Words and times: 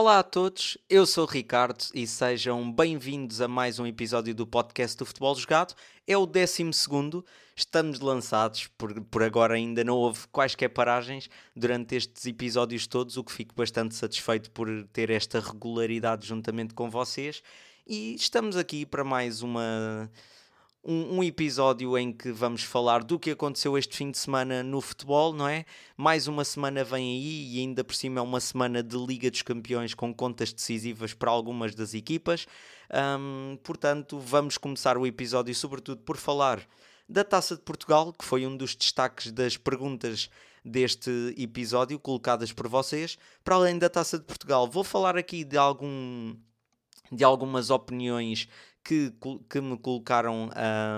Olá 0.00 0.20
a 0.20 0.22
todos, 0.22 0.78
eu 0.88 1.04
sou 1.04 1.24
o 1.24 1.30
Ricardo 1.30 1.84
e 1.92 2.06
sejam 2.06 2.72
bem-vindos 2.72 3.42
a 3.42 3.46
mais 3.46 3.78
um 3.78 3.86
episódio 3.86 4.34
do 4.34 4.46
podcast 4.46 4.96
do 4.96 5.04
Futebol 5.04 5.34
Jogado. 5.34 5.74
É 6.06 6.16
o 6.16 6.24
12, 6.24 6.70
estamos 7.54 8.00
lançados, 8.00 8.66
por, 8.78 8.98
por 9.02 9.22
agora 9.22 9.56
ainda 9.56 9.84
não 9.84 9.98
houve 9.98 10.26
quaisquer 10.28 10.70
paragens 10.70 11.28
durante 11.54 11.96
estes 11.96 12.24
episódios 12.24 12.86
todos, 12.86 13.18
o 13.18 13.22
que 13.22 13.30
fico 13.30 13.54
bastante 13.54 13.94
satisfeito 13.94 14.50
por 14.52 14.68
ter 14.90 15.10
esta 15.10 15.38
regularidade 15.38 16.26
juntamente 16.26 16.72
com 16.72 16.88
vocês. 16.88 17.42
E 17.86 18.14
estamos 18.14 18.56
aqui 18.56 18.86
para 18.86 19.04
mais 19.04 19.42
uma 19.42 20.10
um, 20.84 21.18
um, 21.18 21.22
episódio 21.22 21.96
em 21.98 22.12
que 22.12 22.32
vamos 22.32 22.62
falar 22.62 23.04
do 23.04 23.18
que 23.18 23.30
aconteceu 23.30 23.76
este 23.76 23.96
fim 23.96 24.10
de 24.10 24.18
semana 24.18 24.62
no 24.62 24.80
futebol, 24.80 25.32
não 25.32 25.46
é? 25.46 25.64
Mais 25.96 26.26
uma 26.26 26.44
semana 26.44 26.82
vem 26.82 27.02
aí 27.02 27.56
e 27.56 27.60
ainda 27.60 27.84
por 27.84 27.94
cima 27.94 28.20
é 28.20 28.22
uma 28.22 28.40
semana 28.40 28.82
de 28.82 28.96
Liga 28.96 29.30
dos 29.30 29.42
Campeões 29.42 29.94
com 29.94 30.14
contas 30.14 30.52
decisivas 30.52 31.12
para 31.12 31.30
algumas 31.30 31.74
das 31.74 31.92
equipas. 31.92 32.46
Um, 32.90 33.58
portanto, 33.62 34.18
vamos 34.18 34.56
começar 34.56 34.96
o 34.96 35.06
episódio, 35.06 35.54
sobretudo, 35.54 36.02
por 36.02 36.16
falar 36.16 36.66
da 37.08 37.24
Taça 37.24 37.56
de 37.56 37.62
Portugal, 37.62 38.12
que 38.12 38.24
foi 38.24 38.46
um 38.46 38.56
dos 38.56 38.74
destaques 38.74 39.30
das 39.30 39.56
perguntas 39.56 40.30
deste 40.64 41.34
episódio 41.36 41.98
colocadas 41.98 42.52
por 42.52 42.68
vocês. 42.68 43.18
Para 43.44 43.56
além 43.56 43.78
da 43.78 43.88
Taça 43.88 44.18
de 44.18 44.24
Portugal, 44.24 44.68
vou 44.68 44.84
falar 44.84 45.16
aqui 45.16 45.44
de 45.44 45.56
algum 45.56 46.36
de 47.12 47.24
algumas 47.24 47.70
opiniões 47.70 48.48
que, 48.84 49.12
que 49.48 49.60
me 49.60 49.76
colocaram 49.78 50.50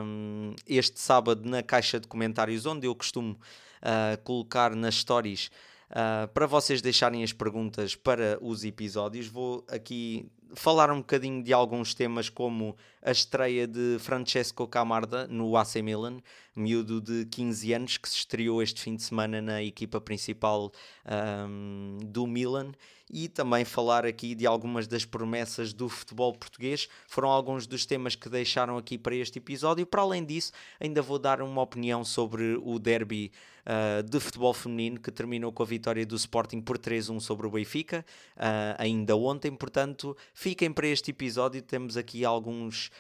um, 0.05 0.55
este 0.67 1.01
sábado 1.01 1.49
na 1.49 1.63
caixa 1.63 1.99
de 2.01 2.07
comentários, 2.07 2.67
onde 2.67 2.87
eu 2.87 2.95
costumo 2.95 3.33
uh, 3.33 4.21
colocar 4.23 4.75
nas 4.75 4.97
stories 4.97 5.51
uh, 5.91 6.29
para 6.29 6.47
vocês 6.47 6.81
deixarem 6.81 7.23
as 7.23 7.33
perguntas 7.33 7.95
para 7.95 8.39
os 8.41 8.65
episódios. 8.65 9.27
Vou 9.27 9.65
aqui 9.69 10.31
falar 10.55 10.91
um 10.91 10.99
bocadinho 10.99 11.43
de 11.43 11.53
alguns 11.53 11.95
temas, 11.95 12.29
como 12.29 12.77
a 13.03 13.11
estreia 13.11 13.67
de 13.67 13.97
Francesco 13.99 14.67
Camarda 14.69 15.27
no 15.27 15.57
AC 15.57 15.77
Milan, 15.77 16.19
miúdo 16.55 17.01
de 17.01 17.25
15 17.27 17.73
anos 17.73 17.97
que 17.97 18.09
se 18.09 18.19
estreou 18.19 18.63
este 18.63 18.81
fim 18.81 18.95
de 18.95 19.03
semana 19.03 19.41
na 19.41 19.63
equipa 19.63 20.01
principal 20.01 20.71
um, 21.49 21.99
do 22.05 22.27
Milan 22.27 22.73
e 23.13 23.29
também 23.29 23.65
falar 23.65 24.07
aqui 24.07 24.35
de 24.35 24.47
algumas 24.47 24.87
das 24.87 25.05
promessas 25.05 25.73
do 25.73 25.89
futebol 25.89 26.33
português. 26.33 26.89
Foram 27.07 27.29
alguns 27.29 27.67
dos 27.67 27.85
temas 27.85 28.15
que 28.15 28.29
deixaram 28.29 28.79
aqui 28.79 28.97
para 28.97 29.15
este 29.15 29.39
episódio. 29.39 29.87
Para 29.87 30.01
além 30.01 30.25
disso, 30.25 30.53
ainda 30.81 31.03
vou 31.03 31.19
dar 31.19 31.43
uma 31.43 31.61
opinião 31.61 32.05
sobre 32.05 32.59
o 32.63 32.79
derby 32.79 33.31
uh, 33.67 34.03
de 34.03 34.19
futebol 34.19 34.55
feminino 34.55 34.99
que 34.99 35.11
terminou 35.11 35.53
com 35.53 35.63
a 35.63 35.67
vitória 35.67 36.07
do 36.07 36.17
Sporting 36.17 36.63
por 36.63 36.79
3-1 36.79 37.21
sobre 37.21 37.47
o 37.47 37.51
Benfica, 37.51 38.05
uh, 38.37 38.75
ainda 38.79 39.15
ontem. 39.15 39.55
Portanto, 39.55 40.17
fiquem 40.33 40.73
para 40.73 40.87
este 40.87 41.11
episódio. 41.11 41.61
Temos 41.61 41.99
aqui 41.99 42.25
alguns 42.25 42.91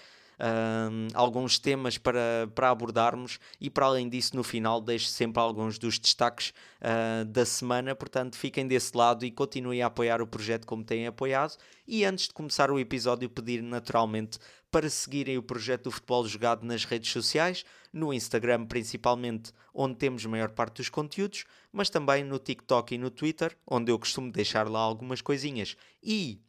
uh, 0.42 1.08
alguns 1.14 1.58
temas 1.58 1.96
para, 1.96 2.50
para 2.54 2.70
abordarmos 2.70 3.38
e 3.60 3.70
para 3.70 3.86
além 3.86 4.08
disso 4.08 4.34
no 4.34 4.42
final 4.42 4.80
deixo 4.80 5.06
sempre 5.06 5.40
alguns 5.40 5.78
dos 5.78 5.98
destaques 5.98 6.52
uh, 6.80 7.24
da 7.24 7.46
semana, 7.46 7.94
portanto 7.94 8.36
fiquem 8.36 8.66
desse 8.66 8.96
lado 8.96 9.24
e 9.24 9.30
continuem 9.30 9.82
a 9.82 9.86
apoiar 9.86 10.20
o 10.20 10.26
projeto 10.26 10.66
como 10.66 10.82
têm 10.82 11.06
apoiado 11.06 11.56
e 11.86 12.04
antes 12.04 12.26
de 12.26 12.34
começar 12.34 12.70
o 12.70 12.78
episódio 12.78 13.30
pedir 13.30 13.62
naturalmente 13.62 14.38
para 14.70 14.88
seguirem 14.88 15.36
o 15.36 15.42
projeto 15.42 15.84
do 15.84 15.90
Futebol 15.90 16.26
Jogado 16.26 16.64
nas 16.64 16.86
redes 16.86 17.12
sociais, 17.12 17.62
no 17.92 18.12
Instagram 18.12 18.64
principalmente, 18.64 19.52
onde 19.74 19.96
temos 19.96 20.24
maior 20.24 20.48
parte 20.48 20.76
dos 20.76 20.88
conteúdos, 20.88 21.44
mas 21.70 21.90
também 21.90 22.24
no 22.24 22.38
TikTok 22.38 22.94
e 22.94 22.98
no 22.98 23.10
Twitter, 23.10 23.54
onde 23.66 23.92
eu 23.92 23.98
costumo 23.98 24.32
deixar 24.32 24.66
lá 24.70 24.80
algumas 24.80 25.20
coisinhas. 25.20 25.76
E 26.02 26.40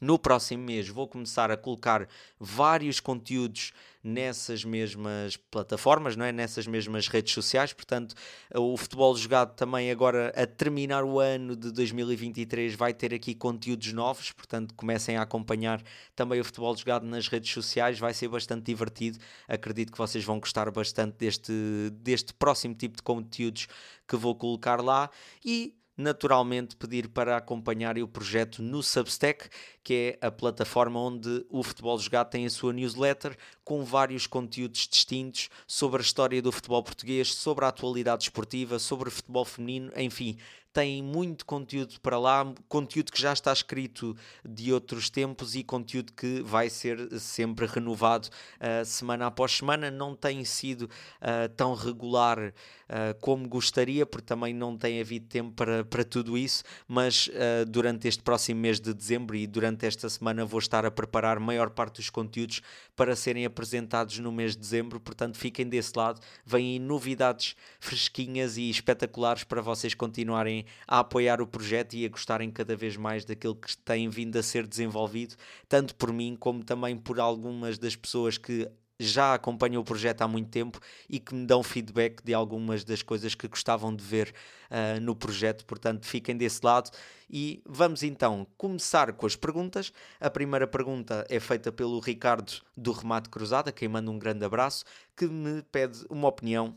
no 0.00 0.18
próximo 0.18 0.64
mês 0.64 0.88
vou 0.88 1.06
começar 1.06 1.50
a 1.50 1.56
colocar 1.56 2.08
vários 2.38 3.00
conteúdos 3.00 3.72
nessas 4.02 4.64
mesmas 4.64 5.36
plataformas, 5.36 6.16
não 6.16 6.24
é? 6.24 6.32
nessas 6.32 6.66
mesmas 6.66 7.06
redes 7.06 7.34
sociais. 7.34 7.72
Portanto, 7.72 8.14
o 8.54 8.76
futebol 8.76 9.14
jogado 9.16 9.54
também 9.54 9.90
agora 9.90 10.32
a 10.34 10.46
terminar 10.46 11.04
o 11.04 11.20
ano 11.20 11.54
de 11.54 11.70
2023 11.70 12.74
vai 12.74 12.94
ter 12.94 13.12
aqui 13.12 13.34
conteúdos 13.34 13.92
novos. 13.92 14.32
Portanto, 14.32 14.74
comecem 14.74 15.16
a 15.16 15.22
acompanhar 15.22 15.82
também 16.16 16.40
o 16.40 16.44
futebol 16.44 16.74
jogado 16.74 17.04
nas 17.04 17.28
redes 17.28 17.52
sociais. 17.52 17.98
Vai 17.98 18.14
ser 18.14 18.28
bastante 18.28 18.64
divertido. 18.64 19.18
Acredito 19.46 19.92
que 19.92 19.98
vocês 19.98 20.24
vão 20.24 20.40
gostar 20.40 20.70
bastante 20.70 21.16
deste, 21.18 21.52
deste 21.92 22.32
próximo 22.32 22.74
tipo 22.74 22.96
de 22.96 23.02
conteúdos 23.02 23.68
que 24.08 24.16
vou 24.16 24.34
colocar 24.34 24.82
lá. 24.82 25.10
E 25.44 25.74
naturalmente 25.96 26.76
pedir 26.76 27.08
para 27.08 27.36
acompanharem 27.36 28.02
o 28.02 28.08
projeto 28.08 28.62
no 28.62 28.82
Substack, 28.82 29.48
que 29.82 30.16
é 30.20 30.26
a 30.26 30.30
plataforma 30.30 31.00
onde 31.00 31.44
o 31.48 31.62
Futebol 31.62 31.98
Jogado 31.98 32.30
tem 32.30 32.46
a 32.46 32.50
sua 32.50 32.72
newsletter 32.72 33.36
com 33.64 33.84
vários 33.84 34.26
conteúdos 34.26 34.88
distintos 34.88 35.48
sobre 35.66 36.00
a 36.00 36.04
história 36.04 36.40
do 36.40 36.52
futebol 36.52 36.82
português, 36.82 37.34
sobre 37.34 37.64
a 37.64 37.68
atualidade 37.68 38.24
esportiva, 38.24 38.78
sobre 38.78 39.08
o 39.08 39.12
futebol 39.12 39.44
feminino, 39.44 39.92
enfim, 39.96 40.38
tem 40.72 41.02
muito 41.02 41.44
conteúdo 41.44 42.00
para 42.00 42.18
lá, 42.18 42.52
conteúdo 42.68 43.10
que 43.10 43.20
já 43.20 43.32
está 43.32 43.52
escrito 43.52 44.16
de 44.44 44.72
outros 44.72 45.10
tempos 45.10 45.54
e 45.54 45.64
conteúdo 45.64 46.12
que 46.12 46.42
vai 46.42 46.70
ser 46.70 47.18
sempre 47.18 47.66
renovado 47.66 48.28
uh, 48.28 48.84
semana 48.84 49.26
após 49.26 49.56
semana. 49.56 49.90
Não 49.90 50.14
tem 50.14 50.44
sido 50.44 50.82
uh, 50.82 51.48
tão 51.56 51.74
regular 51.74 52.38
uh, 52.38 53.18
como 53.20 53.48
gostaria, 53.48 54.06
porque 54.06 54.26
também 54.26 54.54
não 54.54 54.76
tem 54.76 55.00
havido 55.00 55.26
tempo 55.26 55.52
para, 55.52 55.84
para 55.84 56.04
tudo 56.04 56.38
isso, 56.38 56.62
mas 56.86 57.28
durante 57.68 58.06
este 58.06 58.22
próximo 58.22 58.60
mês 58.60 58.80
de 58.80 58.92
dezembro 58.92 59.36
e 59.36 59.46
durante 59.46 59.86
esta 59.86 60.08
semana 60.08 60.44
vou 60.44 60.58
estar 60.58 60.84
a 60.84 60.90
preparar 60.90 61.36
a 61.36 61.40
maior 61.40 61.70
parte 61.70 61.96
dos 61.96 62.10
conteúdos 62.10 62.60
para 63.00 63.16
serem 63.16 63.46
apresentados 63.46 64.18
no 64.18 64.30
mês 64.30 64.52
de 64.52 64.58
dezembro, 64.58 65.00
portanto 65.00 65.38
fiquem 65.38 65.66
desse 65.66 65.92
lado, 65.96 66.20
vêm 66.44 66.78
novidades 66.78 67.56
fresquinhas 67.80 68.58
e 68.58 68.68
espetaculares 68.68 69.42
para 69.42 69.62
vocês 69.62 69.94
continuarem 69.94 70.66
a 70.86 70.98
apoiar 70.98 71.40
o 71.40 71.46
projeto 71.46 71.94
e 71.94 72.04
a 72.04 72.10
gostarem 72.10 72.50
cada 72.50 72.76
vez 72.76 72.98
mais 72.98 73.24
daquilo 73.24 73.56
que 73.56 73.74
tem 73.74 74.10
vindo 74.10 74.36
a 74.36 74.42
ser 74.42 74.66
desenvolvido, 74.66 75.34
tanto 75.66 75.94
por 75.94 76.12
mim 76.12 76.36
como 76.38 76.62
também 76.62 76.94
por 76.94 77.18
algumas 77.18 77.78
das 77.78 77.96
pessoas 77.96 78.36
que 78.36 78.70
já 79.00 79.34
acompanham 79.34 79.80
o 79.80 79.84
projeto 79.84 80.20
há 80.20 80.28
muito 80.28 80.50
tempo 80.50 80.78
e 81.08 81.18
que 81.18 81.34
me 81.34 81.46
dão 81.46 81.62
feedback 81.62 82.22
de 82.22 82.34
algumas 82.34 82.84
das 82.84 83.02
coisas 83.02 83.34
que 83.34 83.48
gostavam 83.48 83.94
de 83.96 84.04
ver 84.04 84.34
uh, 84.70 85.00
no 85.00 85.16
projeto. 85.16 85.64
Portanto, 85.64 86.06
fiquem 86.06 86.36
desse 86.36 86.60
lado 86.62 86.90
e 87.28 87.62
vamos 87.64 88.02
então 88.02 88.46
começar 88.58 89.12
com 89.14 89.24
as 89.24 89.34
perguntas. 89.34 89.90
A 90.20 90.28
primeira 90.28 90.66
pergunta 90.66 91.24
é 91.30 91.40
feita 91.40 91.72
pelo 91.72 91.98
Ricardo 91.98 92.52
do 92.76 92.92
Remate 92.92 93.30
Cruzada, 93.30 93.72
quem 93.72 93.88
manda 93.88 94.10
um 94.10 94.18
grande 94.18 94.44
abraço, 94.44 94.84
que 95.16 95.26
me 95.26 95.62
pede 95.62 96.04
uma 96.10 96.28
opinião 96.28 96.76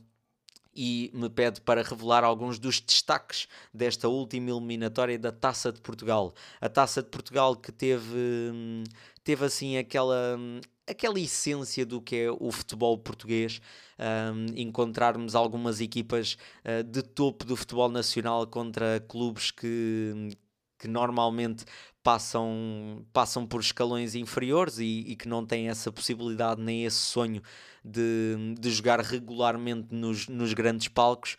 e 0.76 1.12
me 1.14 1.30
pede 1.30 1.62
para 1.62 1.84
revelar 1.84 2.24
alguns 2.24 2.58
dos 2.58 2.80
destaques 2.80 3.48
desta 3.74 4.08
última 4.08 4.50
eliminatória 4.50 5.20
da 5.20 5.32
Taça 5.32 5.72
de 5.72 5.80
Portugal. 5.82 6.34
A 6.60 6.68
Taça 6.68 7.04
de 7.04 7.10
Portugal 7.10 7.56
que 7.56 7.72
teve, 7.72 8.18
hum, 8.52 8.84
teve 9.24 9.46
assim 9.46 9.78
aquela, 9.78 10.36
hum, 10.38 10.60
aquela 10.88 11.20
essência 11.20 11.86
do 11.86 12.02
que 12.02 12.16
é 12.16 12.32
o 12.32 12.52
futebol 12.52 12.98
português, 12.98 13.62
um, 14.00 14.46
encontrarmos 14.60 15.36
algumas 15.36 15.80
equipas 15.80 16.38
uh, 16.66 16.84
de 16.84 17.02
topo 17.02 17.46
do 17.46 17.56
futebol 17.56 17.90
nacional 17.90 18.46
contra 18.48 19.00
clubes 19.08 19.52
que, 19.52 20.38
que 20.78 20.88
normalmente 20.88 21.66
passam, 22.04 23.06
passam 23.14 23.48
por 23.48 23.62
escalões 23.62 24.14
inferiores 24.14 24.78
e, 24.78 25.06
e 25.08 25.16
que 25.16 25.28
não 25.28 25.46
têm 25.46 25.70
essa 25.70 25.92
possibilidade 25.92 26.62
nem 26.62 26.84
esse 26.84 26.98
sonho 26.98 27.42
de, 27.84 28.56
de 28.60 28.72
jogar 28.72 29.00
regularmente 29.00 29.88
nos, 29.92 30.28
nos 30.28 30.54
grandes 30.54 30.88
palcos. 30.88 31.38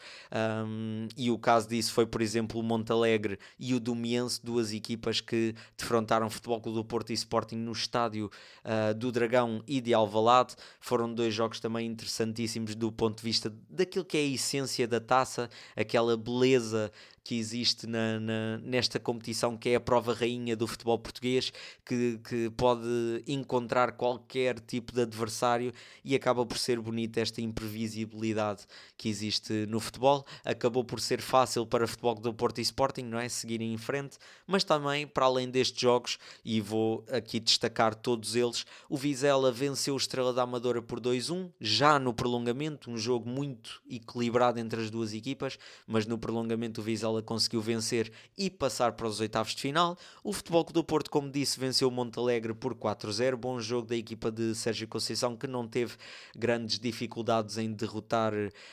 Um, 0.67 1.09
e 1.17 1.31
o 1.31 1.39
caso 1.39 1.69
disso 1.69 1.93
foi, 1.93 2.07
por 2.07 2.21
exemplo, 2.21 2.61
o 2.61 2.63
Montalegre 2.63 3.39
e 3.59 3.75
o 3.75 3.81
Domiense, 3.81 4.41
duas 4.43 4.73
equipas 4.73 5.21
que 5.21 5.55
defrontaram 5.77 6.29
Futebol 6.29 6.61
Clube 6.61 6.79
do 6.79 6.85
Porto 6.85 7.11
e 7.11 7.15
Sporting 7.15 7.57
no 7.57 7.73
estádio 7.73 8.31
uh, 8.65 8.95
do 8.95 9.13
Dragão 9.13 9.63
e 9.67 9.81
de 9.81 9.95
Alvalade. 9.95 10.55
Foram 10.81 11.13
dois 11.13 11.35
jogos 11.35 11.61
também 11.61 11.87
interessantíssimos 11.87 12.75
do 12.75 12.91
ponto 12.91 13.19
de 13.19 13.23
vista 13.23 13.53
daquilo 13.69 14.05
que 14.05 14.17
é 14.17 14.21
a 14.21 14.25
essência 14.25 14.87
da 14.87 15.01
taça, 15.01 15.49
aquela 15.77 16.17
beleza 16.17 16.91
que 17.25 17.39
existe 17.39 17.87
na, 17.87 18.21
na, 18.21 18.59
nesta 18.59 19.01
competição, 19.01 19.57
que 19.57 19.71
é 19.71 19.77
a 19.77 19.81
prova 19.81 20.13
rainha 20.13 20.55
do 20.55 20.67
futebol 20.67 20.99
português, 20.99 21.51
que, 21.85 22.21
que 22.23 22.51
pode 22.51 22.85
encontrar 23.27 23.93
qualquer 23.93 24.61
tipo 24.61 24.93
de 24.93 25.01
adversário 25.01 25.73
e 26.05 26.15
acaba 26.15 26.45
por 26.45 26.59
ser 26.59 26.79
bonita 26.79 27.21
esta 27.21 27.41
imprevisibilidade 27.41 28.67
que 28.99 29.09
existe 29.09 29.65
no 29.67 29.81
futebol. 29.81 30.27
Acabou 30.45 30.85
por 30.85 31.01
ser 31.01 31.23
fácil 31.23 31.67
para 31.67 31.85
o 31.85 31.89
futebol 31.89 32.15
do 32.15 32.35
Porto 32.35 32.59
e 32.59 32.63
Sporting, 32.63 33.05
não 33.05 33.19
é? 33.19 33.27
Seguirem 33.27 33.73
em 33.73 33.79
frente, 33.79 34.19
mas 34.47 34.63
também, 34.63 35.07
para 35.07 35.25
além 35.25 35.49
destes 35.49 35.81
jogos, 35.81 36.19
e 36.45 36.61
vou 36.61 37.05
aqui 37.11 37.41
destacar 37.41 37.95
todos 37.95 38.37
eles, 38.37 38.67
o 38.89 38.99
Vizela 38.99 39.51
venceu 39.51 39.95
o 39.95 39.97
Estrela 39.97 40.33
da 40.33 40.43
Amadora 40.43 40.83
por 40.83 41.01
2-1, 41.01 41.51
já 41.59 41.99
no 41.99 42.13
prolongamento, 42.13 42.91
um 42.91 42.99
jogo 42.99 43.29
muito 43.29 43.81
equilibrado 43.89 44.61
entre 44.61 44.83
as 44.83 44.91
duas 44.91 45.15
equipas, 45.15 45.59
mas 45.87 46.05
no 46.05 46.19
prolongamento 46.19 46.83
o 46.83 46.85
Vizela 46.85 47.14
Vizela 47.15 47.23
conseguiu 47.23 47.61
vencer 47.61 48.11
e 48.37 48.51
passar 48.51 48.93
para 48.93 49.07
os 49.07 49.21
oitavos 49.21 49.55
de 49.55 49.63
final. 49.63 49.97
O 50.23 50.33
Futebol 50.33 50.65
Clube 50.65 50.75
do 50.75 50.85
Porto, 50.85 51.11
como 51.11 51.31
disse, 51.31 51.59
venceu 51.61 51.89
o 51.89 51.91
Montalegre 51.91 52.55
por 52.55 52.75
4-0. 52.75 53.37
Bom 53.37 53.61
jogo 53.61 53.87
da 53.87 53.97
equipa 53.97 54.31
de 54.31 54.55
Sérgio 54.55 54.89
Conceição, 54.89 55.37
que 55.37 55.47
não 55.47 55.67
teve 55.67 55.95
grandes 56.37 56.79
dificuldades 56.79 57.59
em 57.59 57.73
derrotar 57.73 58.33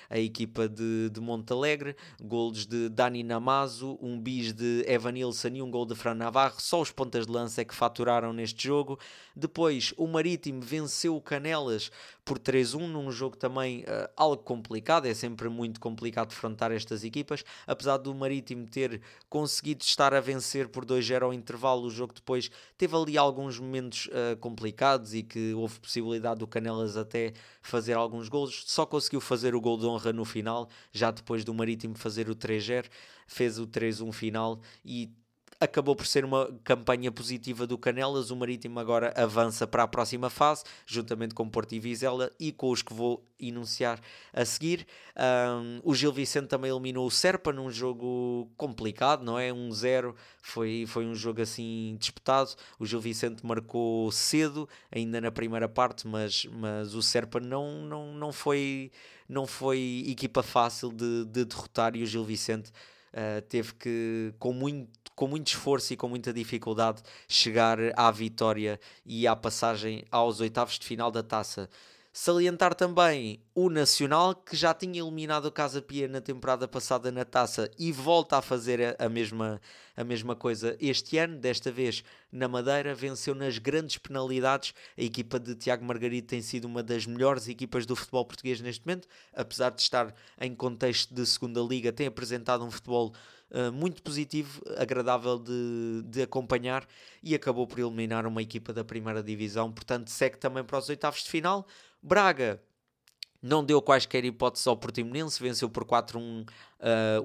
a 0.09 0.17
equipa 0.17 0.67
de, 0.67 1.09
de 1.09 1.19
Montalegre. 1.19 1.95
Golos 2.21 2.65
de 2.65 2.89
Dani 2.89 3.23
Namazo, 3.23 3.97
um 4.01 4.19
bis 4.19 4.53
de 4.53 4.83
Evanilson 4.87 5.49
e 5.49 5.61
um 5.61 5.69
gol 5.69 5.85
de 5.85 5.95
Fran 5.95 6.15
Navarro. 6.15 6.55
Só 6.59 6.81
os 6.81 6.91
pontas 6.91 7.25
de 7.25 7.31
lança 7.31 7.61
é 7.61 7.65
que 7.65 7.75
faturaram 7.75 8.33
neste 8.33 8.67
jogo. 8.67 8.99
Depois, 9.35 9.93
o 9.97 10.07
Marítimo 10.07 10.61
venceu 10.61 11.15
o 11.15 11.21
Canelas 11.21 11.91
por 12.23 12.39
3-1, 12.39 12.87
num 12.87 13.11
jogo 13.11 13.35
também 13.35 13.81
uh, 13.81 14.09
algo 14.15 14.43
complicado. 14.43 15.05
É 15.05 15.13
sempre 15.13 15.49
muito 15.49 15.79
complicado 15.79 16.29
defrontar 16.29 16.71
estas 16.71 17.03
equipas. 17.03 17.43
Apesar 17.67 17.97
do 17.97 18.13
Marítimo 18.13 18.30
ter 18.39 19.01
conseguido 19.27 19.83
estar 19.83 20.13
a 20.13 20.19
vencer 20.19 20.69
por 20.69 20.85
2-0 20.85 21.23
ao 21.23 21.33
intervalo, 21.33 21.87
o 21.87 21.89
jogo 21.89 22.13
depois 22.13 22.51
teve 22.77 22.95
ali 22.95 23.17
alguns 23.17 23.57
momentos 23.57 24.07
uh, 24.07 24.37
complicados 24.37 25.15
e 25.15 25.23
que 25.23 25.55
houve 25.55 25.79
possibilidade 25.79 26.41
do 26.41 26.47
Canelas 26.47 26.95
até 26.95 27.33
fazer 27.63 27.93
alguns 27.93 28.29
golos. 28.29 28.63
Só 28.67 28.85
conseguiu 28.85 29.19
fazer 29.19 29.55
o 29.55 29.61
gol 29.61 29.79
de 29.79 29.87
honra 29.87 30.13
no 30.13 30.23
final, 30.23 30.69
já 30.91 31.09
depois 31.09 31.43
do 31.43 31.51
Marítimo 31.53 31.95
fazer 31.95 32.29
o 32.29 32.35
3-0. 32.35 32.85
Fez 33.25 33.57
o 33.57 33.65
3-1 33.65 34.11
final 34.11 34.59
e 34.85 35.09
acabou 35.61 35.95
por 35.95 36.07
ser 36.07 36.25
uma 36.25 36.51
campanha 36.63 37.11
positiva 37.11 37.67
do 37.67 37.77
Canelas. 37.77 38.31
O 38.31 38.35
Marítimo 38.35 38.79
agora 38.79 39.13
avança 39.15 39.67
para 39.67 39.83
a 39.83 39.87
próxima 39.87 40.27
fase, 40.27 40.63
juntamente 40.87 41.35
com 41.35 41.47
Porto 41.47 41.73
e 41.73 41.79
Vizela 41.79 42.31
e 42.39 42.51
com 42.51 42.71
os 42.71 42.81
que 42.81 42.91
vou 42.91 43.23
enunciar 43.39 44.01
a 44.33 44.43
seguir. 44.43 44.87
Um, 45.15 45.79
o 45.83 45.93
Gil 45.93 46.11
Vicente 46.11 46.47
também 46.47 46.71
eliminou 46.71 47.05
o 47.05 47.11
Serpa 47.11 47.53
num 47.53 47.69
jogo 47.69 48.49
complicado, 48.57 49.23
não 49.23 49.37
é? 49.37 49.51
1-0 49.51 50.09
um 50.09 50.13
foi, 50.41 50.85
foi 50.87 51.05
um 51.05 51.13
jogo 51.13 51.41
assim 51.43 51.95
disputado. 51.99 52.55
O 52.79 52.85
Gil 52.85 52.99
Vicente 52.99 53.45
marcou 53.45 54.11
cedo, 54.11 54.67
ainda 54.91 55.21
na 55.21 55.31
primeira 55.31 55.69
parte, 55.69 56.07
mas, 56.07 56.45
mas 56.45 56.95
o 56.95 57.03
Serpa 57.03 57.39
não, 57.39 57.83
não, 57.85 58.13
não, 58.15 58.31
foi, 58.31 58.91
não 59.29 59.45
foi 59.45 60.05
equipa 60.07 60.41
fácil 60.41 60.91
de, 60.91 61.25
de 61.25 61.45
derrotar 61.45 61.95
e 61.95 62.01
o 62.01 62.05
Gil 62.07 62.23
Vicente. 62.23 62.71
Uh, 63.13 63.41
teve 63.41 63.73
que, 63.73 64.33
com 64.39 64.53
muito 64.53 65.01
com 65.21 65.27
muito 65.27 65.49
esforço 65.49 65.93
e 65.93 65.97
com 65.97 66.07
muita 66.07 66.33
dificuldade, 66.33 67.03
chegar 67.27 67.77
à 67.95 68.09
vitória 68.09 68.79
e 69.05 69.27
à 69.27 69.35
passagem 69.35 70.03
aos 70.09 70.39
oitavos 70.39 70.79
de 70.79 70.85
final 70.87 71.11
da 71.11 71.21
taça. 71.21 71.69
Salientar 72.13 72.75
também 72.75 73.41
o 73.55 73.69
Nacional, 73.69 74.35
que 74.35 74.53
já 74.53 74.73
tinha 74.73 75.01
eliminado 75.01 75.45
o 75.45 75.51
Casa 75.51 75.81
Pia 75.81 76.09
na 76.09 76.19
temporada 76.19 76.67
passada 76.67 77.09
na 77.09 77.23
taça 77.23 77.71
e 77.79 77.89
volta 77.89 78.37
a 78.37 78.41
fazer 78.41 78.97
a, 78.99 79.07
mesma, 79.07 79.61
a 79.95 80.03
mesma 80.03 80.35
coisa 80.35 80.75
este 80.81 81.17
ano. 81.17 81.37
Desta 81.37 81.71
vez 81.71 82.03
na 82.29 82.49
Madeira, 82.49 82.93
venceu 82.93 83.33
nas 83.33 83.57
grandes 83.57 83.97
penalidades. 83.97 84.73
A 84.97 85.01
equipa 85.01 85.39
de 85.39 85.55
Tiago 85.55 85.85
Margarida 85.85 86.27
tem 86.27 86.41
sido 86.41 86.65
uma 86.65 86.83
das 86.83 87.05
melhores 87.05 87.47
equipas 87.47 87.85
do 87.85 87.95
futebol 87.95 88.25
português 88.25 88.59
neste 88.59 88.85
momento, 88.85 89.07
apesar 89.33 89.69
de 89.69 89.81
estar 89.81 90.13
em 90.41 90.53
contexto 90.53 91.15
de 91.15 91.25
segunda 91.25 91.61
liga, 91.61 91.93
tem 91.93 92.07
apresentado 92.07 92.65
um 92.65 92.71
futebol 92.71 93.13
Uh, 93.53 93.69
muito 93.69 94.01
positivo, 94.01 94.61
agradável 94.77 95.37
de, 95.37 96.03
de 96.05 96.21
acompanhar 96.21 96.87
e 97.21 97.35
acabou 97.35 97.67
por 97.67 97.79
eliminar 97.79 98.25
uma 98.25 98.41
equipa 98.41 98.71
da 98.71 98.81
primeira 98.81 99.21
divisão, 99.21 99.69
portanto 99.69 100.07
segue 100.07 100.37
também 100.37 100.63
para 100.63 100.79
os 100.79 100.87
oitavos 100.87 101.21
de 101.21 101.29
final. 101.29 101.67
Braga 102.01 102.61
não 103.41 103.63
deu 103.63 103.81
quaisquer 103.81 104.23
hipóteses 104.23 104.67
ao 104.67 104.77
Portimonense, 104.77 105.41
venceu 105.41 105.67
por 105.67 105.83
4-1 105.83 106.19
uh, 106.21 106.47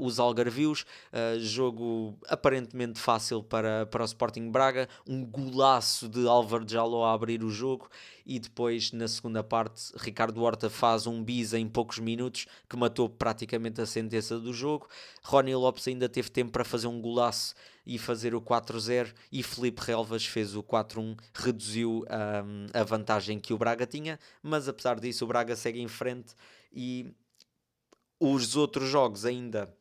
os 0.00 0.18
Algarvios, 0.18 0.86
uh, 1.12 1.38
jogo 1.38 2.18
aparentemente 2.26 2.98
fácil 2.98 3.42
para, 3.42 3.84
para 3.84 4.02
o 4.02 4.06
Sporting 4.06 4.50
Braga, 4.50 4.88
um 5.06 5.22
golaço 5.24 6.08
de 6.08 6.26
Álvaro 6.26 6.64
Jaló 6.66 7.04
a 7.04 7.12
abrir 7.12 7.44
o 7.44 7.50
jogo. 7.50 7.90
E 8.24 8.38
depois 8.38 8.92
na 8.92 9.06
segunda 9.06 9.44
parte 9.44 9.92
Ricardo 9.96 10.42
Horta 10.42 10.70
faz 10.70 11.06
um 11.06 11.22
bis 11.22 11.52
em 11.52 11.68
poucos 11.68 11.98
minutos 11.98 12.46
que 12.68 12.76
matou 12.76 13.08
praticamente 13.08 13.80
a 13.80 13.86
sentença 13.86 14.38
do 14.38 14.54
jogo, 14.54 14.88
Rony 15.22 15.54
Lopes 15.54 15.86
ainda 15.86 16.08
teve 16.08 16.30
tempo 16.30 16.50
para 16.50 16.64
fazer 16.64 16.86
um 16.86 17.00
golaço 17.00 17.54
e 17.86 17.98
fazer 17.98 18.34
o 18.34 18.40
4-0 18.40 19.14
e 19.30 19.42
Felipe 19.42 19.80
Relvas 19.82 20.26
fez 20.26 20.56
o 20.56 20.62
4-1, 20.62 21.16
reduziu 21.32 22.04
um, 22.04 22.66
a 22.74 22.82
vantagem 22.82 23.38
que 23.38 23.54
o 23.54 23.58
Braga 23.58 23.86
tinha, 23.86 24.18
mas 24.42 24.68
apesar 24.68 24.98
disso 24.98 25.24
o 25.24 25.28
Braga 25.28 25.54
segue 25.54 25.80
em 25.80 25.88
frente 25.88 26.34
e 26.72 27.14
os 28.18 28.56
outros 28.56 28.88
jogos 28.88 29.24
ainda. 29.24 29.72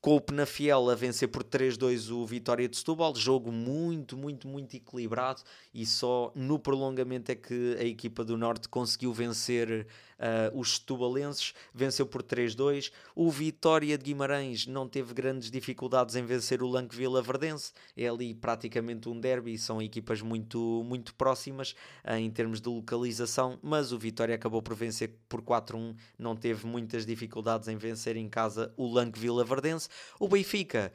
Com 0.00 0.16
o 0.16 0.20
Penafiel 0.20 0.88
a 0.88 0.94
vencer 0.94 1.28
por 1.28 1.44
3-2 1.44 2.10
o 2.10 2.24
Vitória 2.24 2.66
de 2.66 2.74
Setúbal, 2.74 3.14
jogo 3.14 3.52
muito, 3.52 4.16
muito, 4.16 4.48
muito 4.48 4.74
equilibrado 4.74 5.42
e 5.72 5.86
só 5.86 6.32
no 6.34 6.58
prolongamento 6.58 7.30
é 7.30 7.34
que 7.34 7.76
a 7.78 7.84
equipa 7.84 8.24
do 8.24 8.36
Norte 8.36 8.68
conseguiu 8.68 9.12
vencer 9.12 9.86
uh, 10.18 10.58
os 10.58 10.74
Setubalenses, 10.76 11.54
venceu 11.72 12.06
por 12.06 12.22
3-2. 12.22 12.92
O 13.14 13.30
Vitória 13.30 13.96
de 13.96 14.04
Guimarães 14.04 14.66
não 14.66 14.88
teve 14.88 15.14
grandes 15.14 15.50
dificuldades 15.50 16.16
em 16.16 16.24
vencer 16.24 16.62
o 16.62 16.68
Lanque 16.68 16.94
Vila 16.96 17.22
Verdense, 17.22 17.72
é 17.96 18.08
ali 18.08 18.34
praticamente 18.34 19.08
um 19.08 19.18
derby, 19.18 19.56
são 19.58 19.80
equipas 19.80 20.20
muito, 20.20 20.82
muito 20.84 21.14
próximas 21.14 21.72
uh, 22.04 22.14
em 22.14 22.30
termos 22.30 22.60
de 22.60 22.68
localização, 22.68 23.58
mas 23.62 23.92
o 23.92 23.98
Vitória 23.98 24.34
acabou 24.34 24.60
por 24.60 24.74
vencer 24.74 25.14
por 25.28 25.40
4-1, 25.40 25.94
não 26.18 26.34
teve 26.34 26.66
muitas 26.66 27.06
dificuldades 27.06 27.68
em 27.68 27.76
vencer 27.76 28.16
em 28.16 28.28
casa 28.28 28.72
o 28.76 28.92
Lanque 28.92 29.18
Vila 29.18 29.44
Verdense. 29.44 29.88
O 30.18 30.28
Benfica 30.28 30.92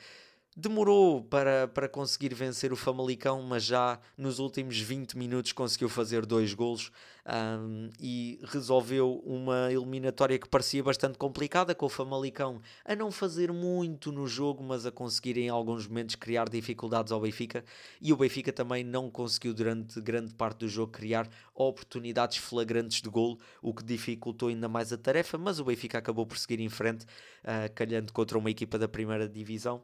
demorou 0.55 1.21
para, 1.21 1.67
para 1.67 1.89
conseguir 1.89 2.33
vencer 2.33 2.71
o 2.71 2.77
Famalicão, 2.77 3.41
mas 3.41 3.63
já 3.63 3.99
nos 4.17 4.39
últimos 4.39 4.79
20 4.79 5.17
minutos 5.17 5.51
conseguiu 5.51 5.89
fazer 5.89 6.25
dois 6.25 6.53
golos 6.53 6.93
um, 7.25 7.89
e 7.99 8.39
resolveu 8.41 9.21
uma 9.25 9.69
eliminatória 9.69 10.39
que 10.39 10.47
parecia 10.47 10.81
bastante 10.81 11.17
complicada, 11.17 11.75
com 11.75 11.87
o 11.87 11.89
Famalicão 11.89 12.61
a 12.85 12.95
não 12.95 13.11
fazer 13.11 13.51
muito 13.51 14.13
no 14.13 14.25
jogo, 14.25 14.63
mas 14.63 14.85
a 14.85 14.91
conseguir 14.91 15.37
em 15.37 15.49
alguns 15.49 15.87
momentos 15.87 16.15
criar 16.15 16.47
dificuldades 16.47 17.11
ao 17.11 17.19
Benfica, 17.19 17.65
e 18.01 18.13
o 18.13 18.17
Benfica 18.17 18.53
também 18.53 18.81
não 18.81 19.11
conseguiu 19.11 19.53
durante 19.53 19.99
grande 19.99 20.33
parte 20.33 20.59
do 20.59 20.69
jogo 20.69 20.93
criar 20.93 21.27
oportunidades 21.53 22.37
flagrantes 22.37 23.01
de 23.01 23.09
golo, 23.09 23.37
o 23.61 23.73
que 23.73 23.83
dificultou 23.83 24.47
ainda 24.47 24.69
mais 24.69 24.93
a 24.93 24.97
tarefa, 24.97 25.37
mas 25.37 25.59
o 25.59 25.65
Benfica 25.65 25.97
acabou 25.97 26.25
por 26.25 26.37
seguir 26.37 26.61
em 26.61 26.69
frente, 26.69 27.03
uh, 27.03 27.73
calhando 27.75 28.13
contra 28.13 28.37
uma 28.37 28.49
equipa 28.49 28.79
da 28.79 28.87
primeira 28.87 29.27
divisão 29.27 29.83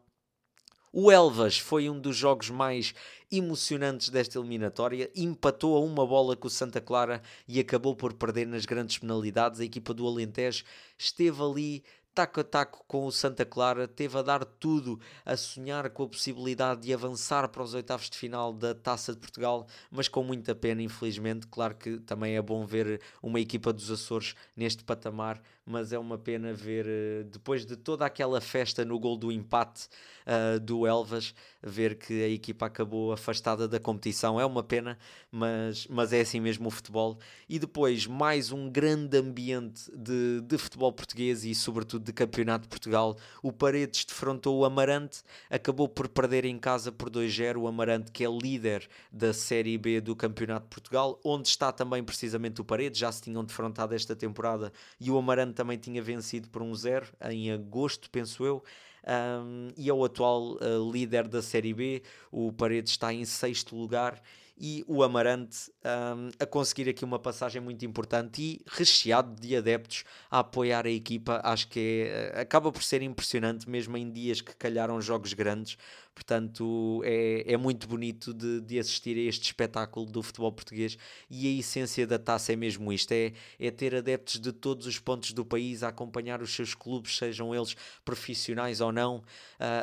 o 0.93 1.09
Elvas 1.09 1.57
foi 1.57 1.89
um 1.89 1.99
dos 1.99 2.17
jogos 2.17 2.49
mais 2.49 2.93
emocionantes 3.31 4.09
desta 4.09 4.37
eliminatória, 4.37 5.09
empatou 5.15 5.77
a 5.77 5.79
uma 5.79 6.05
bola 6.05 6.35
com 6.35 6.47
o 6.47 6.51
Santa 6.51 6.81
Clara 6.81 7.21
e 7.47 7.59
acabou 7.61 7.95
por 7.95 8.13
perder 8.13 8.45
nas 8.45 8.65
grandes 8.65 8.97
penalidades. 8.97 9.61
A 9.61 9.63
equipa 9.63 9.93
do 9.93 10.05
Alentejo 10.05 10.65
esteve 10.97 11.41
ali 11.41 11.83
taco 12.13 12.41
a 12.41 12.43
taco 12.43 12.83
com 12.87 13.05
o 13.05 13.11
Santa 13.11 13.45
Clara, 13.45 13.87
teve 13.87 14.17
a 14.17 14.21
dar 14.21 14.43
tudo 14.43 14.99
a 15.25 15.37
sonhar 15.37 15.89
com 15.91 16.03
a 16.03 16.07
possibilidade 16.09 16.81
de 16.81 16.93
avançar 16.93 17.47
para 17.47 17.63
os 17.63 17.73
oitavos 17.73 18.09
de 18.09 18.17
final 18.17 18.51
da 18.51 18.75
Taça 18.75 19.13
de 19.13 19.19
Portugal, 19.19 19.65
mas 19.89 20.07
com 20.07 20.23
muita 20.23 20.53
pena, 20.53 20.81
infelizmente. 20.81 21.47
Claro 21.47 21.75
que 21.75 21.99
também 21.99 22.35
é 22.35 22.41
bom 22.41 22.65
ver 22.65 23.01
uma 23.23 23.39
equipa 23.39 23.71
dos 23.71 23.89
Açores 23.89 24.35
neste 24.55 24.83
patamar, 24.83 25.41
mas 25.65 25.93
é 25.93 25.99
uma 25.99 26.17
pena 26.17 26.53
ver, 26.53 26.85
eh, 26.87 27.23
depois 27.23 27.65
de 27.65 27.75
toda 27.75 28.05
aquela 28.05 28.41
festa 28.41 28.83
no 28.83 28.99
gol 28.99 29.17
do 29.17 29.31
empate 29.31 29.87
uh, 30.25 30.59
do 30.59 30.85
Elvas, 30.85 31.33
ver 31.61 31.95
que 31.95 32.23
a 32.23 32.27
equipa 32.27 32.65
acabou 32.65 33.11
afastada 33.11 33.67
da 33.67 33.79
competição. 33.79 34.39
É 34.39 34.45
uma 34.45 34.63
pena, 34.63 34.97
mas, 35.31 35.87
mas 35.87 36.13
é 36.13 36.21
assim 36.21 36.39
mesmo 36.39 36.67
o 36.67 36.71
futebol. 36.71 37.19
E 37.47 37.59
depois, 37.59 38.07
mais 38.07 38.51
um 38.51 38.69
grande 38.69 39.17
ambiente 39.17 39.91
de, 39.95 40.41
de 40.41 40.57
futebol 40.57 40.91
português 40.91 41.43
e, 41.43 41.53
sobretudo, 41.53 42.03
de 42.03 42.13
campeonato 42.13 42.63
de 42.63 42.69
Portugal. 42.69 43.17
O 43.43 43.51
Paredes 43.51 44.05
defrontou 44.05 44.59
o 44.59 44.65
Amarante, 44.65 45.21
acabou 45.49 45.87
por 45.87 46.07
perder 46.07 46.45
em 46.45 46.57
casa 46.57 46.91
por 46.91 47.09
2-0. 47.09 47.57
O 47.57 47.67
Amarante, 47.67 48.11
que 48.11 48.25
é 48.25 48.29
líder 48.29 48.87
da 49.11 49.33
Série 49.33 49.77
B 49.77 50.01
do 50.01 50.15
Campeonato 50.15 50.65
de 50.65 50.69
Portugal, 50.69 51.19
onde 51.23 51.47
está 51.47 51.71
também 51.71 52.03
precisamente 52.03 52.61
o 52.61 52.65
Paredes, 52.65 52.99
já 52.99 53.11
se 53.11 53.21
tinham 53.21 53.43
defrontado 53.43 53.93
esta 53.93 54.15
temporada 54.15 54.71
e 54.99 55.11
o 55.11 55.17
Amarante 55.17 55.50
também 55.51 55.77
tinha 55.77 56.01
vencido 56.01 56.49
por 56.49 56.61
1-0 56.61 57.05
em 57.29 57.51
agosto, 57.51 58.09
penso 58.09 58.45
eu 58.45 58.63
um, 59.03 59.69
e 59.75 59.89
é 59.89 59.93
o 59.93 60.03
atual 60.03 60.55
uh, 60.55 60.91
líder 60.91 61.27
da 61.27 61.41
Série 61.41 61.73
B. 61.73 62.03
O 62.31 62.51
Paredes 62.51 62.91
está 62.91 63.13
em 63.13 63.25
sexto 63.25 63.75
lugar 63.75 64.21
e 64.57 64.83
o 64.87 65.01
Amarante 65.01 65.71
um, 65.83 66.29
a 66.39 66.45
conseguir 66.45 66.87
aqui 66.87 67.03
uma 67.03 67.17
passagem 67.17 67.59
muito 67.59 67.83
importante 67.83 68.41
e 68.41 68.61
recheado 68.67 69.33
de 69.41 69.55
adeptos 69.55 70.03
a 70.29 70.39
apoiar 70.39 70.85
a 70.85 70.91
equipa. 70.91 71.41
Acho 71.43 71.67
que 71.67 72.07
é, 72.07 72.41
acaba 72.41 72.71
por 72.71 72.83
ser 72.83 73.01
impressionante, 73.01 73.67
mesmo 73.67 73.97
em 73.97 74.11
dias 74.11 74.39
que 74.39 74.55
calharam 74.55 75.01
jogos 75.01 75.33
grandes, 75.33 75.77
Portanto, 76.13 77.01
é, 77.05 77.53
é 77.53 77.57
muito 77.57 77.87
bonito 77.87 78.33
de, 78.33 78.59
de 78.61 78.77
assistir 78.77 79.17
a 79.17 79.21
este 79.29 79.45
espetáculo 79.45 80.05
do 80.05 80.21
futebol 80.21 80.51
português 80.51 80.97
e 81.29 81.47
a 81.47 81.59
essência 81.59 82.05
da 82.05 82.19
taça 82.19 82.51
é 82.51 82.55
mesmo 82.55 82.91
isto: 82.91 83.13
é, 83.13 83.31
é 83.57 83.71
ter 83.71 83.95
adeptos 83.95 84.39
de 84.39 84.51
todos 84.51 84.85
os 84.85 84.99
pontos 84.99 85.31
do 85.31 85.45
país 85.45 85.83
a 85.83 85.87
acompanhar 85.87 86.41
os 86.41 86.53
seus 86.53 86.75
clubes, 86.75 87.17
sejam 87.17 87.55
eles 87.55 87.75
profissionais 88.03 88.81
ou 88.81 88.91
não, 88.91 89.17
uh, 89.17 89.23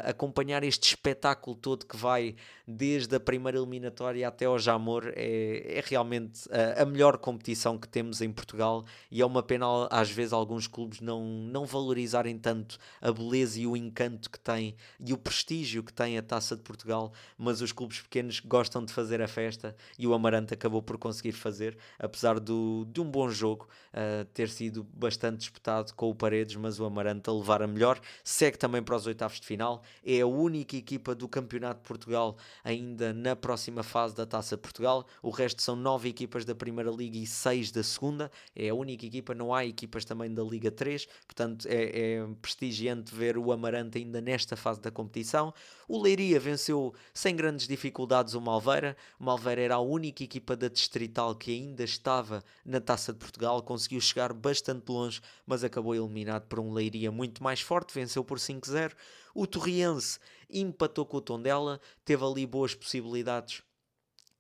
acompanhar 0.05 0.63
este 0.63 0.89
espetáculo 0.89 1.57
todo 1.57 1.87
que 1.87 1.97
vai 1.97 2.37
desde 2.67 3.17
a 3.17 3.21
primeira 3.21 3.57
eliminatória 3.57 4.29
até 4.29 4.45
ao 4.45 4.59
Jamor. 4.59 5.11
É, 5.17 5.79
é 5.79 5.83
realmente 5.85 6.43
a, 6.53 6.83
a 6.83 6.85
melhor 6.85 7.17
competição 7.17 7.79
que 7.79 7.89
temos 7.89 8.21
em 8.21 8.31
Portugal 8.31 8.85
e 9.11 9.23
é 9.23 9.27
uma 9.27 9.43
pena 9.43 9.89
às 9.91 10.11
vezes 10.11 10.35
alguns 10.35 10.67
clubes 10.67 11.01
não, 11.01 11.25
não 11.25 11.65
valorizarem 11.65 12.39
tanto 12.39 12.79
a 13.01 13.11
beleza 13.11 13.59
e 13.59 13.67
o 13.67 13.75
encanto 13.75 14.31
que 14.31 14.39
tem 14.39 14.75
e 15.01 15.13
o 15.15 15.19
prestígio 15.19 15.83
que 15.83 15.93
tem 15.93 16.18
a 16.19 16.23
Taça 16.23 16.57
de 16.57 16.63
Portugal, 16.63 17.13
mas 17.37 17.61
os 17.61 17.73
clubes 17.73 18.01
pequenos 18.01 18.41
gostam 18.41 18.85
de 18.85 18.93
fazer 18.93 19.23
a 19.23 19.29
festa 19.29 19.75
e 19.99 20.07
o 20.07 20.15
Amarante 20.15 20.55
acabou 20.55 20.83
por 20.83 20.99
conseguir 20.99 21.33
fazer, 21.33 21.77
apesar 21.99 22.39
do, 22.39 22.87
de 22.93 23.01
um 23.01 23.11
bom 23.11 23.29
jogo 23.29 23.69
uh, 23.93 24.25
ter 24.27 24.49
sido 24.49 24.85
bastante 24.85 25.39
disputado 25.39 25.95
com 25.95 26.11
o 26.11 26.15
Paredes, 26.15 26.57
mas 26.57 26.79
o 26.79 26.85
Amarante 26.85 27.31
a 27.31 27.33
levar 27.33 27.63
a 27.63 27.67
melhor, 27.67 28.01
segue 28.23 28.59
também 28.59 28.83
para 28.83 28.97
os 28.97 29.07
oitavos 29.07 29.41
de 29.41 29.47
final, 29.47 29.83
é 30.05 30.21
a 30.21 30.27
única 30.27 30.77
equipa 30.77 31.15
do 31.15 31.29
Campeonato 31.29 31.81
de 31.81 31.89
Portugal 31.89 32.37
ainda 32.65 33.13
na 33.13 33.35
próxima 33.35 33.83
fase 33.83 34.15
da 34.15 34.27
Taça 34.27 34.57
de 34.57 34.63
Portugal, 34.63 35.07
o 35.23 35.31
resto 35.31 35.63
são 35.63 35.77
nove 35.77 36.09
equipas 36.09 36.45
da 36.45 36.55
Primeira 36.55 36.91
Liga 36.91 37.17
e 37.17 37.27
seis 37.27 37.71
da 37.71 37.83
Segunda, 37.83 38.31
é 38.55 38.69
a 38.69 38.75
única 38.75 39.07
equipa, 39.07 39.35
não 39.35 39.55
há 39.55 39.65
equipas 39.65 40.05
também 40.05 40.33
da 40.33 40.43
Liga 40.43 40.71
3, 40.71 41.07
portanto 41.27 41.67
é, 41.67 42.15
é 42.15 42.27
prestigiante 42.41 43.15
ver 43.15 43.37
o 43.39 43.53
Amarante 43.53 43.99
ainda 43.99 44.21
nesta 44.21 44.57
fase 44.57 44.81
da 44.81 44.91
competição. 44.91 45.53
O 45.89 45.99
Leiria 45.99 46.39
venceu 46.39 46.93
sem 47.15 47.35
grandes 47.35 47.67
dificuldades 47.67 48.35
o 48.35 48.41
Malveira. 48.43 48.95
O 49.19 49.25
Malveira 49.25 49.63
era 49.63 49.75
a 49.77 49.81
única 49.81 50.23
equipa 50.23 50.55
da 50.55 50.69
Distrital 50.69 51.35
que 51.35 51.51
ainda 51.51 51.83
estava 51.83 52.45
na 52.63 52.79
Taça 52.79 53.11
de 53.11 53.19
Portugal, 53.19 53.63
conseguiu 53.63 53.99
chegar 53.99 54.35
bastante 54.35 54.91
longe, 54.91 55.23
mas 55.47 55.65
acabou 55.65 55.95
eliminado 55.95 56.47
por 56.47 56.61
um 56.61 56.75
Leiria 56.75 57.11
muito 57.11 57.43
mais 57.43 57.63
forte, 57.63 57.95
venceu 57.95 58.23
por 58.23 58.39
5-0. 58.39 58.93
O 59.35 59.47
Torriense 59.47 60.19
empatou 60.51 61.07
com 61.07 61.17
o 61.17 61.23
Tondela, 61.23 61.81
teve 62.05 62.23
ali 62.23 62.47
boas 62.47 62.75
possibilidades 62.75 63.63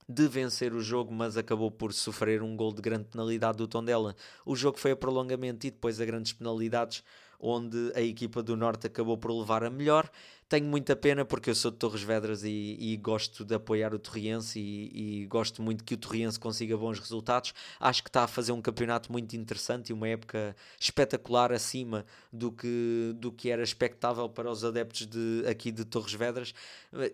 de 0.06 0.28
vencer 0.28 0.74
o 0.74 0.80
jogo, 0.82 1.14
mas 1.14 1.38
acabou 1.38 1.70
por 1.70 1.94
sofrer 1.94 2.42
um 2.42 2.56
gol 2.56 2.74
de 2.74 2.82
grande 2.82 3.04
penalidade 3.04 3.56
do 3.56 3.66
Tondela. 3.66 4.14
O 4.44 4.54
jogo 4.54 4.78
foi 4.78 4.90
a 4.90 4.96
prolongamento 4.96 5.66
e 5.66 5.70
depois 5.70 5.98
a 5.98 6.04
grandes 6.04 6.32
penalidades 6.32 7.02
onde 7.38 7.92
a 7.94 8.00
equipa 8.00 8.42
do 8.42 8.56
Norte 8.56 8.86
acabou 8.86 9.16
por 9.16 9.30
levar 9.30 9.62
a 9.62 9.70
melhor. 9.70 10.10
Tenho 10.48 10.64
muita 10.64 10.96
pena 10.96 11.26
porque 11.26 11.50
eu 11.50 11.54
sou 11.54 11.70
de 11.70 11.76
Torres 11.76 12.02
Vedras 12.02 12.42
e, 12.42 12.76
e 12.80 12.96
gosto 12.96 13.44
de 13.44 13.54
apoiar 13.54 13.92
o 13.92 13.98
Torriense 13.98 14.58
e, 14.58 15.22
e, 15.22 15.26
gosto 15.26 15.60
muito 15.60 15.84
que 15.84 15.92
o 15.92 15.96
Torriense 15.98 16.40
consiga 16.40 16.74
bons 16.74 16.98
resultados. 16.98 17.52
Acho 17.78 18.02
que 18.02 18.08
está 18.08 18.24
a 18.24 18.26
fazer 18.26 18.52
um 18.52 18.62
campeonato 18.62 19.12
muito 19.12 19.36
interessante 19.36 19.90
e 19.90 19.92
uma 19.92 20.08
época 20.08 20.56
espetacular 20.80 21.52
acima 21.52 22.06
do 22.32 22.50
que, 22.50 23.12
do 23.16 23.30
que 23.30 23.50
era 23.50 23.62
expectável 23.62 24.26
para 24.26 24.50
os 24.50 24.64
adeptos 24.64 25.06
de, 25.06 25.44
aqui 25.46 25.70
de 25.70 25.84
Torres 25.84 26.14
Vedras 26.14 26.54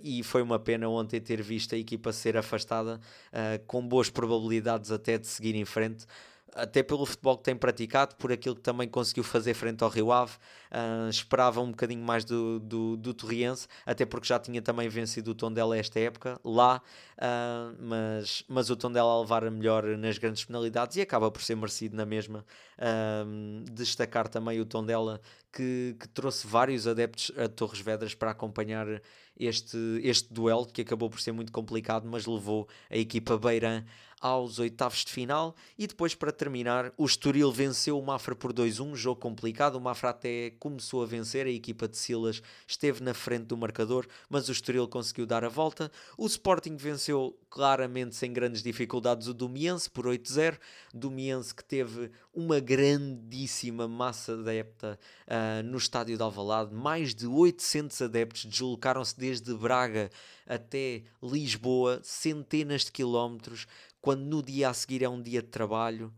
e 0.01 0.23
foi 0.23 0.41
uma 0.41 0.59
pena 0.61 0.89
ontem 0.89 1.21
ter 1.21 1.43
visto 1.43 1.75
a 1.75 1.79
equipa 1.79 2.13
ser 2.13 2.37
afastada 2.37 3.01
uh, 3.33 3.65
com 3.67 3.85
boas 3.85 4.09
probabilidades 4.09 4.93
até 4.93 5.19
de 5.19 5.27
seguir 5.27 5.57
em 5.57 5.65
frente 5.65 6.07
até 6.55 6.83
pelo 6.83 7.05
futebol 7.05 7.37
que 7.37 7.45
tem 7.45 7.57
praticado, 7.57 8.15
por 8.17 8.33
aquilo 8.33 8.55
que 8.55 8.61
também 8.61 8.89
conseguiu 8.89 9.25
fazer 9.25 9.55
frente 9.55 9.83
ao 9.83 9.91
Rio 9.91 10.13
Ave, 10.13 10.33
uh, 10.71 11.09
esperava 11.09 11.61
um 11.61 11.71
bocadinho 11.71 12.03
mais 12.03 12.25
do, 12.25 12.61
do, 12.61 12.97
do 12.97 13.13
Torriense, 13.13 13.67
até 13.85 14.07
porque 14.07 14.27
já 14.27 14.39
tinha 14.39 14.63
também 14.63 14.89
vencido 14.89 15.33
o 15.33 15.35
Tondela 15.35 15.77
esta 15.77 15.99
época, 15.99 16.41
lá, 16.45 16.81
uh, 17.19 17.77
mas, 17.79 18.45
mas 18.49 18.71
o 18.71 18.77
Tondela 18.77 19.13
a 19.13 19.21
levar 19.21 19.45
a 19.45 19.51
melhor 19.51 19.85
nas 19.99 20.19
grandes 20.19 20.45
penalidades 20.45 20.97
e 20.97 21.01
acaba 21.01 21.31
por 21.31 21.43
ser 21.43 21.57
merecido 21.57 21.97
na 21.97 22.07
mesma. 22.07 22.45
Uh, 22.79 23.65
destacar 23.73 24.29
também 24.29 24.61
o 24.61 24.65
Tondela 24.65 25.21
que, 25.53 25.97
que 25.99 26.09
trouxe 26.09 26.47
vários 26.47 26.87
adeptos 26.87 27.31
a 27.37 27.49
Torres 27.49 27.81
Vedras 27.81 28.15
para 28.15 28.31
acompanhar 28.31 28.87
este, 29.39 29.77
este 30.03 30.33
duelo, 30.33 30.67
que 30.67 30.83
acabou 30.83 31.11
por 31.11 31.21
ser 31.21 31.33
muito 31.33 31.53
complicado, 31.53 32.07
mas 32.09 32.27
levou 32.27 32.69
a 32.91 32.97
equipa 32.97 33.37
Beirã 33.39 33.85
aos 34.25 34.59
oitavos 34.59 35.05
de 35.05 35.13
final. 35.13 35.55
E 35.77 35.87
depois 35.87 36.15
para 36.15 36.33
terminar 36.33 36.91
o 36.97 37.05
Estoril 37.05 37.53
venceu 37.53 37.99
o 37.99 38.03
Mafra 38.03 38.35
por 38.35 38.55
2-1, 38.55 38.97
jogo 38.97 39.21
complicado, 39.21 39.75
o 39.75 39.81
Mafra 39.81 40.09
até 40.09 40.53
começou 40.59 41.03
a 41.03 41.07
vencer, 41.07 41.47
a 41.47 41.51
equipa 41.51 41.87
de 41.87 41.99
Silas 41.99 42.41
esteve 42.67 43.03
na 43.03 43.13
frente 43.13 43.45
do 43.45 43.57
marcador, 43.57 44.07
mas 44.31 44.49
o 44.49 44.53
Estoril 44.53 44.89
conseguiu 44.89 45.27
dar 45.27 45.45
a 45.45 45.51
volta, 45.51 45.93
o 46.17 46.25
Sporting 46.25 46.75
venceu 46.77 47.39
claramente 47.51 48.17
sem 48.17 48.33
grandes 48.33 48.63
dificuldades 48.63 49.29
o 49.29 49.35
Domiense 49.35 49.91
por 49.91 50.07
8-0, 50.07 50.59
Domiense 50.95 51.55
que 51.55 51.63
teve 51.63 52.11
uma 52.33 52.59
grandíssima 52.59 53.87
massa 53.87 54.33
adepta 54.33 54.99
uh, 55.27 55.63
no 55.63 55.77
estádio 55.77 56.17
de 56.17 56.23
Alvalade, 56.23 56.75
mais 56.75 57.15
de 57.15 57.27
800 57.27 58.01
adeptos 58.01 58.47
deslocaram-se 58.47 59.19
desde 59.19 59.53
Braga 59.53 60.11
até 60.47 61.03
Lisboa, 61.23 62.01
centenas 62.03 62.87
de 62.87 62.93
quilómetros, 62.93 63.67
quando 64.05 64.21
no 64.21 64.43
dia 64.43 64.69
a 64.69 64.75
seguir 64.75 65.03
é 65.03 65.09
um 65.09 65.23
dia 65.23 65.41
de 65.41 65.49
trabalho, 65.49 66.13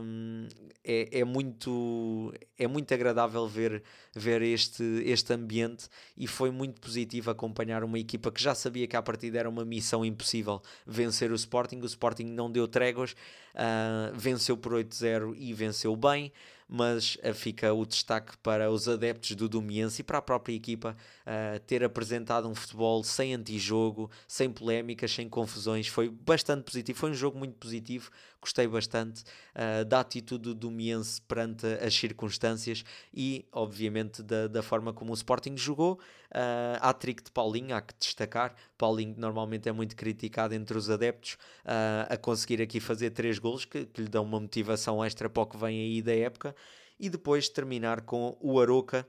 um, 0.00 0.46
é, 0.84 1.18
é, 1.18 1.24
muito, 1.24 2.32
é 2.56 2.68
muito 2.68 2.94
agradável 2.94 3.48
ver, 3.48 3.82
ver 4.14 4.42
este, 4.42 4.84
este 5.04 5.32
ambiente 5.32 5.88
e 6.16 6.28
foi 6.28 6.52
muito 6.52 6.80
positivo 6.80 7.28
acompanhar 7.28 7.82
uma 7.82 7.98
equipa 7.98 8.30
que 8.30 8.40
já 8.40 8.54
sabia 8.54 8.86
que 8.86 8.94
a 8.94 9.02
partida 9.02 9.40
era 9.40 9.48
uma 9.48 9.64
missão 9.64 10.04
impossível 10.04 10.62
vencer 10.86 11.32
o 11.32 11.34
Sporting. 11.34 11.80
O 11.80 11.86
Sporting 11.86 12.26
não 12.26 12.48
deu 12.48 12.68
tréguas, 12.68 13.16
uh, 13.56 14.14
venceu 14.14 14.56
por 14.56 14.74
8-0 14.74 15.34
e 15.36 15.52
venceu 15.52 15.96
bem 15.96 16.32
mas 16.68 17.16
uh, 17.16 17.34
fica 17.34 17.72
o 17.72 17.86
destaque 17.86 18.36
para 18.38 18.70
os 18.70 18.88
adeptos 18.88 19.34
do 19.36 19.48
Domiense 19.48 20.00
e 20.00 20.04
para 20.04 20.18
a 20.18 20.22
própria 20.22 20.54
equipa 20.54 20.96
uh, 21.22 21.60
ter 21.60 21.84
apresentado 21.84 22.48
um 22.48 22.54
futebol 22.54 23.02
sem 23.04 23.34
antijogo, 23.34 24.10
sem 24.26 24.50
polémicas, 24.50 25.12
sem 25.12 25.28
confusões. 25.28 25.86
Foi 25.86 26.08
bastante 26.08 26.64
positivo, 26.64 26.98
foi 26.98 27.10
um 27.10 27.14
jogo 27.14 27.38
muito 27.38 27.54
positivo, 27.54 28.10
gostei 28.46 28.68
bastante 28.68 29.24
uh, 29.54 29.84
da 29.84 30.00
atitude 30.00 30.44
do 30.44 30.54
Domiense 30.54 31.20
perante 31.20 31.66
as 31.66 31.94
circunstâncias 31.94 32.84
e, 33.12 33.44
obviamente, 33.50 34.22
da, 34.22 34.46
da 34.46 34.62
forma 34.62 34.92
como 34.92 35.10
o 35.10 35.14
Sporting 35.14 35.56
jogou. 35.56 35.94
Uh, 36.30 36.78
há 36.80 36.92
trick 36.92 37.24
de 37.24 37.30
Paulinho, 37.32 37.74
há 37.74 37.80
que 37.80 37.94
destacar. 37.98 38.54
Paulinho 38.78 39.16
normalmente 39.18 39.68
é 39.68 39.72
muito 39.72 39.96
criticado 39.96 40.54
entre 40.54 40.78
os 40.78 40.88
adeptos 40.88 41.34
uh, 41.64 42.06
a 42.08 42.16
conseguir 42.16 42.62
aqui 42.62 42.78
fazer 42.78 43.10
três 43.10 43.38
golos 43.38 43.64
que, 43.64 43.84
que 43.86 44.02
lhe 44.02 44.08
dão 44.08 44.22
uma 44.22 44.38
motivação 44.38 45.04
extra 45.04 45.28
para 45.28 45.42
o 45.42 45.46
que 45.46 45.56
vem 45.56 45.80
aí 45.80 46.02
da 46.02 46.14
época. 46.14 46.54
E 46.98 47.10
depois 47.10 47.48
terminar 47.48 48.02
com 48.02 48.38
o 48.40 48.60
Aroca 48.60 49.06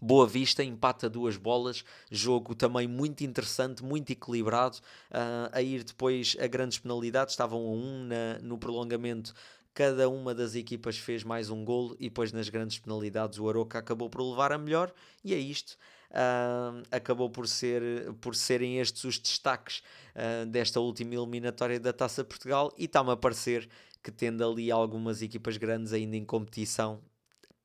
Boa 0.00 0.26
Vista 0.26 0.62
empata 0.62 1.10
duas 1.10 1.36
bolas, 1.36 1.84
jogo 2.10 2.54
também 2.54 2.86
muito 2.86 3.24
interessante, 3.24 3.82
muito 3.82 4.10
equilibrado, 4.10 4.78
uh, 5.10 5.50
a 5.52 5.60
ir 5.60 5.82
depois 5.82 6.36
a 6.40 6.46
grandes 6.46 6.78
penalidades, 6.78 7.32
estavam 7.32 7.60
a 7.60 7.70
um 7.70 8.04
na, 8.04 8.38
no 8.40 8.56
prolongamento, 8.58 9.34
cada 9.74 10.08
uma 10.08 10.34
das 10.34 10.54
equipas 10.54 10.98
fez 10.98 11.24
mais 11.24 11.50
um 11.50 11.64
golo 11.64 11.96
e 11.98 12.04
depois 12.04 12.32
nas 12.32 12.48
grandes 12.48 12.78
penalidades 12.78 13.38
o 13.38 13.48
Aroca 13.48 13.78
acabou 13.78 14.08
por 14.08 14.22
levar 14.22 14.52
a 14.52 14.58
melhor 14.58 14.92
e 15.24 15.34
é 15.34 15.38
isto. 15.38 15.76
Uh, 16.10 16.82
acabou 16.90 17.28
por, 17.28 17.46
ser, 17.46 18.12
por 18.14 18.34
serem 18.34 18.78
estes 18.80 19.04
os 19.04 19.18
destaques 19.18 19.82
uh, 20.16 20.46
desta 20.46 20.80
última 20.80 21.14
eliminatória 21.14 21.78
da 21.78 21.92
Taça 21.92 22.24
Portugal 22.24 22.72
e 22.78 22.86
está-me 22.86 23.10
a 23.10 23.16
parecer 23.16 23.68
que 24.02 24.10
tendo 24.10 24.48
ali 24.48 24.70
algumas 24.70 25.22
equipas 25.22 25.56
grandes 25.56 25.92
ainda 25.92 26.16
em 26.16 26.24
competição, 26.24 27.00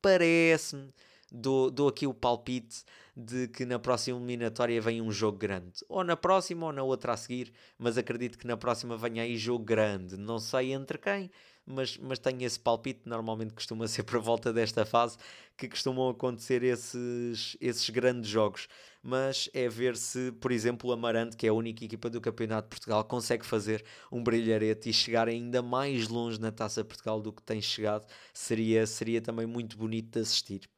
parece-me 0.02 0.92
dou, 1.34 1.70
dou 1.70 1.88
aqui 1.88 2.06
o 2.06 2.14
palpite 2.14 2.84
de 3.16 3.48
que 3.48 3.64
na 3.64 3.78
próxima 3.78 4.18
eliminatória 4.18 4.80
vem 4.80 5.00
um 5.00 5.10
jogo 5.10 5.38
grande. 5.38 5.84
Ou 5.88 6.04
na 6.04 6.16
próxima 6.16 6.66
ou 6.66 6.72
na 6.72 6.82
outra 6.82 7.12
a 7.12 7.16
seguir, 7.16 7.52
mas 7.78 7.98
acredito 7.98 8.38
que 8.38 8.46
na 8.46 8.56
próxima 8.56 8.96
venha 8.96 9.22
aí 9.22 9.36
jogo 9.36 9.64
grande. 9.64 10.16
Não 10.16 10.38
sei 10.38 10.72
entre 10.72 10.98
quem, 10.98 11.30
mas, 11.66 11.96
mas 11.98 12.18
tenho 12.18 12.42
esse 12.42 12.58
palpite. 12.58 13.02
Normalmente 13.04 13.52
costuma 13.52 13.86
ser 13.88 14.04
por 14.04 14.20
volta 14.20 14.52
desta 14.52 14.84
fase 14.84 15.16
que 15.56 15.68
costumam 15.68 16.08
acontecer 16.08 16.62
esses, 16.62 17.56
esses 17.60 17.88
grandes 17.90 18.30
jogos. 18.30 18.68
Mas 19.02 19.50
é 19.52 19.68
ver 19.68 19.96
se, 19.96 20.32
por 20.32 20.50
exemplo, 20.50 20.90
o 20.90 20.92
Amarante, 20.92 21.36
que 21.36 21.46
é 21.46 21.50
a 21.50 21.54
única 21.54 21.84
equipa 21.84 22.08
do 22.08 22.20
Campeonato 22.20 22.66
de 22.66 22.70
Portugal, 22.70 23.04
consegue 23.04 23.44
fazer 23.44 23.84
um 24.10 24.22
brilharete 24.22 24.88
e 24.88 24.92
chegar 24.92 25.28
ainda 25.28 25.62
mais 25.62 26.08
longe 26.08 26.40
na 26.40 26.50
Taça 26.50 26.84
Portugal 26.84 27.20
do 27.20 27.32
que 27.32 27.42
tem 27.42 27.60
chegado. 27.60 28.06
Seria, 28.32 28.86
seria 28.86 29.20
também 29.20 29.46
muito 29.46 29.76
bonito 29.76 30.12
de 30.12 30.20
assistir. 30.20 30.73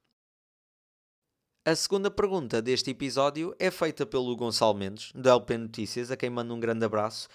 A 1.66 1.74
segunda 1.74 2.12
pergunta 2.12 2.62
deste 2.62 2.92
episódio 2.92 3.52
é 3.58 3.72
feita 3.72 4.06
pelo 4.06 4.36
Gonçalo 4.36 4.72
Mendes, 4.72 5.10
da 5.12 5.32
LP 5.32 5.58
Notícias, 5.58 6.12
a 6.12 6.16
quem 6.16 6.30
mando 6.30 6.54
um 6.54 6.60
grande 6.60 6.84
abraço, 6.84 7.28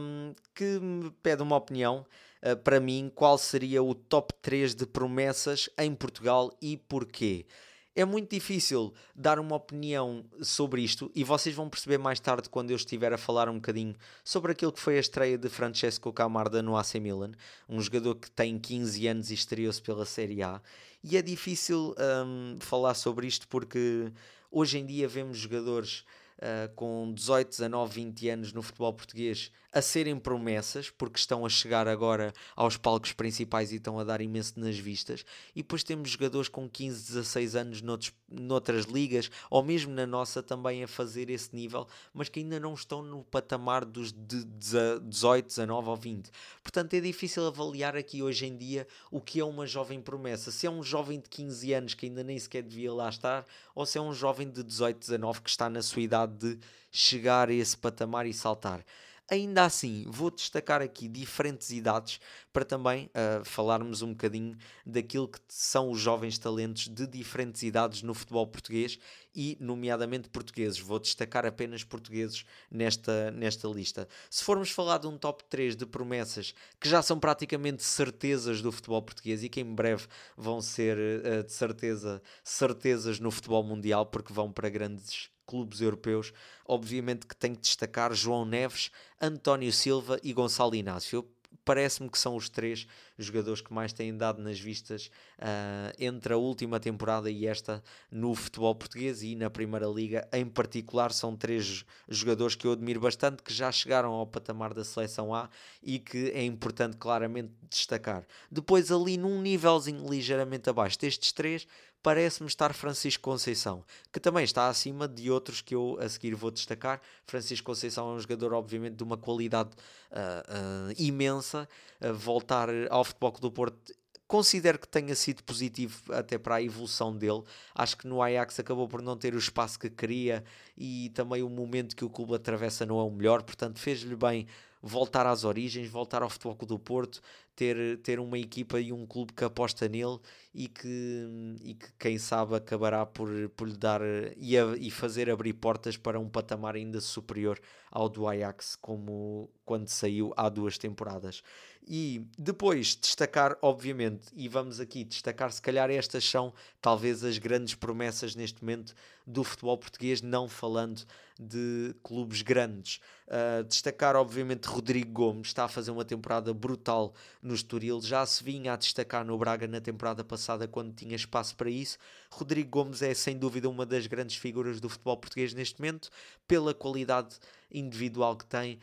um, 0.00 0.34
que 0.52 0.80
me 0.80 1.12
pede 1.22 1.40
uma 1.40 1.54
opinião 1.54 2.04
uh, 2.42 2.56
para 2.56 2.80
mim 2.80 3.12
qual 3.14 3.38
seria 3.38 3.80
o 3.80 3.94
top 3.94 4.34
3 4.42 4.74
de 4.74 4.84
promessas 4.84 5.70
em 5.78 5.94
Portugal 5.94 6.50
e 6.60 6.76
porquê. 6.76 7.46
é 7.94 8.04
muito 8.04 8.28
difícil 8.28 8.92
dar 9.14 9.38
uma 9.38 9.54
opinião 9.54 10.24
sobre 10.42 10.82
isto 10.82 11.08
e 11.14 11.22
vocês 11.22 11.54
vão 11.54 11.70
perceber 11.70 11.98
mais 11.98 12.18
tarde 12.18 12.48
quando 12.48 12.72
eu 12.72 12.76
estiver 12.76 13.12
a 13.12 13.16
falar 13.16 13.48
um 13.48 13.54
bocadinho 13.54 13.94
sobre 14.24 14.50
aquilo 14.50 14.72
que 14.72 14.80
foi 14.80 14.96
a 14.96 15.00
estreia 15.00 15.38
de 15.38 15.48
Francesco 15.48 16.12
Camarda 16.12 16.60
no 16.60 16.76
AC 16.76 16.96
Milan, 16.96 17.30
um 17.68 17.80
jogador 17.80 18.16
que 18.16 18.28
tem 18.32 18.58
15 18.58 19.06
anos 19.06 19.30
e 19.30 19.34
estreou-se 19.34 19.80
pela 19.80 20.04
Série 20.04 20.42
A. 20.42 20.60
E 21.06 21.18
é 21.18 21.22
difícil 21.22 21.94
um, 22.26 22.56
falar 22.60 22.94
sobre 22.94 23.26
isto 23.26 23.46
porque 23.48 24.10
hoje 24.50 24.78
em 24.78 24.86
dia 24.86 25.06
vemos 25.06 25.36
jogadores 25.36 26.02
uh, 26.38 26.74
com 26.74 27.12
18, 27.12 27.50
19, 27.50 27.94
20 27.94 28.28
anos 28.30 28.52
no 28.54 28.62
futebol 28.62 28.90
português 28.90 29.52
a 29.74 29.82
serem 29.82 30.16
promessas, 30.16 30.88
porque 30.88 31.18
estão 31.18 31.44
a 31.44 31.48
chegar 31.48 31.88
agora 31.88 32.32
aos 32.54 32.76
palcos 32.76 33.12
principais 33.12 33.72
e 33.72 33.76
estão 33.76 33.98
a 33.98 34.04
dar 34.04 34.20
imenso 34.20 34.58
nas 34.60 34.78
vistas. 34.78 35.24
E 35.54 35.62
depois 35.62 35.82
temos 35.82 36.10
jogadores 36.10 36.48
com 36.48 36.70
15, 36.70 37.08
16 37.08 37.56
anos 37.56 37.82
noutros, 37.82 38.12
noutras 38.30 38.84
ligas, 38.84 39.28
ou 39.50 39.64
mesmo 39.64 39.92
na 39.92 40.06
nossa 40.06 40.44
também 40.44 40.84
a 40.84 40.88
fazer 40.88 41.28
esse 41.28 41.54
nível, 41.54 41.88
mas 42.12 42.28
que 42.28 42.38
ainda 42.38 42.60
não 42.60 42.72
estão 42.72 43.02
no 43.02 43.24
patamar 43.24 43.84
dos 43.84 44.12
de 44.12 44.44
18, 44.44 45.46
19 45.46 45.88
ou 45.88 45.96
20. 45.96 46.30
Portanto, 46.62 46.94
é 46.94 47.00
difícil 47.00 47.44
avaliar 47.44 47.96
aqui 47.96 48.22
hoje 48.22 48.46
em 48.46 48.56
dia 48.56 48.86
o 49.10 49.20
que 49.20 49.40
é 49.40 49.44
uma 49.44 49.66
jovem 49.66 50.00
promessa. 50.00 50.52
Se 50.52 50.68
é 50.68 50.70
um 50.70 50.84
jovem 50.84 51.18
de 51.18 51.28
15 51.28 51.72
anos 51.72 51.94
que 51.94 52.06
ainda 52.06 52.22
nem 52.22 52.38
sequer 52.38 52.62
devia 52.62 52.92
lá 52.92 53.08
estar, 53.08 53.44
ou 53.74 53.84
se 53.84 53.98
é 53.98 54.00
um 54.00 54.12
jovem 54.12 54.48
de 54.48 54.62
18, 54.62 55.00
19 55.00 55.40
que 55.40 55.50
está 55.50 55.68
na 55.68 55.82
sua 55.82 56.02
idade 56.02 56.36
de 56.38 56.58
chegar 56.92 57.48
a 57.48 57.52
esse 57.52 57.76
patamar 57.76 58.24
e 58.24 58.32
saltar. 58.32 58.84
Ainda 59.30 59.64
assim, 59.64 60.04
vou 60.06 60.30
destacar 60.30 60.82
aqui 60.82 61.08
diferentes 61.08 61.70
idades 61.70 62.20
para 62.52 62.62
também 62.62 63.06
uh, 63.06 63.42
falarmos 63.42 64.02
um 64.02 64.10
bocadinho 64.10 64.54
daquilo 64.84 65.26
que 65.26 65.38
são 65.48 65.90
os 65.90 65.98
jovens 65.98 66.36
talentos 66.36 66.88
de 66.88 67.06
diferentes 67.06 67.62
idades 67.62 68.02
no 68.02 68.12
futebol 68.12 68.46
português 68.46 68.98
e, 69.34 69.56
nomeadamente, 69.58 70.28
portugueses. 70.28 70.78
Vou 70.78 70.98
destacar 70.98 71.46
apenas 71.46 71.82
portugueses 71.82 72.44
nesta, 72.70 73.30
nesta 73.30 73.66
lista. 73.66 74.06
Se 74.28 74.44
formos 74.44 74.70
falar 74.70 74.98
de 74.98 75.06
um 75.06 75.16
top 75.16 75.42
3 75.44 75.74
de 75.74 75.86
promessas 75.86 76.54
que 76.78 76.86
já 76.86 77.00
são 77.00 77.18
praticamente 77.18 77.82
certezas 77.82 78.60
do 78.60 78.70
futebol 78.70 79.00
português 79.00 79.42
e 79.42 79.48
que 79.48 79.60
em 79.60 79.74
breve 79.74 80.06
vão 80.36 80.60
ser, 80.60 80.98
uh, 80.98 81.42
de 81.42 81.52
certeza, 81.52 82.20
certezas 82.44 83.18
no 83.18 83.30
futebol 83.30 83.62
mundial, 83.62 84.04
porque 84.04 84.34
vão 84.34 84.52
para 84.52 84.68
grandes 84.68 85.33
clubes 85.46 85.80
europeus, 85.80 86.32
obviamente 86.66 87.26
que 87.26 87.36
tenho 87.36 87.54
que 87.54 87.62
destacar 87.62 88.12
João 88.14 88.44
Neves, 88.44 88.90
António 89.20 89.72
Silva 89.72 90.18
e 90.22 90.32
Gonçalo 90.32 90.74
Inácio. 90.74 91.28
Parece-me 91.64 92.10
que 92.10 92.18
são 92.18 92.36
os 92.36 92.50
três 92.50 92.86
jogadores 93.18 93.62
que 93.62 93.72
mais 93.72 93.90
têm 93.92 94.14
dado 94.14 94.42
nas 94.42 94.58
vistas 94.58 95.10
uh, 95.38 95.94
entre 95.98 96.34
a 96.34 96.36
última 96.36 96.78
temporada 96.78 97.30
e 97.30 97.46
esta 97.46 97.82
no 98.10 98.34
futebol 98.34 98.74
português 98.74 99.22
e 99.22 99.34
na 99.34 99.48
Primeira 99.48 99.86
Liga 99.86 100.28
em 100.32 100.44
particular. 100.44 101.10
São 101.12 101.34
três 101.34 101.84
jogadores 102.06 102.54
que 102.54 102.66
eu 102.66 102.72
admiro 102.72 103.00
bastante, 103.00 103.42
que 103.42 103.54
já 103.54 103.72
chegaram 103.72 104.12
ao 104.12 104.26
patamar 104.26 104.74
da 104.74 104.84
seleção 104.84 105.34
A 105.34 105.48
e 105.82 105.98
que 105.98 106.30
é 106.32 106.44
importante 106.44 106.98
claramente 106.98 107.52
destacar. 107.70 108.26
Depois, 108.50 108.90
ali 108.90 109.16
num 109.16 109.40
nívelzinho 109.40 110.06
ligeiramente 110.06 110.68
abaixo 110.68 110.98
destes 110.98 111.32
três, 111.32 111.66
parece-me 112.04 112.46
estar 112.46 112.74
Francisco 112.74 113.22
Conceição, 113.22 113.82
que 114.12 114.20
também 114.20 114.44
está 114.44 114.68
acima 114.68 115.08
de 115.08 115.30
outros 115.30 115.62
que 115.62 115.74
eu 115.74 115.96
a 115.98 116.06
seguir 116.06 116.34
vou 116.34 116.50
destacar. 116.50 117.00
Francisco 117.26 117.64
Conceição 117.64 118.12
é 118.12 118.14
um 118.14 118.20
jogador, 118.20 118.52
obviamente, 118.52 118.96
de 118.96 119.02
uma 119.02 119.16
qualidade 119.16 119.70
uh, 119.70 120.90
uh, 120.90 120.94
imensa. 120.98 121.66
Uh, 121.98 122.12
voltar 122.12 122.68
ao 122.90 123.02
Futebol 123.04 123.32
do 123.40 123.50
Porto 123.50 123.94
considero 124.26 124.78
que 124.78 124.88
tenha 124.88 125.14
sido 125.14 125.42
positivo 125.44 126.12
até 126.12 126.36
para 126.36 126.56
a 126.56 126.62
evolução 126.62 127.16
dele. 127.16 127.42
Acho 127.74 127.96
que 127.96 128.06
no 128.06 128.20
Ajax 128.20 128.60
acabou 128.60 128.86
por 128.86 129.00
não 129.00 129.16
ter 129.16 129.34
o 129.34 129.38
espaço 129.38 129.78
que 129.78 129.88
queria 129.88 130.44
e 130.76 131.10
também 131.14 131.42
o 131.42 131.48
momento 131.48 131.96
que 131.96 132.04
o 132.04 132.10
clube 132.10 132.34
atravessa 132.34 132.84
não 132.84 132.98
é 132.98 133.02
o 133.02 133.10
melhor, 133.10 133.42
portanto 133.42 133.78
fez-lhe 133.78 134.16
bem 134.16 134.46
voltar 134.84 135.26
às 135.26 135.44
origens, 135.44 135.88
voltar 135.88 136.22
ao 136.22 136.28
Futebol 136.28 136.54
do 136.66 136.78
Porto, 136.78 137.22
ter, 137.56 137.98
ter 138.02 138.20
uma 138.20 138.38
equipa 138.38 138.78
e 138.78 138.92
um 138.92 139.06
clube 139.06 139.32
que 139.32 139.42
aposta 139.42 139.88
nele 139.88 140.18
e 140.54 140.68
que, 140.68 141.56
e 141.62 141.74
que 141.74 141.90
quem 141.98 142.18
sabe 142.18 142.54
acabará 142.54 143.06
por, 143.06 143.28
por 143.56 143.66
lhe 143.66 143.76
dar 143.76 144.02
e, 144.36 144.58
a, 144.58 144.76
e 144.76 144.90
fazer 144.90 145.30
abrir 145.30 145.54
portas 145.54 145.96
para 145.96 146.20
um 146.20 146.28
patamar 146.28 146.74
ainda 146.74 147.00
superior 147.00 147.58
ao 147.90 148.10
do 148.10 148.28
Ajax, 148.28 148.76
como 148.76 149.50
quando 149.64 149.88
saiu 149.88 150.34
há 150.36 150.50
duas 150.50 150.76
temporadas. 150.76 151.42
E 151.86 152.26
depois 152.38 152.96
destacar, 152.96 153.58
obviamente, 153.60 154.28
e 154.34 154.48
vamos 154.48 154.80
aqui 154.80 155.04
destacar, 155.04 155.52
se 155.52 155.60
calhar 155.60 155.90
estas 155.90 156.24
são 156.24 156.52
talvez 156.80 157.22
as 157.22 157.36
grandes 157.36 157.74
promessas 157.74 158.34
neste 158.34 158.62
momento 158.62 158.94
do 159.26 159.44
futebol 159.44 159.76
português, 159.76 160.22
não 160.22 160.48
falando 160.48 161.04
de 161.38 161.94
clubes 162.02 162.40
grandes. 162.40 163.00
Uh, 163.26 163.64
destacar, 163.64 164.16
obviamente, 164.16 164.64
Rodrigo 164.64 165.12
Gomes 165.12 165.48
está 165.48 165.64
a 165.64 165.68
fazer 165.68 165.90
uma 165.90 166.06
temporada 166.06 166.54
brutal 166.54 167.12
no 167.42 167.54
Estoril, 167.54 168.00
já 168.00 168.24
se 168.24 168.42
vinha 168.42 168.72
a 168.72 168.76
destacar 168.76 169.22
no 169.22 169.36
Braga 169.36 169.66
na 169.66 169.80
temporada 169.80 170.24
passada 170.24 170.66
quando 170.66 170.94
tinha 170.94 171.16
espaço 171.16 171.54
para 171.54 171.68
isso. 171.68 171.98
Rodrigo 172.30 172.70
Gomes 172.70 173.02
é 173.02 173.12
sem 173.12 173.36
dúvida 173.36 173.68
uma 173.68 173.84
das 173.84 174.06
grandes 174.06 174.36
figuras 174.36 174.80
do 174.80 174.88
futebol 174.88 175.18
português 175.18 175.52
neste 175.52 175.78
momento, 175.80 176.08
pela 176.48 176.72
qualidade 176.72 177.36
individual 177.70 178.36
que 178.36 178.46
tem 178.46 178.78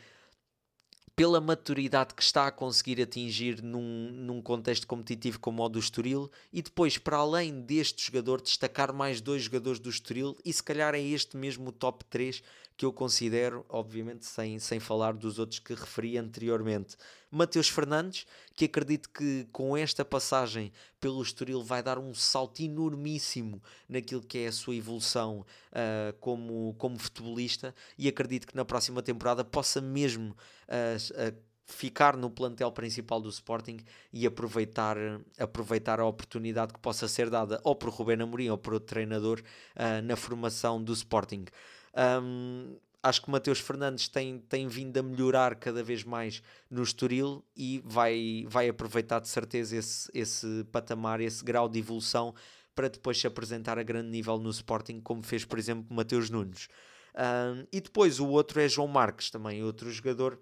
pela 1.22 1.40
maturidade 1.40 2.14
que 2.14 2.22
está 2.22 2.48
a 2.48 2.50
conseguir 2.50 3.00
atingir 3.00 3.62
num, 3.62 4.10
num 4.10 4.42
contexto 4.42 4.88
competitivo 4.88 5.38
como 5.38 5.62
o 5.62 5.68
do 5.68 5.78
Estoril 5.78 6.28
e 6.52 6.60
depois, 6.60 6.98
para 6.98 7.16
além 7.16 7.60
deste 7.60 8.04
jogador, 8.04 8.42
destacar 8.42 8.92
mais 8.92 9.20
dois 9.20 9.44
jogadores 9.44 9.78
do 9.78 9.88
Estoril 9.88 10.36
e 10.44 10.52
se 10.52 10.60
calhar 10.60 10.96
é 10.96 11.00
este 11.00 11.36
mesmo 11.36 11.70
top 11.70 12.04
3 12.06 12.42
que 12.76 12.84
eu 12.84 12.92
considero, 12.92 13.64
obviamente 13.68 14.24
sem, 14.26 14.58
sem 14.58 14.80
falar 14.80 15.12
dos 15.14 15.38
outros 15.38 15.58
que 15.58 15.74
referi 15.74 16.16
anteriormente. 16.18 16.96
Mateus 17.30 17.68
Fernandes, 17.68 18.26
que 18.54 18.66
acredito 18.66 19.08
que 19.08 19.46
com 19.52 19.76
esta 19.76 20.04
passagem 20.04 20.72
pelo 21.00 21.22
Estoril 21.22 21.62
vai 21.62 21.82
dar 21.82 21.98
um 21.98 22.12
salto 22.14 22.60
enormíssimo 22.60 23.62
naquilo 23.88 24.22
que 24.22 24.38
é 24.38 24.46
a 24.48 24.52
sua 24.52 24.76
evolução 24.76 25.44
uh, 25.70 26.12
como, 26.20 26.74
como 26.78 26.98
futebolista 26.98 27.74
e 27.96 28.08
acredito 28.08 28.46
que 28.46 28.56
na 28.56 28.64
próxima 28.64 29.02
temporada 29.02 29.44
possa 29.44 29.80
mesmo 29.80 30.36
uh, 30.68 31.32
uh, 31.32 31.52
ficar 31.64 32.16
no 32.16 32.30
plantel 32.30 32.70
principal 32.70 33.20
do 33.20 33.28
Sporting 33.28 33.78
e 34.12 34.26
aproveitar, 34.26 34.96
aproveitar 35.38 36.00
a 36.00 36.06
oportunidade 36.06 36.72
que 36.72 36.80
possa 36.80 37.08
ser 37.08 37.30
dada 37.30 37.60
ou 37.64 37.74
por 37.74 37.90
Rubén 37.90 38.20
Amorim 38.20 38.50
ou 38.50 38.58
por 38.58 38.74
outro 38.74 38.88
treinador 38.88 39.40
uh, 39.40 40.02
na 40.02 40.16
formação 40.16 40.82
do 40.82 40.92
Sporting. 40.92 41.46
Um, 41.94 42.76
acho 43.02 43.20
que 43.22 43.28
o 43.28 43.30
Mateus 43.30 43.58
Fernandes 43.58 44.08
tem, 44.08 44.38
tem 44.38 44.68
vindo 44.68 44.96
a 44.96 45.02
melhorar 45.02 45.56
cada 45.56 45.82
vez 45.82 46.04
mais 46.04 46.42
no 46.70 46.82
Estoril 46.82 47.44
e 47.56 47.82
vai, 47.84 48.46
vai 48.48 48.68
aproveitar 48.68 49.20
de 49.20 49.28
certeza 49.28 49.76
esse, 49.76 50.10
esse 50.14 50.64
patamar, 50.70 51.20
esse 51.20 51.44
grau 51.44 51.68
de 51.68 51.78
evolução 51.78 52.34
para 52.74 52.88
depois 52.88 53.20
se 53.20 53.26
apresentar 53.26 53.78
a 53.78 53.82
grande 53.82 54.08
nível 54.08 54.38
no 54.38 54.50
Sporting, 54.50 55.00
como 55.00 55.22
fez, 55.22 55.44
por 55.44 55.58
exemplo, 55.58 55.94
Mateus 55.94 56.30
Nunes. 56.30 56.68
Um, 57.14 57.66
e 57.70 57.80
depois 57.80 58.18
o 58.18 58.28
outro 58.28 58.60
é 58.60 58.68
João 58.68 58.88
Marques, 58.88 59.30
também 59.30 59.62
outro 59.62 59.90
jogador 59.90 60.40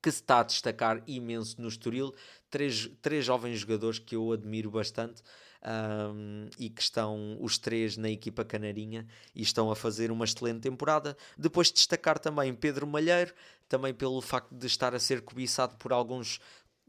que 0.00 0.10
se 0.10 0.20
está 0.20 0.40
a 0.40 0.44
destacar 0.44 1.02
imenso 1.06 1.60
no 1.60 1.68
Estoril. 1.68 2.14
Três, 2.48 2.88
três 3.02 3.24
jovens 3.24 3.58
jogadores 3.58 3.98
que 3.98 4.14
eu 4.14 4.32
admiro 4.32 4.70
bastante 4.70 5.22
um, 5.62 6.48
e 6.58 6.70
que 6.70 6.82
estão 6.82 7.36
os 7.40 7.58
três 7.58 7.96
na 7.96 8.10
equipa 8.10 8.44
canarinha 8.44 9.06
e 9.34 9.42
estão 9.42 9.70
a 9.70 9.76
fazer 9.76 10.10
uma 10.10 10.24
excelente 10.24 10.60
temporada. 10.60 11.16
Depois 11.36 11.70
destacar 11.70 12.18
também 12.18 12.54
Pedro 12.54 12.86
Malheiro, 12.86 13.34
também 13.68 13.94
pelo 13.94 14.20
facto 14.20 14.54
de 14.54 14.66
estar 14.66 14.94
a 14.94 14.98
ser 14.98 15.20
cobiçado 15.22 15.76
por 15.76 15.92
alguns 15.92 16.40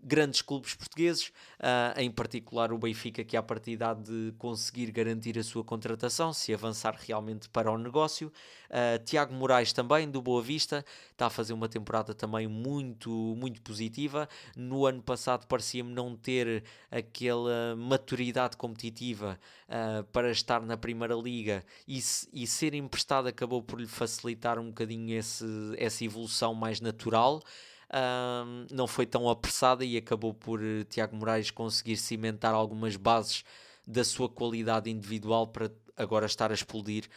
grandes 0.04 0.42
clubes 0.42 0.74
portugueses, 0.74 1.28
uh, 1.60 2.00
em 2.00 2.10
particular 2.10 2.72
o 2.74 2.78
Benfica, 2.78 3.24
que 3.24 3.38
à 3.38 3.44
partida 3.44 3.92
há 3.92 3.94
de 3.94 4.34
conseguir 4.38 4.92
garantir 4.92 5.38
a 5.38 5.44
sua 5.44 5.64
contratação, 5.64 6.34
se 6.34 6.54
avançar 6.54 6.96
realmente 7.00 7.50
para 7.50 7.72
o 7.72 7.78
negócio. 7.78 8.32
Uh, 8.70 9.04
Tiago 9.04 9.34
Moraes 9.34 9.74
também, 9.74 10.10
do 10.10 10.22
Boa 10.22 10.42
Vista, 10.42 10.86
está 11.12 11.28
a 11.28 11.30
fazer 11.30 11.54
uma 11.54 11.70
temporada 11.70 12.14
também 12.14 12.48
muito, 12.48 13.10
muito 13.38 13.62
positiva. 13.62 14.28
No 14.56 14.86
ano 14.86 15.02
passado 15.02 15.46
parecia-me 15.48 15.94
não 15.94 16.16
ter 16.16 16.64
aquela 16.90 17.76
maturidade 17.76 18.58
competitiva 18.58 19.40
uh, 19.68 20.04
para 20.06 20.32
estar 20.32 20.62
na 20.62 20.78
Primeira 20.78 21.16
Liga 21.16 21.64
e, 21.88 21.98
e 22.34 22.48
ser 22.48 22.74
emprestado 22.74 23.28
acabou 23.28 23.62
por 23.62 23.80
lhe 23.80 23.88
facilitar 23.88 24.58
um 24.58 24.68
bocadinho 24.68 25.18
esse, 25.18 25.46
essa 25.78 26.04
evolução 26.04 26.54
mais 26.54 26.82
natural 26.82 27.42
um, 27.94 28.66
não 28.72 28.88
foi 28.88 29.06
tão 29.06 29.30
apressada 29.30 29.84
e 29.84 29.98
acabou 29.98 30.34
por 30.34 30.62
uh, 30.62 30.84
Tiago 30.86 31.16
Moraes 31.16 31.52
conseguir 31.52 31.98
cimentar 31.98 32.54
algumas 32.54 32.96
bases 32.96 33.44
da 33.86 34.04
sua 34.04 34.30
qualidade 34.30 34.90
individual 34.90 35.48
para 35.48 35.72
agora 35.98 36.26
estar 36.26 36.52
a 36.52 36.54
explodir 36.54 37.08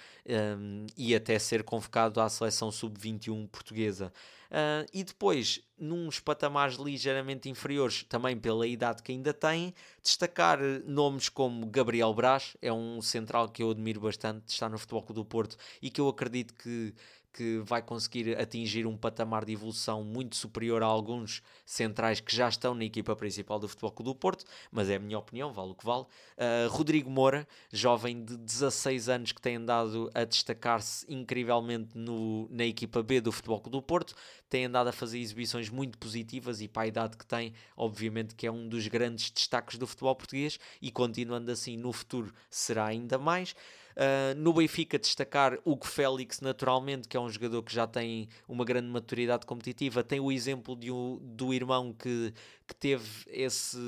um, 0.58 0.86
e 0.96 1.14
até 1.14 1.38
ser 1.38 1.62
convocado 1.62 2.20
à 2.20 2.28
seleção 2.28 2.70
sub-21 2.70 3.48
portuguesa. 3.48 4.12
Uh, 4.50 4.86
e 4.92 5.02
depois, 5.02 5.60
nos 5.76 6.20
patamares 6.20 6.76
ligeiramente 6.76 7.48
inferiores, 7.48 8.04
também 8.04 8.36
pela 8.36 8.66
idade 8.66 9.02
que 9.02 9.10
ainda 9.10 9.34
tem, 9.34 9.74
destacar 10.02 10.60
nomes 10.86 11.28
como 11.28 11.66
Gabriel 11.66 12.14
Braz, 12.14 12.56
é 12.62 12.72
um 12.72 13.02
central 13.02 13.48
que 13.48 13.62
eu 13.62 13.70
admiro 13.70 14.00
bastante, 14.00 14.44
está 14.48 14.68
no 14.68 14.78
Futebol 14.78 15.02
Clube 15.02 15.20
do 15.20 15.24
Porto 15.24 15.56
e 15.82 15.90
que 15.90 16.00
eu 16.00 16.08
acredito 16.08 16.54
que 16.54 16.94
que 17.34 17.58
vai 17.64 17.82
conseguir 17.82 18.40
atingir 18.40 18.86
um 18.86 18.96
patamar 18.96 19.44
de 19.44 19.52
evolução 19.52 20.04
muito 20.04 20.36
superior 20.36 20.84
a 20.84 20.86
alguns 20.86 21.42
centrais 21.66 22.20
que 22.20 22.34
já 22.34 22.48
estão 22.48 22.74
na 22.74 22.84
equipa 22.84 23.16
principal 23.16 23.58
do 23.58 23.68
Futebol 23.68 23.90
Clube 23.90 24.10
do 24.10 24.14
Porto, 24.14 24.44
mas 24.70 24.88
é 24.88 24.94
a 24.94 24.98
minha 25.00 25.18
opinião, 25.18 25.52
vale 25.52 25.72
o 25.72 25.74
que 25.74 25.84
vale. 25.84 26.04
Uh, 26.04 26.68
Rodrigo 26.70 27.10
Moura, 27.10 27.46
jovem 27.72 28.24
de 28.24 28.36
16 28.36 29.08
anos 29.08 29.32
que 29.32 29.42
tem 29.42 29.56
andado 29.56 30.08
a 30.14 30.24
destacar-se 30.24 31.04
incrivelmente 31.12 31.98
no, 31.98 32.48
na 32.50 32.64
equipa 32.64 33.02
B 33.02 33.20
do 33.20 33.32
Futebol 33.32 33.60
Clube 33.60 33.78
do 33.78 33.82
Porto, 33.82 34.14
tem 34.48 34.66
andado 34.66 34.86
a 34.86 34.92
fazer 34.92 35.18
exibições 35.18 35.68
muito 35.68 35.98
positivas 35.98 36.60
e 36.60 36.68
para 36.68 36.82
a 36.82 36.86
idade 36.86 37.16
que 37.16 37.26
tem, 37.26 37.52
obviamente 37.76 38.36
que 38.36 38.46
é 38.46 38.52
um 38.52 38.68
dos 38.68 38.86
grandes 38.86 39.30
destaques 39.30 39.76
do 39.76 39.86
futebol 39.88 40.14
português 40.14 40.60
e 40.80 40.92
continuando 40.92 41.50
assim 41.50 41.76
no 41.76 41.92
futuro 41.92 42.32
será 42.48 42.86
ainda 42.86 43.18
mais. 43.18 43.56
Uh, 43.94 44.34
no 44.36 44.52
Benfica, 44.52 44.98
destacar 44.98 45.56
Hugo 45.64 45.86
Félix, 45.86 46.40
naturalmente, 46.40 47.06
que 47.06 47.16
é 47.16 47.20
um 47.20 47.30
jogador 47.30 47.62
que 47.62 47.72
já 47.72 47.86
tem 47.86 48.28
uma 48.48 48.64
grande 48.64 48.88
maturidade 48.88 49.46
competitiva. 49.46 50.02
Tem 50.02 50.18
o 50.18 50.32
exemplo 50.32 50.74
de 50.74 50.90
um, 50.90 51.18
do 51.22 51.54
irmão 51.54 51.92
que, 51.92 52.34
que 52.66 52.74
teve 52.74 53.08
esse, 53.28 53.78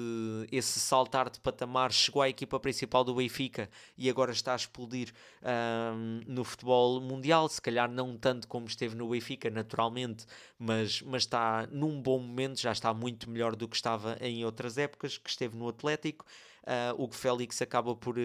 esse 0.53 0.79
saltar 0.79 1.29
de 1.29 1.41
patamar, 1.41 1.93
chegou 1.93 2.23
à 2.23 2.29
equipa 2.29 2.61
principal 2.61 3.03
do 3.03 3.17
Benfica 3.17 3.69
e 3.99 4.09
agora 4.09 4.31
está 4.31 4.53
a 4.53 4.57
explodir 4.57 5.13
uh, 5.43 6.23
no 6.27 6.45
futebol 6.45 7.01
mundial. 7.01 7.49
Se 7.49 7.61
calhar 7.61 7.91
não 7.91 8.17
tanto 8.17 8.47
como 8.47 8.67
esteve 8.67 8.95
no 8.95 9.09
Benfica, 9.09 9.51
naturalmente, 9.51 10.25
mas, 10.57 11.03
mas 11.03 11.23
está 11.23 11.67
num 11.73 12.01
bom 12.01 12.21
momento, 12.21 12.61
já 12.61 12.71
está 12.71 12.95
muito 12.95 13.29
melhor 13.29 13.57
do 13.57 13.67
que 13.67 13.75
estava 13.75 14.17
em 14.21 14.45
outras 14.45 14.79
épocas, 14.79 15.19
que 15.19 15.29
esteve 15.29 15.57
no 15.57 15.69
Atlético. 15.69 16.25
Uh, 16.63 17.03
Hugo 17.03 17.15
Félix 17.15 17.61
acaba 17.61 17.95
por. 17.95 18.17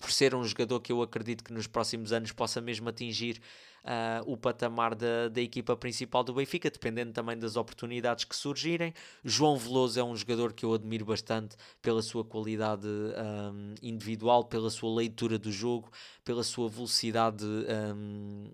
Por 0.00 0.10
ser 0.10 0.34
um 0.34 0.42
jogador 0.42 0.80
que 0.80 0.90
eu 0.90 1.02
acredito 1.02 1.44
que 1.44 1.52
nos 1.52 1.66
próximos 1.66 2.12
anos 2.12 2.32
possa 2.32 2.60
mesmo 2.60 2.88
atingir 2.88 3.40
uh, 3.84 4.32
o 4.32 4.36
patamar 4.36 4.94
da, 4.94 5.28
da 5.28 5.40
equipa 5.40 5.76
principal 5.76 6.24
do 6.24 6.32
Benfica, 6.32 6.70
dependendo 6.70 7.12
também 7.12 7.38
das 7.38 7.54
oportunidades 7.54 8.24
que 8.24 8.34
surgirem. 8.34 8.94
João 9.22 9.56
Veloso 9.56 10.00
é 10.00 10.02
um 10.02 10.16
jogador 10.16 10.54
que 10.54 10.64
eu 10.64 10.72
admiro 10.72 11.04
bastante 11.04 11.54
pela 11.82 12.02
sua 12.02 12.24
qualidade 12.24 12.86
um, 12.86 13.74
individual, 13.82 14.44
pela 14.44 14.70
sua 14.70 14.92
leitura 14.94 15.38
do 15.38 15.52
jogo, 15.52 15.90
pela 16.24 16.42
sua 16.42 16.68
velocidade 16.68 17.44
um, 17.44 18.50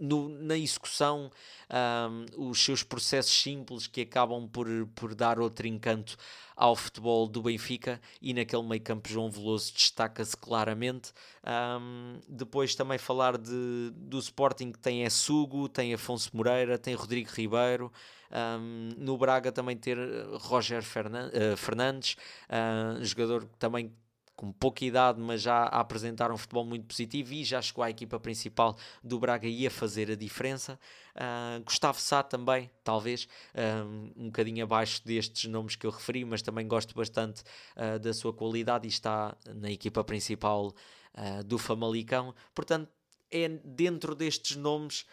no, 0.00 0.28
na 0.28 0.56
execução, 0.56 1.30
um, 1.70 2.48
os 2.48 2.64
seus 2.64 2.82
processos 2.82 3.32
simples 3.32 3.86
que 3.86 4.00
acabam 4.00 4.48
por, 4.48 4.66
por 4.94 5.14
dar 5.14 5.38
outro 5.38 5.66
encanto 5.66 6.16
ao 6.56 6.74
futebol 6.74 7.26
do 7.28 7.42
Benfica 7.42 8.00
e 8.20 8.34
naquele 8.34 8.62
meio 8.62 8.82
campo 8.82 9.08
João 9.08 9.30
Veloso 9.30 9.72
destaca-se 9.72 10.36
claramente. 10.36 11.12
Um, 11.44 12.18
depois 12.28 12.74
também 12.74 12.98
falar 12.98 13.38
de, 13.38 13.92
do 13.94 14.18
Sporting 14.18 14.72
que 14.72 14.78
tem 14.78 15.08
Sugo, 15.08 15.68
tem 15.68 15.94
Afonso 15.94 16.30
Moreira, 16.34 16.78
tem 16.78 16.94
Rodrigo 16.94 17.30
Ribeiro. 17.32 17.92
Um, 18.30 18.90
no 18.96 19.18
Braga 19.18 19.50
também 19.50 19.76
ter 19.76 19.98
Roger 20.38 20.84
eh, 21.32 21.56
Fernandes, 21.56 22.16
uh, 22.48 23.04
jogador 23.04 23.44
também 23.58 23.92
com 24.40 24.50
pouca 24.50 24.86
idade, 24.86 25.20
mas 25.20 25.42
já 25.42 25.64
a 25.64 25.80
apresentar 25.80 26.32
um 26.32 26.36
futebol 26.38 26.64
muito 26.64 26.86
positivo 26.86 27.34
e 27.34 27.44
já 27.44 27.60
chegou 27.60 27.84
à 27.84 27.90
equipa 27.90 28.18
principal 28.18 28.74
do 29.04 29.18
Braga 29.18 29.46
e 29.46 29.66
a 29.66 29.70
fazer 29.70 30.10
a 30.10 30.14
diferença. 30.14 30.80
Uh, 31.14 31.62
Gustavo 31.62 32.00
Sá 32.00 32.22
também, 32.22 32.70
talvez, 32.82 33.28
um, 33.54 34.12
um 34.16 34.26
bocadinho 34.28 34.64
abaixo 34.64 35.02
destes 35.04 35.44
nomes 35.44 35.76
que 35.76 35.86
eu 35.86 35.90
referi, 35.90 36.24
mas 36.24 36.40
também 36.40 36.66
gosto 36.66 36.94
bastante 36.94 37.42
uh, 37.76 37.98
da 37.98 38.14
sua 38.14 38.32
qualidade 38.32 38.86
e 38.86 38.88
está 38.88 39.36
na 39.54 39.70
equipa 39.70 40.02
principal 40.02 40.68
uh, 40.68 41.44
do 41.44 41.58
Famalicão. 41.58 42.34
Portanto, 42.54 42.88
é 43.30 43.46
dentro 43.46 44.14
destes 44.14 44.56
nomes 44.56 45.06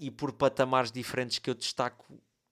e 0.00 0.10
por 0.10 0.32
patamares 0.32 0.90
diferentes 0.90 1.38
que 1.38 1.48
eu 1.48 1.54
destaco 1.54 2.04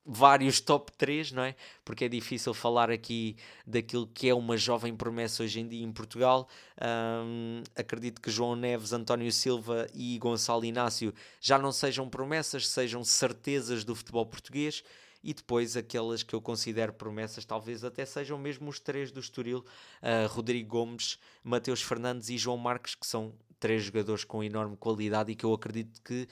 vários 0.05 0.61
top 0.61 0.91
3, 0.93 1.33
não 1.33 1.45
é? 1.45 1.55
Porque 1.85 2.05
é 2.05 2.09
difícil 2.09 2.53
falar 2.53 2.91
aqui 2.91 3.37
daquilo 3.67 4.07
que 4.07 4.29
é 4.29 4.35
uma 4.35 4.57
jovem 4.57 4.95
promessa 4.95 5.43
hoje 5.43 5.61
em 5.61 5.69
dia 5.69 5.85
em 5.85 5.93
Portugal. 5.93 6.49
Um, 6.81 7.63
acredito 7.77 8.21
que 8.21 8.31
João 8.31 8.57
Neves, 8.57 8.93
António 8.93 9.31
Silva 9.31 9.87
e 9.95 10.19
Gonçalo 10.19 10.65
Inácio 10.65 11.15
já 11.41 11.59
não 11.59 11.71
sejam 11.71 12.09
promessas, 12.09 12.69
sejam 12.69 13.05
certezas 13.05 13.85
do 13.85 13.95
futebol 13.95 14.27
português. 14.27 14.83
E 15.25 15.33
depois 15.33 15.77
aquelas 15.77 16.25
que 16.25 16.35
eu 16.35 16.41
considero 16.41 16.93
promessas, 16.93 17.45
talvez 17.45 17.85
até 17.85 18.05
sejam 18.05 18.37
mesmo 18.37 18.69
os 18.69 18.81
três 18.81 19.13
do 19.13 19.21
Estoril, 19.21 19.59
uh, 19.59 20.27
Rodrigo 20.29 20.69
Gomes, 20.69 21.17
Mateus 21.45 21.81
Fernandes 21.81 22.29
e 22.29 22.37
João 22.37 22.57
Marques, 22.57 22.97
que 22.97 23.07
são 23.07 23.33
três 23.61 23.85
jogadores 23.85 24.25
com 24.25 24.43
enorme 24.43 24.77
qualidade 24.77 25.31
e 25.31 25.37
que 25.37 25.45
eu 25.45 25.55
acredito 25.55 26.03
que 26.03 26.27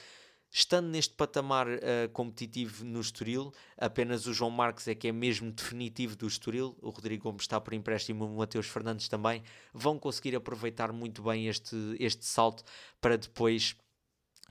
Estando 0.53 0.89
neste 0.89 1.15
patamar 1.15 1.69
uh, 1.69 2.09
competitivo 2.13 2.85
no 2.85 3.01
Estoril, 3.01 3.53
apenas 3.79 4.27
o 4.27 4.35
João 4.35 4.51
Marques 4.51 4.89
é 4.89 4.97
que 4.97 5.07
é 5.07 5.13
mesmo 5.13 5.53
definitivo 5.53 6.17
do 6.17 6.27
Estoril, 6.27 6.77
o 6.83 6.91
Rodrigo 6.91 7.25
Gomes 7.25 7.43
está 7.43 7.61
por 7.61 7.73
empréstimo, 7.73 8.25
o 8.25 8.39
Mateus 8.39 8.67
Fernandes 8.67 9.09
também, 9.09 9.45
vão 9.73 9.97
conseguir 9.97 10.35
aproveitar 10.35 10.93
muito 10.93 11.23
bem 11.23 11.47
este, 11.47 11.77
este 12.01 12.25
salto 12.25 12.65
para 13.01 13.17
depois 13.17 13.77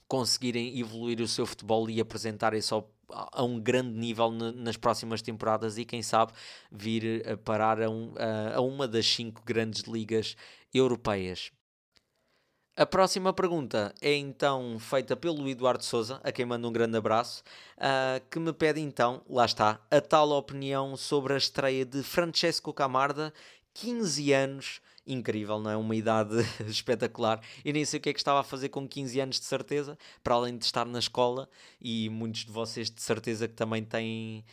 conseguirem 0.08 0.80
evoluir 0.80 1.20
o 1.20 1.28
seu 1.28 1.46
futebol 1.46 1.90
e 1.90 2.00
apresentarem-se 2.00 2.74
a 3.12 3.44
um 3.44 3.60
grande 3.60 3.92
nível 3.92 4.32
nas 4.32 4.78
próximas 4.78 5.22
temporadas 5.22 5.78
e 5.78 5.84
quem 5.84 6.02
sabe 6.02 6.32
vir 6.72 7.28
a 7.28 7.38
parar 7.38 7.82
a, 7.82 7.90
um, 7.90 8.14
a, 8.18 8.56
a 8.56 8.62
uma 8.62 8.88
das 8.88 9.06
cinco 9.06 9.42
grandes 9.46 9.84
ligas 9.84 10.36
europeias. 10.74 11.52
A 12.80 12.86
próxima 12.86 13.34
pergunta 13.34 13.94
é 14.02 14.16
então 14.16 14.80
feita 14.80 15.14
pelo 15.14 15.50
Eduardo 15.50 15.84
Souza, 15.84 16.22
a 16.24 16.32
quem 16.32 16.46
mando 16.46 16.66
um 16.66 16.72
grande 16.72 16.96
abraço, 16.96 17.44
uh, 17.76 18.26
que 18.32 18.40
me 18.40 18.54
pede 18.54 18.80
então, 18.80 19.22
lá 19.30 19.44
está, 19.44 19.82
a 19.92 20.00
tal 20.00 20.30
opinião 20.30 20.96
sobre 20.96 21.34
a 21.34 21.38
estreia 21.38 21.84
de 21.84 22.02
Francesco 22.02 22.72
Camarda, 22.74 23.34
15 23.74 24.32
anos, 24.32 24.82
incrível, 25.10 25.60
não 25.60 25.72
é? 25.72 25.76
Uma 25.76 25.96
idade 25.96 26.36
espetacular. 26.68 27.42
Eu 27.66 27.74
nem 27.74 27.84
sei 27.84 28.00
o 28.00 28.02
que 28.02 28.10
é 28.10 28.14
que 28.14 28.20
estava 28.20 28.40
a 28.40 28.44
fazer 28.44 28.70
com 28.70 28.88
15 28.88 29.20
anos 29.20 29.40
de 29.40 29.46
certeza, 29.46 29.98
para 30.24 30.36
além 30.36 30.58
de 30.58 30.66
estar 30.66 30.86
na 30.86 31.00
escola, 31.00 31.50
e 31.82 32.10
muitos 32.10 32.46
de 32.46 32.52
vocês 32.52 32.90
de 32.90 33.02
certeza 33.02 33.48
que 33.48 33.56
também 33.56 33.84
têm 33.84 34.46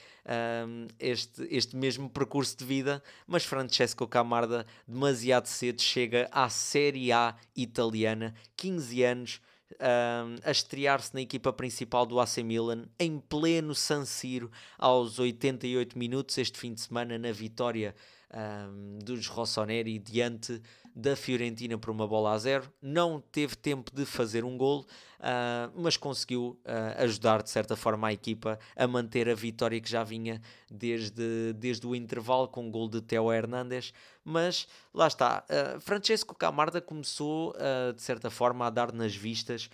um, 0.67 0.89
este, 0.99 1.47
este 1.51 1.77
mesmo 1.77 2.09
percurso 2.09 2.57
de 2.57 2.65
vida, 2.65 3.03
mas 3.27 3.45
Francesco 3.45 4.07
Camarda 4.07 4.67
demasiado 4.87 5.47
cedo 5.47 5.81
chega 5.83 6.29
à 6.33 6.49
Série 6.49 7.13
A 7.13 7.37
italiana, 7.55 8.35
15 8.57 9.03
anos. 9.03 9.41
Um, 9.81 10.37
a 10.45 10.53
estrear-se 10.53 11.13
na 11.13 11.21
equipa 11.21 11.53
principal 11.53 12.07
do 12.07 12.21
AC 12.21 12.39
Milan 12.39 12.85
em 13.01 13.19
pleno 13.19 13.75
San 13.75 14.05
Siro 14.05 14.49
aos 14.79 15.19
88 15.19 15.99
minutos 15.99 16.39
este 16.39 16.57
fim 16.57 16.73
de 16.73 16.81
semana 16.81 17.19
na 17.19 17.33
vitória 17.33 17.93
um, 18.35 18.99
dos 19.03 19.27
Rossoneri 19.27 19.99
diante 19.99 20.61
da 20.97 21.15
Fiorentina 21.15 21.77
por 21.77 21.91
uma 21.91 22.09
bola 22.09 22.33
a 22.33 22.39
zero. 22.39 22.73
Não 22.81 23.21
teve 23.21 23.55
tempo 23.55 23.95
de 23.95 24.07
fazer 24.07 24.45
um 24.45 24.57
gol, 24.57 24.81
uh, 25.21 25.71
mas 25.75 25.99
conseguiu 25.99 26.59
uh, 26.65 27.03
ajudar 27.03 27.43
de 27.43 27.51
certa 27.51 27.77
forma 27.77 28.09
a 28.09 28.15
equipa 28.15 28.59
a 28.75 28.87
manter 28.87 29.29
a 29.29 29.35
vitória 29.35 29.79
que 29.79 29.91
já 29.91 30.03
vinha 30.03 30.41
desde, 30.71 31.53
desde 31.53 31.87
o 31.87 31.95
intervalo 31.95 32.49
com 32.49 32.67
o 32.67 32.71
gol 32.71 32.89
de 32.89 33.03
Theo 33.03 33.31
Hernandes. 33.31 33.93
Mas 34.25 34.67
lá 34.95 35.07
está, 35.07 35.45
uh, 35.45 35.79
Francesco 35.81 36.35
Camarda 36.35 36.81
começou 36.81 37.55
de 37.95 38.03
certa 38.03 38.31
forma 38.31 38.67
a 38.67 38.71
dar 38.71 38.93
nas 38.93 39.15
vistas 39.15 39.69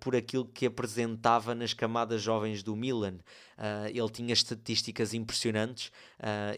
por 0.00 0.14
aquilo 0.14 0.44
que 0.44 0.66
apresentava 0.66 1.54
nas 1.54 1.74
camadas 1.74 2.22
jovens 2.22 2.62
do 2.62 2.76
Milan. 2.76 3.18
Ele 3.88 4.10
tinha 4.10 4.32
estatísticas 4.32 5.14
impressionantes. 5.14 5.92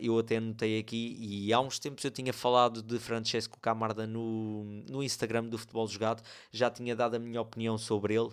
Eu 0.00 0.18
até 0.18 0.40
notei 0.40 0.78
aqui, 0.78 1.16
e 1.20 1.52
há 1.52 1.60
uns 1.60 1.78
tempos 1.78 2.04
eu 2.04 2.10
tinha 2.10 2.32
falado 2.32 2.82
de 2.82 2.98
Francesco 2.98 3.58
Camarda 3.60 3.85
no, 3.94 4.64
no 4.88 5.02
Instagram 5.02 5.44
do 5.44 5.58
Futebol 5.58 5.86
Jogado, 5.86 6.22
já 6.50 6.70
tinha 6.70 6.96
dado 6.96 7.14
a 7.14 7.18
minha 7.18 7.40
opinião 7.40 7.76
sobre 7.76 8.14
ele. 8.14 8.30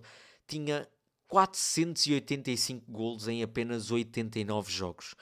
Tinha 0.48 0.88
485 1.28 2.92
golos 2.92 3.28
em 3.28 3.44
apenas 3.44 3.92
89 3.92 4.72
jogos. 4.72 5.16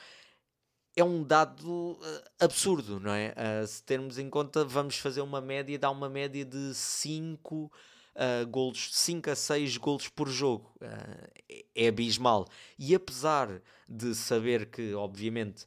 É 0.96 1.04
um 1.04 1.24
dado 1.24 1.94
uh, 1.94 2.00
absurdo, 2.40 3.00
não 3.00 3.14
é? 3.14 3.34
se 3.66 3.82
termos 3.84 4.18
em 4.18 4.30
conta, 4.30 4.66
vamos 4.66 4.98
fazer 4.98 5.22
uma 5.22 5.40
média, 5.40 5.80
dá 5.80 5.90
uma 5.90 6.10
média 6.10 6.44
de 6.44 6.74
5 6.74 7.72
uh, 8.16 8.48
golos, 8.48 8.90
5 8.92 9.30
a 9.30 9.36
6 9.36 9.78
golos 9.78 10.08
por 10.08 10.28
jogo. 10.28 10.72
Uh, 10.82 11.64
é 11.76 11.88
abismal. 11.88 12.48
E 12.78 12.94
apesar 12.94 13.62
de 13.88 14.14
saber 14.16 14.68
que, 14.68 14.94
obviamente, 14.94 15.66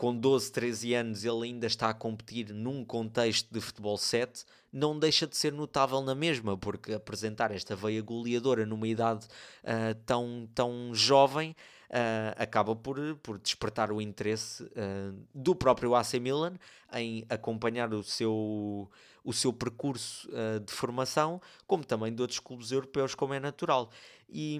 com 0.00 0.16
12, 0.16 0.50
13 0.52 0.94
anos 0.94 1.24
ele 1.26 1.44
ainda 1.44 1.66
está 1.66 1.90
a 1.90 1.92
competir 1.92 2.54
num 2.54 2.82
contexto 2.82 3.52
de 3.52 3.60
futebol 3.60 3.98
7, 3.98 4.46
não 4.72 4.98
deixa 4.98 5.26
de 5.26 5.36
ser 5.36 5.52
notável 5.52 6.00
na 6.00 6.14
mesma, 6.14 6.56
porque 6.56 6.94
apresentar 6.94 7.50
esta 7.50 7.76
veia 7.76 8.00
goleadora 8.00 8.64
numa 8.64 8.88
idade 8.88 9.26
uh, 9.62 9.94
tão, 10.06 10.48
tão 10.54 10.94
jovem 10.94 11.50
uh, 11.90 12.42
acaba 12.42 12.74
por, 12.74 12.96
por 13.16 13.38
despertar 13.38 13.92
o 13.92 14.00
interesse 14.00 14.62
uh, 14.62 15.14
do 15.34 15.54
próprio 15.54 15.94
AC 15.94 16.14
Milan 16.14 16.54
em 16.94 17.26
acompanhar 17.28 17.92
o 17.92 18.02
seu, 18.02 18.90
o 19.22 19.32
seu 19.34 19.52
percurso 19.52 20.26
de 20.64 20.72
formação, 20.72 21.42
como 21.66 21.84
também 21.84 22.10
de 22.10 22.22
outros 22.22 22.40
clubes 22.40 22.72
europeus, 22.72 23.14
como 23.14 23.34
é 23.34 23.38
natural. 23.38 23.90
E. 24.30 24.58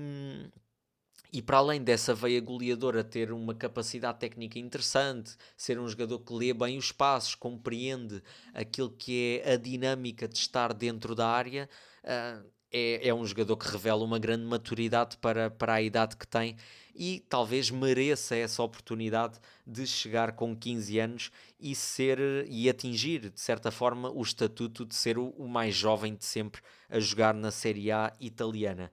E 1.33 1.41
para 1.41 1.59
além 1.59 1.81
dessa 1.81 2.13
veia 2.13 2.41
goleadora 2.41 3.05
ter 3.05 3.31
uma 3.31 3.55
capacidade 3.55 4.19
técnica 4.19 4.59
interessante, 4.59 5.37
ser 5.57 5.79
um 5.79 5.89
jogador 5.89 6.19
que 6.19 6.33
lê 6.33 6.53
bem 6.53 6.77
os 6.77 6.91
passos, 6.91 7.37
compreende 7.37 8.21
aquilo 8.53 8.91
que 8.91 9.41
é 9.45 9.53
a 9.53 9.57
dinâmica 9.57 10.27
de 10.27 10.37
estar 10.37 10.73
dentro 10.75 11.15
da 11.15 11.29
área, 11.29 11.69
uh, 12.03 12.45
é, 12.73 13.09
é 13.09 13.15
um 13.15 13.25
jogador 13.25 13.57
que 13.57 13.69
revela 13.69 14.05
uma 14.05 14.19
grande 14.19 14.45
maturidade 14.45 15.17
para, 15.19 15.51
para 15.51 15.75
a 15.75 15.83
idade 15.83 16.17
que 16.17 16.27
tem 16.27 16.57
e 16.95 17.21
talvez 17.29 17.71
mereça 17.71 18.37
essa 18.37 18.63
oportunidade 18.63 19.39
de 19.67 19.87
chegar 19.87 20.33
com 20.33 20.55
15 20.57 20.99
anos 20.99 21.31
e 21.59 21.75
ser 21.75 22.19
e 22.49 22.69
atingir 22.69 23.31
de 23.31 23.41
certa 23.41 23.71
forma 23.71 24.11
o 24.11 24.23
estatuto 24.23 24.85
de 24.85 24.95
ser 24.95 25.19
o, 25.19 25.31
o 25.31 25.49
mais 25.49 25.75
jovem 25.75 26.15
de 26.15 26.25
sempre 26.25 26.61
a 26.89 27.01
jogar 27.01 27.35
na 27.35 27.51
Série 27.51 27.91
A 27.91 28.13
italiana 28.21 28.91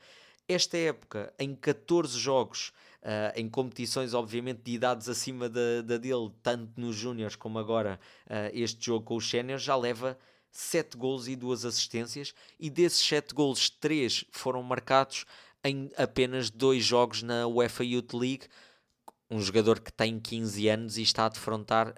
esta 0.47 0.77
época, 0.77 1.33
em 1.37 1.53
14 1.55 2.17
jogos, 2.17 2.71
uh, 3.03 3.33
em 3.35 3.49
competições, 3.49 4.13
obviamente, 4.13 4.61
de 4.63 4.71
idades 4.71 5.09
acima 5.09 5.49
da, 5.49 5.81
da 5.83 5.97
dele, 5.97 6.31
tanto 6.41 6.79
nos 6.79 6.95
Júniors 6.95 7.35
como 7.35 7.59
agora 7.59 7.99
uh, 8.25 8.49
este 8.53 8.85
jogo 8.85 9.05
com 9.05 9.15
os 9.15 9.29
Séniors, 9.29 9.61
já 9.61 9.75
leva 9.75 10.17
7 10.51 10.97
gols 10.97 11.27
e 11.27 11.35
2 11.35 11.65
assistências, 11.65 12.33
e 12.59 12.69
desses 12.69 13.05
7 13.05 13.33
gols, 13.33 13.69
3 13.69 14.25
foram 14.31 14.63
marcados 14.63 15.25
em 15.63 15.91
apenas 15.97 16.49
2 16.49 16.83
jogos 16.83 17.21
na 17.21 17.45
UEFA 17.45 17.83
Youth 17.83 18.13
League, 18.13 18.47
um 19.29 19.41
jogador 19.41 19.79
que 19.81 19.91
tem 19.91 20.19
15 20.19 20.69
anos 20.69 20.97
e 20.97 21.01
está 21.01 21.25
a 21.25 21.29
defrontar 21.29 21.93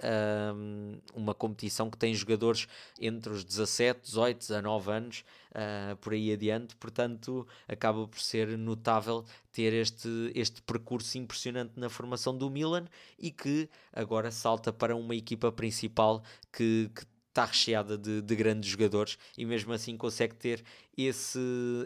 um, 0.55 0.99
uma 1.13 1.35
competição 1.35 1.89
que 1.89 1.97
tem 1.97 2.13
jogadores 2.13 2.67
entre 2.99 3.31
os 3.31 3.43
17, 3.43 4.01
18, 4.01 4.39
19 4.39 4.91
anos, 4.91 5.23
uh, 5.51 5.95
por 5.97 6.13
aí 6.13 6.31
adiante, 6.31 6.75
portanto 6.75 7.47
acaba 7.67 8.07
por 8.07 8.19
ser 8.19 8.57
notável 8.57 9.23
ter 9.51 9.73
este, 9.73 10.31
este 10.33 10.61
percurso 10.63 11.17
impressionante 11.19 11.73
na 11.75 11.89
formação 11.89 12.35
do 12.35 12.49
Milan 12.49 12.85
e 13.17 13.29
que 13.29 13.69
agora 13.93 14.31
salta 14.31 14.73
para 14.73 14.95
uma 14.95 15.15
equipa 15.15 15.51
principal 15.51 16.23
que, 16.51 16.89
que 16.95 17.03
está 17.27 17.45
recheada 17.45 17.95
de, 17.95 18.23
de, 18.23 18.35
grandes 18.35 18.71
jogadores 18.71 19.17
e 19.37 19.45
mesmo 19.45 19.71
assim 19.71 19.95
consegue 19.95 20.35
ter 20.35 20.63
esse, 20.97 21.39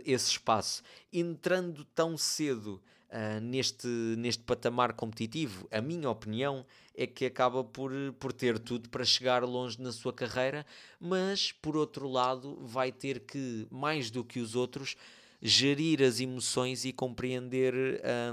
esse 0.06 0.32
espaço. 0.32 0.82
Entrando 1.12 1.84
tão 1.84 2.18
cedo 2.18 2.82
uh, 3.14 3.40
neste, 3.40 3.88
neste 4.18 4.44
patamar 4.44 4.94
competitivo, 4.94 5.68
a 5.72 5.80
minha 5.80 6.10
opinião 6.10 6.66
é 6.96 7.08
que 7.08 7.26
acaba 7.26 7.64
por, 7.64 7.92
por 8.20 8.34
ter 8.34 8.60
tudo 8.60 8.90
para 8.90 9.06
chegar 9.06 9.44
longe 9.44 9.82
na 9.82 9.92
sua 9.92 10.12
carreira, 10.12 10.66
mas 11.00 11.52
por 11.52 11.78
outro 11.78 12.08
lado 12.08 12.58
vai 12.62 12.92
ter 12.92 13.20
que, 13.22 13.68
mais 13.72 14.10
do 14.10 14.24
que 14.24 14.40
os 14.40 14.56
outros, 14.56 14.96
gerir 15.46 16.02
as 16.02 16.22
emoções 16.22 16.86
e 16.86 16.94
compreender 16.94 17.74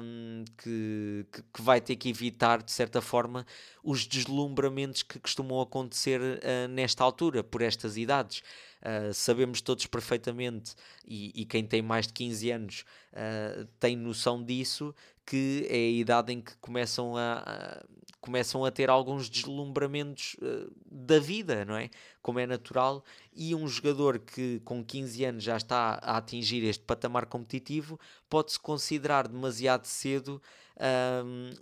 um, 0.00 0.44
que, 0.56 1.26
que, 1.52 1.60
vai 1.60 1.80
ter 1.80 1.96
que 1.96 2.08
evitar, 2.08 2.62
de 2.62 2.70
certa 2.70 3.00
forma, 3.00 3.44
os 3.82 4.06
deslumbramentos 4.06 5.02
que 5.02 5.18
costumam 5.18 5.60
acontecer 5.60 6.20
uh, 6.20 6.68
nesta 6.68 7.02
altura, 7.02 7.42
por 7.42 7.62
estas 7.62 7.96
idades. 7.96 8.44
Uh, 8.80 9.12
sabemos 9.12 9.60
todos 9.60 9.86
perfeitamente, 9.86 10.74
e, 11.06 11.32
e, 11.42 11.44
quem 11.44 11.64
tem 11.64 11.82
mais 11.82 12.06
de 12.06 12.14
15 12.14 12.50
anos 12.50 12.84
uh, 13.12 13.66
tem 13.78 13.94
noção 13.94 14.42
disso, 14.42 14.94
que 15.26 15.66
é 15.68 15.76
a 15.76 15.90
idade 15.90 16.32
em 16.32 16.40
que 16.40 16.56
começam 16.56 17.16
a, 17.16 17.44
a 17.46 17.84
começam 18.20 18.64
a 18.64 18.70
ter 18.70 18.90
alguns 18.90 19.30
deslumbramentos 19.30 20.36
uh, 20.42 20.70
da 20.90 21.18
vida, 21.18 21.64
não 21.64 21.74
é? 21.74 21.88
Como 22.20 22.38
é 22.38 22.46
natural, 22.46 23.02
e 23.34 23.54
um 23.54 23.66
jogador 23.66 24.18
que 24.18 24.60
com 24.60 24.84
15 24.84 25.24
anos 25.24 25.42
já 25.42 25.56
está 25.56 25.98
a 26.02 26.18
atingir 26.18 26.62
este 26.64 26.84
patamar 26.84 27.26
competitivo 27.26 27.98
pode-se 28.28 28.60
considerar 28.60 29.26
demasiado 29.26 29.86
cedo 29.86 30.40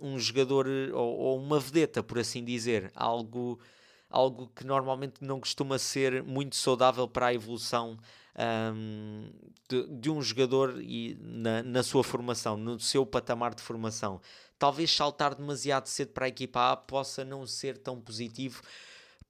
um, 0.01 0.13
um 0.13 0.19
jogador 0.19 0.67
ou, 0.93 1.17
ou, 1.17 1.39
uma 1.39 1.59
vedeta, 1.59 2.03
por 2.03 2.19
assim 2.19 2.43
dizer, 2.43 2.91
algo, 2.95 3.59
algo 4.09 4.51
que 4.55 4.65
normalmente 4.65 5.23
não 5.23 5.39
costuma 5.39 5.77
ser 5.77 6.23
muito 6.23 6.55
saudável 6.55 7.07
para 7.07 7.27
a 7.27 7.33
evolução 7.33 7.97
um, 8.73 9.29
de, 9.67 9.87
de, 9.87 10.09
um 10.09 10.21
jogador 10.21 10.81
e 10.81 11.17
na, 11.21 11.61
na 11.61 11.83
sua 11.83 12.03
formação, 12.03 12.57
no 12.57 12.79
seu 12.79 13.05
patamar 13.05 13.53
de 13.53 13.61
formação. 13.61 14.21
Talvez 14.57 14.93
saltar 14.93 15.35
demasiado 15.35 15.87
cedo 15.87 16.09
para 16.09 16.25
a 16.25 16.29
equipa 16.29 16.71
A 16.71 16.77
possa 16.77 17.23
não 17.23 17.45
ser 17.45 17.77
tão 17.77 17.99
positivo 17.99 18.61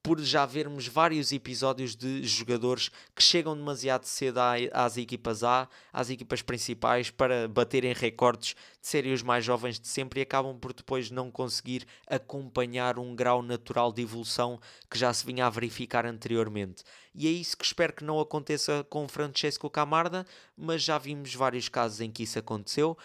por 0.01 0.19
já 0.21 0.45
vermos 0.45 0.87
vários 0.87 1.31
episódios 1.31 1.95
de 1.95 2.23
jogadores 2.23 2.89
que 3.15 3.21
chegam 3.21 3.55
demasiado 3.55 4.05
cedo 4.05 4.39
às 4.71 4.97
equipas 4.97 5.43
A, 5.43 5.67
às 5.91 6.09
equipas 6.09 6.41
principais, 6.41 7.09
para 7.09 7.47
baterem 7.47 7.93
recordes 7.93 8.55
de 8.81 8.87
serem 8.87 9.13
os 9.13 9.21
mais 9.21 9.43
jovens 9.43 9.79
de 9.79 9.87
sempre 9.87 10.21
e 10.21 10.23
acabam 10.23 10.57
por 10.57 10.73
depois 10.73 11.11
não 11.11 11.29
conseguir 11.29 11.85
acompanhar 12.07 12.97
um 12.97 13.13
grau 13.13 13.41
natural 13.41 13.91
de 13.91 14.01
evolução 14.01 14.59
que 14.89 14.97
já 14.97 15.13
se 15.13 15.25
vinha 15.25 15.45
a 15.45 15.49
verificar 15.49 16.05
anteriormente. 16.05 16.83
E 17.13 17.27
é 17.27 17.31
isso 17.31 17.57
que 17.57 17.65
espero 17.65 17.91
que 17.91 18.03
não 18.03 18.19
aconteça 18.19 18.85
com 18.89 19.07
Francesco 19.07 19.69
Camarda, 19.69 20.25
mas 20.55 20.81
já 20.81 20.97
vimos 20.97 21.35
vários 21.35 21.67
casos 21.67 21.99
em 21.99 22.09
que 22.09 22.23
isso 22.23 22.39
aconteceu. 22.39 22.97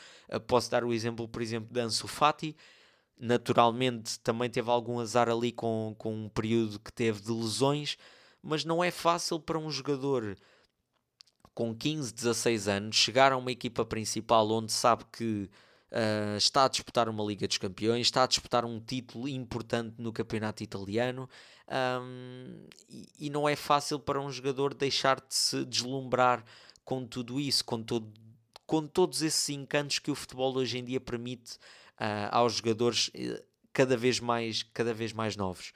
Posso 0.47 0.71
dar 0.71 0.85
o 0.85 0.93
exemplo, 0.93 1.27
por 1.27 1.43
exemplo, 1.43 1.69
de 1.73 1.81
Ansu 1.81 2.07
Fati, 2.07 2.57
naturalmente 3.19 4.19
também 4.21 4.51
teve 4.51 4.71
algum 4.71 4.99
azar 4.99 5.29
ali 5.29 5.53
com, 5.53 5.95
com 5.99 6.25
um 6.25 6.29
período 6.29 6.79
que 6.79 6.93
teve 6.93 7.21
de 7.21 7.31
lesões, 7.31 7.97
mas 8.43 8.65
não 8.65 8.83
é 8.83 8.91
fácil 8.91 9.41
para 9.41 9.59
um 9.59 9.71
jogador 9.71 10.37
com 11.55 11.75
15, 11.75 12.13
16 12.13 12.69
anos 12.69 12.97
chegar 12.97 13.33
a 13.33 13.37
uma 13.37 13.53
equipa 13.53 13.85
principal 13.85 14.51
onde 14.51 14.73
sabe 14.73 15.05
que 15.13 15.49
uh, 15.93 16.37
está 16.37 16.65
a 16.65 16.69
disputar 16.69 17.09
uma 17.09 17.25
Liga 17.25 17.47
dos 17.47 17.59
Campeões, 17.59 18.07
está 18.07 18.25
a 18.25 18.27
disputar 18.27 18.65
um 18.65 18.81
título 18.81 19.29
importante 19.29 19.95
no 19.99 20.13
campeonato 20.13 20.63
italiano 20.63 21.29
um, 22.03 22.67
e, 22.91 23.09
e, 23.19 23.31
não 23.31 23.49
é 23.49 23.57
fácil 23.57 23.99
para 23.99 24.21
um 24.21 24.31
jogador 24.31 24.75
deixar 24.75 25.17
de 25.17 25.35
se 25.35 25.65
deslumbrar 25.65 26.45
com 26.85 27.07
tudo 27.07 27.41
isso, 27.41 27.65
com, 27.65 27.83
todo, 27.83 28.13
com 28.67 28.87
todos 28.87 29.23
esses 29.23 29.49
encantos 29.49 29.99
que 29.99 30.11
o 30.11 30.15
futebol 30.15 30.55
hoje 30.57 30.79
em 30.79 30.85
dia 30.85 31.01
permite 31.01 31.59
uh, 32.01 32.29
aos 32.31 32.55
jogadores 32.55 33.11
eh, 33.15 33.43
cada 33.73 33.97
vez 33.97 34.21
mais, 34.21 34.63
cada 34.63 34.95
vez 34.95 35.13
mais 35.13 35.37
novos. 35.37 35.73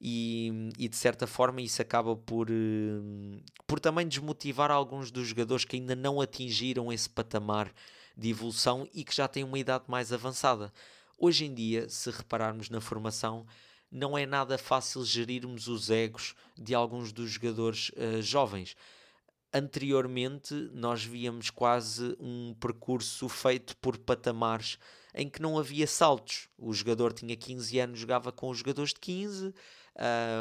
E, 0.00 0.70
e, 0.78 0.88
de 0.88 0.96
certa 0.96 1.28
forma 1.28 1.60
isso 1.60 1.80
acaba 1.80 2.16
por, 2.16 2.50
uh, 2.50 3.42
por 3.66 3.78
também 3.78 4.06
desmotivar 4.06 4.70
alguns 4.70 5.10
dos 5.10 5.28
jogadores 5.28 5.64
que 5.64 5.76
ainda 5.76 5.94
não 5.94 6.20
atingiram 6.20 6.92
esse 6.92 7.08
patamar 7.08 7.72
de 8.16 8.30
evolução 8.30 8.88
e 8.92 9.04
que 9.04 9.14
já 9.14 9.28
têm 9.28 9.44
uma 9.44 9.58
idade 9.58 9.84
mais 9.86 10.12
avançada. 10.12 10.72
Hoje 11.16 11.44
em 11.44 11.54
dia, 11.54 11.88
se 11.88 12.10
repararmos 12.10 12.68
na 12.68 12.80
formação, 12.80 13.46
não 13.90 14.18
é 14.18 14.26
nada 14.26 14.58
fácil 14.58 15.04
gerirmos 15.04 15.68
os 15.68 15.88
egos 15.88 16.34
de 16.58 16.74
alguns 16.74 17.12
dos 17.12 17.30
jogadores 17.30 17.90
uh, 17.90 18.20
jovens. 18.20 18.74
Anteriormente, 19.52 20.54
nós 20.72 21.04
víamos 21.04 21.50
quase 21.50 22.16
um 22.18 22.54
percurso 22.58 23.28
feito 23.28 23.76
por 23.76 23.98
patamares 23.98 24.78
em 25.14 25.28
que 25.28 25.42
não 25.42 25.58
havia 25.58 25.86
saltos. 25.86 26.48
O 26.58 26.72
jogador 26.72 27.12
tinha 27.12 27.36
15 27.36 27.78
anos, 27.78 27.98
jogava 27.98 28.32
com 28.32 28.48
os 28.48 28.58
jogadores 28.58 28.92
de 28.92 29.00
15, 29.00 29.48
uh, 29.48 29.54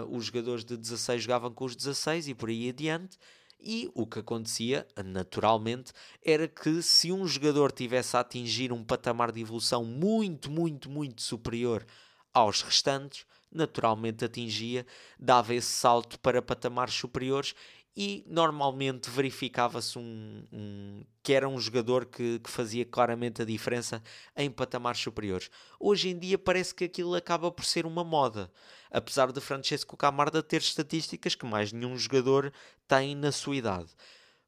os 0.10 0.26
jogadores 0.26 0.64
de 0.64 0.78
16 0.78 1.24
jogavam 1.24 1.52
com 1.52 1.66
os 1.66 1.76
16 1.76 2.30
e 2.30 2.34
por 2.34 2.50
aí 2.50 2.70
adiante. 2.70 3.18
E 3.64 3.92
o 3.94 4.08
que 4.08 4.20
acontecia, 4.20 4.88
naturalmente, 5.06 5.94
era 6.26 6.48
que 6.48 6.82
se 6.82 7.12
um 7.12 7.28
jogador 7.28 7.72
tivesse 7.72 8.18
a 8.18 8.22
atingir 8.22 8.72
um 8.72 8.84
patamar 8.84 9.32
de 9.32 9.40
evolução 9.40 9.86
muito, 9.86 10.50
muito, 10.50 10.90
muito 10.90 11.22
superior 11.22 11.86
aos 12.34 12.64
restantes, 12.64 13.24
naturalmente 13.52 14.26
atingia, 14.26 14.86
dava 15.20 15.54
esse 15.54 15.68
salto 15.68 16.18
para 16.20 16.42
patamares 16.42 16.96
superiores 16.96 17.54
e 17.96 18.24
normalmente 18.28 19.10
verificava-se 19.10 20.00
um, 20.00 20.44
um, 20.52 21.04
que 21.22 21.34
era 21.34 21.48
um 21.48 21.60
jogador 21.60 22.06
que, 22.06 22.40
que, 22.40 22.50
fazia 22.50 22.86
claramente 22.86 23.42
a 23.42 23.46
diferença 23.46 24.02
em 24.36 24.50
patamares 24.50 25.02
superiores. 25.02 25.50
Hoje 25.80 26.10
em 26.10 26.18
dia 26.18 26.38
parece 26.38 26.74
que 26.74 26.86
aquilo 26.86 27.14
acaba 27.16 27.52
por 27.52 27.66
ser 27.66 27.86
uma 27.86 28.04
moda, 28.04 28.50
apesar 28.90 29.32
de 29.32 29.42
Francesco 29.42 29.98
Camarda 29.98 30.42
ter 30.42 30.62
estatísticas 30.62 31.36
que 31.36 31.46
mais 31.46 31.74
nenhum 31.74 31.98
jogador 31.98 32.54
tem 32.88 33.16
na 33.16 33.32
sua 33.32 33.58
idade. 33.58 33.90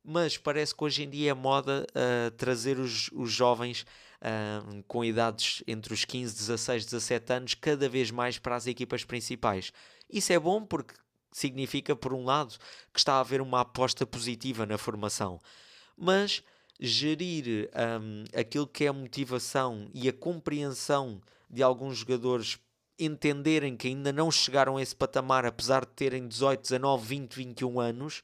Mas 0.03 0.37
parece 0.37 0.75
que 0.75 0.83
hoje 0.83 1.03
em 1.03 1.09
dia 1.09 1.31
é 1.31 1.33
moda 1.33 1.85
uh, 1.89 2.31
trazer 2.31 2.77
os, 2.77 3.09
os 3.13 3.31
jovens 3.31 3.85
uh, 4.21 4.83
com 4.85 5.03
idades 5.03 5.63
entre 5.65 5.93
os 5.93 6.03
15, 6.03 6.33
16, 6.33 6.85
17 6.85 7.33
anos, 7.33 7.53
cada 7.53 7.87
vez 7.87 8.11
mais 8.11 8.37
para 8.37 8.55
as 8.55 8.67
equipas 8.67 9.05
principais. 9.05 9.71
Isso 10.09 10.33
é 10.33 10.39
bom 10.39 10.65
porque 10.65 10.93
significa, 11.33 11.95
por 11.95 12.13
um 12.13 12.23
lado, 12.23 12.55
que 12.93 12.99
está 12.99 13.15
a 13.15 13.19
haver 13.19 13.41
uma 13.41 13.61
aposta 13.61 14.05
positiva 14.05 14.65
na 14.65 14.77
formação, 14.77 15.39
mas 15.97 16.43
gerir 16.79 17.69
um, 18.01 18.23
aquilo 18.37 18.67
que 18.67 18.85
é 18.85 18.87
a 18.87 18.93
motivação 18.93 19.89
e 19.93 20.07
a 20.07 20.13
compreensão 20.13 21.21
de 21.49 21.61
alguns 21.61 21.97
jogadores 21.97 22.59
entenderem 22.97 23.75
que 23.75 23.87
ainda 23.87 24.11
não 24.11 24.31
chegaram 24.31 24.77
a 24.77 24.81
esse 24.81 24.95
patamar, 24.95 25.45
apesar 25.45 25.85
de 25.85 25.91
terem 25.91 26.27
18, 26.27 26.61
19, 26.61 27.07
20, 27.07 27.33
21 27.35 27.79
anos, 27.79 28.23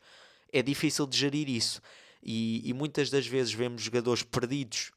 é 0.51 0.61
difícil 0.61 1.05
de 1.05 1.17
gerir 1.17 1.49
isso. 1.49 1.81
E, 2.21 2.67
e 2.67 2.73
muitas 2.73 3.09
das 3.09 3.25
vezes 3.25 3.53
vemos 3.53 3.81
jogadores 3.81 4.23
perdidos 4.23 4.91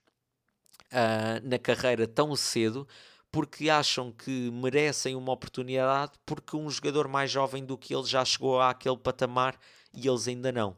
uh, 0.93 1.47
na 1.47 1.59
carreira 1.59 2.07
tão 2.07 2.35
cedo 2.35 2.87
porque 3.33 3.71
acham 3.71 4.13
que 4.13 4.51
merecem 4.53 5.17
uma 5.17 5.33
oportunidade 5.33 6.13
porque 6.27 6.55
um 6.55 6.69
jogador 6.69 7.09
mais 7.09 7.31
jovem 7.31 7.65
do 7.65 7.79
que 7.79 7.95
eles 7.95 8.09
já 8.09 8.23
chegou 8.25 8.61
àquele 8.61 8.99
patamar 8.99 9.59
e 9.95 10.07
eles 10.07 10.29
ainda 10.29 10.53
não. 10.53 10.77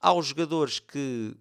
Há 0.00 0.14
os 0.14 0.26
jogadores 0.26 0.78
que 0.80 1.36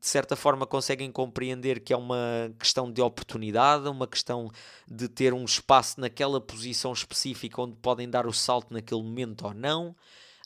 de 0.00 0.06
certa 0.06 0.34
forma 0.34 0.66
conseguem 0.66 1.12
compreender 1.12 1.80
que 1.80 1.92
é 1.92 1.96
uma 1.96 2.52
questão 2.58 2.90
de 2.90 3.00
oportunidade, 3.00 3.86
uma 3.88 4.06
questão 4.06 4.50
de 4.90 5.08
ter 5.08 5.32
um 5.32 5.44
espaço 5.44 6.00
naquela 6.00 6.40
posição 6.40 6.92
específica 6.92 7.62
onde 7.62 7.76
podem 7.76 8.08
dar 8.08 8.26
o 8.26 8.32
salto 8.32 8.72
naquele 8.72 9.02
momento 9.02 9.46
ou 9.46 9.54
não. 9.54 9.94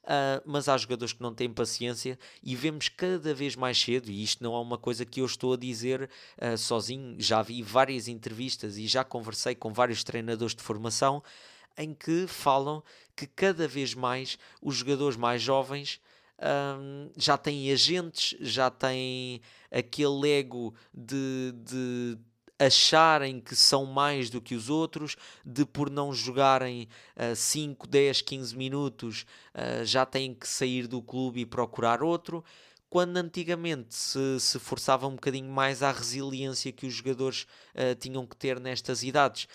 Uh, 0.04 0.42
mas 0.44 0.68
há 0.68 0.76
jogadores 0.76 1.14
que 1.14 1.22
não 1.22 1.34
têm 1.34 1.50
paciência 1.50 2.18
e 2.42 2.54
vemos 2.54 2.90
cada 2.90 3.32
vez 3.32 3.56
mais 3.56 3.80
cedo, 3.80 4.10
e 4.10 4.22
isto 4.22 4.44
não 4.44 4.54
é 4.54 4.60
uma 4.60 4.76
coisa 4.76 5.02
que 5.02 5.22
eu 5.22 5.24
estou 5.24 5.54
a 5.54 5.56
dizer 5.56 6.10
uh, 6.36 6.58
sozinho, 6.58 7.16
já 7.18 7.40
vi 7.40 7.62
várias 7.62 8.06
entrevistas 8.06 8.76
e 8.76 8.86
já 8.86 9.02
conversei 9.02 9.54
com 9.54 9.72
vários 9.72 10.04
treinadores 10.04 10.54
de 10.54 10.62
formação 10.62 11.22
em 11.76 11.94
que 11.94 12.26
falam 12.26 12.82
que 13.16 13.26
cada 13.26 13.66
vez 13.66 13.94
mais 13.94 14.38
os 14.60 14.76
jogadores 14.76 15.16
mais 15.16 15.40
jovens 15.40 16.00
um, 16.38 17.10
já 17.16 17.38
têm 17.38 17.72
agentes, 17.72 18.36
já 18.40 18.70
têm 18.70 19.40
aquele 19.70 20.30
ego 20.38 20.74
de, 20.92 21.52
de 21.64 22.18
acharem 22.58 23.40
que 23.40 23.56
são 23.56 23.84
mais 23.84 24.30
do 24.30 24.40
que 24.40 24.54
os 24.54 24.70
outros, 24.70 25.16
de 25.44 25.64
por 25.64 25.90
não 25.90 26.12
jogarem 26.12 26.88
uh, 27.16 27.34
5, 27.34 27.86
10, 27.86 28.22
15 28.22 28.56
minutos 28.56 29.26
uh, 29.54 29.84
já 29.84 30.06
têm 30.06 30.34
que 30.34 30.46
sair 30.46 30.86
do 30.86 31.02
clube 31.02 31.40
e 31.40 31.46
procurar 31.46 32.02
outro. 32.02 32.44
Quando 32.88 33.16
antigamente 33.16 33.94
se, 33.94 34.38
se 34.38 34.58
forçava 34.58 35.08
um 35.08 35.16
bocadinho 35.16 35.50
mais 35.50 35.82
à 35.82 35.90
resiliência 35.90 36.70
que 36.70 36.86
os 36.86 36.94
jogadores 36.94 37.46
uh, 37.74 37.94
tinham 37.98 38.24
que 38.26 38.36
ter 38.36 38.60
nestas 38.60 39.02
idades. 39.02 39.48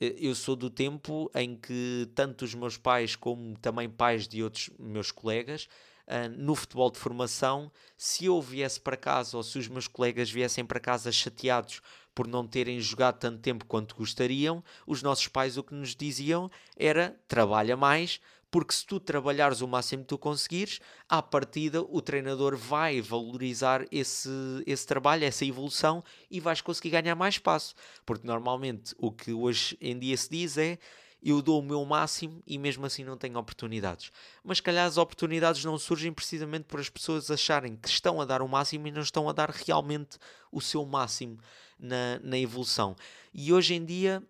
Eh, 0.00 0.14
eu 0.18 0.34
sou 0.34 0.54
do 0.56 0.70
tempo 0.70 1.30
em 1.34 1.56
que 1.56 2.08
tanto 2.14 2.44
os 2.44 2.54
meus 2.54 2.76
pais 2.76 3.16
como 3.16 3.56
também 3.58 3.88
pais 3.88 4.28
de 4.28 4.42
outros 4.42 4.70
meus 4.78 5.10
colegas 5.10 5.68
uh, 6.06 6.28
no 6.36 6.54
futebol 6.54 6.90
de 6.90 6.98
formação, 6.98 7.70
se 7.96 8.26
eu 8.26 8.40
viesse 8.40 8.80
para 8.80 8.96
casa 8.96 9.36
ou 9.36 9.42
se 9.42 9.58
os 9.58 9.68
meus 9.68 9.88
colegas 9.88 10.30
viessem 10.30 10.64
para 10.64 10.80
casa 10.80 11.10
chateados 11.12 11.80
por 12.14 12.26
não 12.26 12.46
terem 12.46 12.80
jogado 12.80 13.18
tanto 13.18 13.40
tempo 13.40 13.64
quanto 13.64 13.96
gostariam, 13.96 14.62
os 14.86 15.02
nossos 15.02 15.28
pais 15.28 15.56
o 15.56 15.64
que 15.64 15.74
nos 15.74 15.94
diziam 15.96 16.50
era 16.76 17.18
trabalha 17.26 17.76
mais, 17.76 18.20
porque 18.54 18.72
se 18.72 18.86
tu 18.86 19.00
trabalhares 19.00 19.60
o 19.62 19.66
máximo 19.66 20.04
que 20.04 20.10
tu 20.10 20.16
conseguires, 20.16 20.78
à 21.08 21.20
partida 21.20 21.82
o 21.82 22.00
treinador 22.00 22.56
vai 22.56 23.00
valorizar 23.00 23.84
esse, 23.90 24.30
esse 24.64 24.86
trabalho, 24.86 25.24
essa 25.24 25.44
evolução 25.44 26.04
e 26.30 26.38
vais 26.38 26.60
conseguir 26.60 26.90
ganhar 26.90 27.16
mais 27.16 27.34
espaço. 27.34 27.74
Porque 28.06 28.24
normalmente 28.24 28.94
o 28.96 29.10
que 29.10 29.32
hoje 29.32 29.76
em 29.80 29.98
dia 29.98 30.16
se 30.16 30.30
diz 30.30 30.56
é 30.56 30.78
eu 31.20 31.40
dou 31.40 31.58
o 31.58 31.64
meu 31.64 31.84
máximo 31.84 32.42
e 32.46 32.58
mesmo 32.58 32.84
assim 32.84 33.02
não 33.02 33.16
tenho 33.16 33.38
oportunidades. 33.38 34.12
Mas 34.44 34.60
calhar 34.60 34.86
as 34.86 34.98
oportunidades 34.98 35.64
não 35.64 35.78
surgem 35.78 36.12
precisamente 36.12 36.66
por 36.66 36.78
as 36.78 36.90
pessoas 36.90 37.30
acharem 37.30 37.74
que 37.74 37.88
estão 37.88 38.20
a 38.20 38.24
dar 38.26 38.42
o 38.42 38.46
máximo 38.46 38.86
e 38.86 38.92
não 38.92 39.02
estão 39.02 39.28
a 39.28 39.32
dar 39.32 39.50
realmente 39.50 40.18
o 40.52 40.60
seu 40.60 40.84
máximo 40.84 41.38
na, 41.78 42.18
na 42.22 42.38
evolução. 42.38 42.96
E 43.32 43.52
hoje 43.52 43.74
em 43.74 43.84
dia 43.84 44.22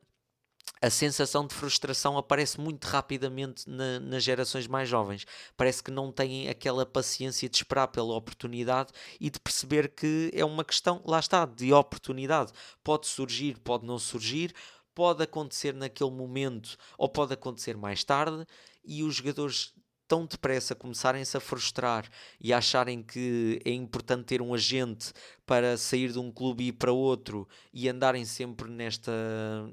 a 0.80 0.90
sensação 0.90 1.46
de 1.46 1.54
frustração 1.54 2.18
aparece 2.18 2.61
muito 2.61 2.85
rapidamente 2.85 3.68
na, 3.68 3.98
nas 4.00 4.22
gerações 4.22 4.66
mais 4.66 4.87
jovens. 4.87 5.24
Parece 5.57 5.83
que 5.83 5.90
não 5.90 6.12
têm 6.12 6.48
aquela 6.48 6.85
paciência 6.85 7.48
de 7.48 7.57
esperar 7.57 7.88
pela 7.88 8.14
oportunidade 8.14 8.92
e 9.18 9.30
de 9.30 9.40
perceber 9.40 9.88
que 9.88 10.30
é 10.35 10.44
uma 10.44 10.62
questão, 10.62 11.02
lá 11.07 11.18
está, 11.18 11.46
de 11.46 11.72
oportunidade. 11.72 12.52
Pode 12.83 13.07
surgir, 13.07 13.59
pode 13.61 13.87
não 13.87 13.98
surgir, 13.98 14.54
pode 14.94 15.22
acontecer 15.22 15.72
naquele 15.72 16.11
momento 16.11 16.76
ou 16.98 17.09
pode 17.09 17.33
acontecer 17.33 17.76
mais 17.76 18.04
tarde, 18.04 18.46
e 18.85 19.02
os 19.02 19.14
jogadores 19.14 19.72
tão 20.07 20.27
depressa 20.27 20.75
começarem-se 20.75 21.37
a 21.37 21.40
frustrar 21.40 22.09
e 22.40 22.53
acharem 22.53 23.03
que 23.03 23.61
é 23.64 23.71
importante 23.71 24.25
ter 24.25 24.43
um 24.43 24.55
agente 24.55 25.12
para 25.47 25.77
sair 25.77 26.12
de 26.12 26.19
um 26.19 26.31
clube 26.31 26.64
e 26.64 26.69
ir 26.69 26.73
para 26.73 26.93
outro 26.93 27.49
e 27.73 27.88
andarem 27.88 28.25
sempre 28.25 28.71
nesta, 28.71 29.12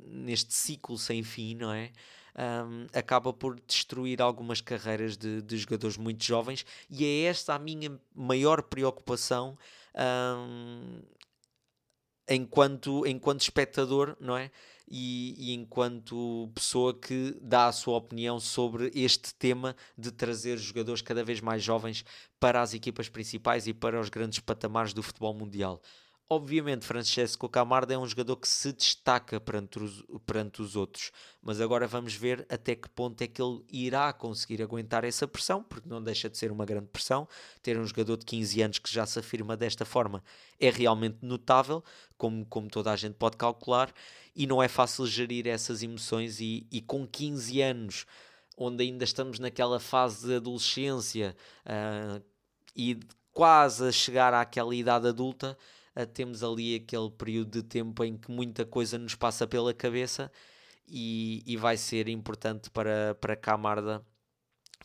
neste 0.05 0.53
ciclo 0.53 0.97
sem 0.97 1.23
fim, 1.23 1.55
não 1.55 1.71
é? 1.71 1.91
Um, 2.33 2.87
acaba 2.93 3.33
por 3.33 3.59
destruir 3.67 4.21
algumas 4.21 4.61
carreiras 4.61 5.17
de, 5.17 5.41
de, 5.41 5.57
jogadores 5.57 5.97
muito 5.97 6.23
jovens 6.23 6.65
e 6.89 7.03
é 7.03 7.23
esta 7.23 7.53
a 7.53 7.59
minha 7.59 7.99
maior 8.15 8.63
preocupação 8.63 9.57
um, 9.93 11.01
enquanto, 12.29 13.05
enquanto 13.05 13.41
espectador, 13.41 14.15
não 14.19 14.37
é? 14.37 14.49
E, 14.91 15.35
e, 15.37 15.53
enquanto 15.53 16.51
pessoa 16.53 16.93
que 16.93 17.37
dá 17.41 17.67
a 17.67 17.71
sua 17.71 17.95
opinião 17.95 18.41
sobre 18.41 18.91
este 18.93 19.33
tema 19.33 19.73
de 19.97 20.11
trazer 20.11 20.57
jogadores 20.57 21.01
cada 21.01 21.23
vez 21.23 21.39
mais 21.39 21.63
jovens 21.63 22.03
para 22.37 22.61
as 22.61 22.73
equipas 22.73 23.07
principais 23.07 23.67
e 23.67 23.73
para 23.73 23.99
os 23.99 24.09
grandes 24.09 24.39
patamares 24.39 24.93
do 24.93 25.01
futebol 25.01 25.33
mundial. 25.33 25.81
Obviamente, 26.33 26.85
Francesco 26.85 27.49
Camarda 27.49 27.93
é 27.93 27.97
um 27.97 28.07
jogador 28.07 28.37
que 28.37 28.47
se 28.47 28.71
destaca 28.71 29.37
perante 29.37 29.79
os, 29.79 30.01
perante 30.25 30.61
os 30.61 30.77
outros, 30.77 31.11
mas 31.41 31.59
agora 31.59 31.85
vamos 31.85 32.13
ver 32.13 32.45
até 32.47 32.73
que 32.73 32.87
ponto 32.87 33.21
é 33.21 33.27
que 33.27 33.41
ele 33.41 33.61
irá 33.69 34.13
conseguir 34.13 34.63
aguentar 34.63 35.03
essa 35.03 35.27
pressão, 35.27 35.61
porque 35.61 35.89
não 35.89 36.01
deixa 36.01 36.29
de 36.29 36.37
ser 36.37 36.49
uma 36.49 36.65
grande 36.65 36.87
pressão. 36.87 37.27
Ter 37.61 37.77
um 37.77 37.85
jogador 37.85 38.15
de 38.15 38.25
15 38.25 38.61
anos 38.61 38.79
que 38.79 38.89
já 38.89 39.05
se 39.05 39.19
afirma 39.19 39.57
desta 39.57 39.83
forma 39.83 40.23
é 40.57 40.69
realmente 40.69 41.17
notável, 41.21 41.83
como, 42.17 42.45
como 42.45 42.69
toda 42.69 42.93
a 42.93 42.95
gente 42.95 43.15
pode 43.15 43.35
calcular, 43.35 43.93
e 44.33 44.47
não 44.47 44.63
é 44.63 44.69
fácil 44.69 45.05
gerir 45.07 45.47
essas 45.47 45.83
emoções. 45.83 46.39
E, 46.39 46.65
e 46.71 46.79
com 46.79 47.05
15 47.05 47.61
anos, 47.61 48.05
onde 48.55 48.85
ainda 48.85 49.03
estamos 49.03 49.37
naquela 49.37 49.81
fase 49.81 50.27
de 50.27 50.35
adolescência 50.35 51.35
uh, 51.65 52.23
e 52.73 52.97
quase 53.33 53.85
a 53.85 53.91
chegar 53.91 54.33
àquela 54.33 54.73
idade 54.73 55.09
adulta 55.09 55.57
temos 56.13 56.43
ali 56.43 56.75
aquele 56.75 57.09
período 57.11 57.61
de 57.61 57.63
tempo 57.63 58.03
em 58.03 58.17
que 58.17 58.31
muita 58.31 58.65
coisa 58.65 58.97
nos 58.97 59.15
passa 59.15 59.45
pela 59.47 59.73
cabeça 59.73 60.31
e, 60.87 61.43
e 61.45 61.57
vai 61.57 61.77
ser 61.77 62.07
importante 62.07 62.69
para, 62.69 63.15
para 63.15 63.35
Camarda 63.35 64.05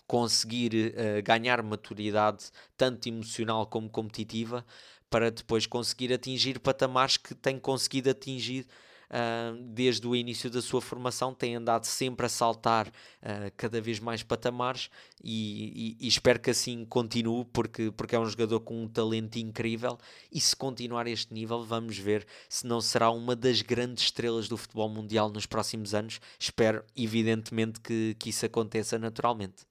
conseguir 0.06 0.94
uh, 0.94 1.22
ganhar 1.22 1.62
maturidade, 1.62 2.50
tanto 2.76 3.08
emocional 3.08 3.66
como 3.66 3.90
competitiva, 3.90 4.64
para 5.10 5.30
depois 5.30 5.66
conseguir 5.66 6.12
atingir 6.12 6.60
patamares 6.60 7.16
que 7.16 7.34
tem 7.34 7.58
conseguido 7.58 8.10
atingir 8.10 8.66
uh, 9.10 9.56
desde 9.62 10.06
o 10.06 10.14
início 10.14 10.50
da 10.50 10.62
sua 10.62 10.80
formação, 10.80 11.34
tem 11.34 11.56
andado 11.56 11.84
sempre 11.84 12.26
a 12.26 12.28
saltar 12.28 12.88
uh, 12.88 13.52
cada 13.56 13.80
vez 13.80 13.98
mais 13.98 14.22
patamares 14.22 14.90
e, 15.22 15.96
e, 16.00 16.06
e, 16.06 16.08
espero 16.08 16.40
que 16.40 16.50
assim 16.50 16.84
continue, 16.84 17.44
porque, 17.52 17.90
porque 17.90 18.14
é 18.14 18.18
um 18.18 18.28
jogador 18.28 18.60
com 18.60 18.82
um 18.82 18.88
talento 18.88 19.36
incrível. 19.36 19.98
E 20.30 20.40
se 20.40 20.54
continuar 20.54 21.06
este 21.06 21.32
nível, 21.32 21.64
vamos 21.64 21.98
ver 21.98 22.26
se 22.48 22.66
não 22.66 22.80
será 22.80 23.10
uma 23.10 23.34
das 23.34 23.62
grandes 23.62 24.04
estrelas 24.04 24.48
do 24.48 24.56
futebol 24.56 24.88
mundial 24.88 25.28
nos 25.30 25.46
próximos 25.46 25.94
anos. 25.94 26.20
Espero, 26.38 26.84
evidentemente, 26.96 27.80
que, 27.80 28.16
que 28.18 28.30
isso 28.30 28.46
aconteça 28.46 28.98
naturalmente. 28.98 29.66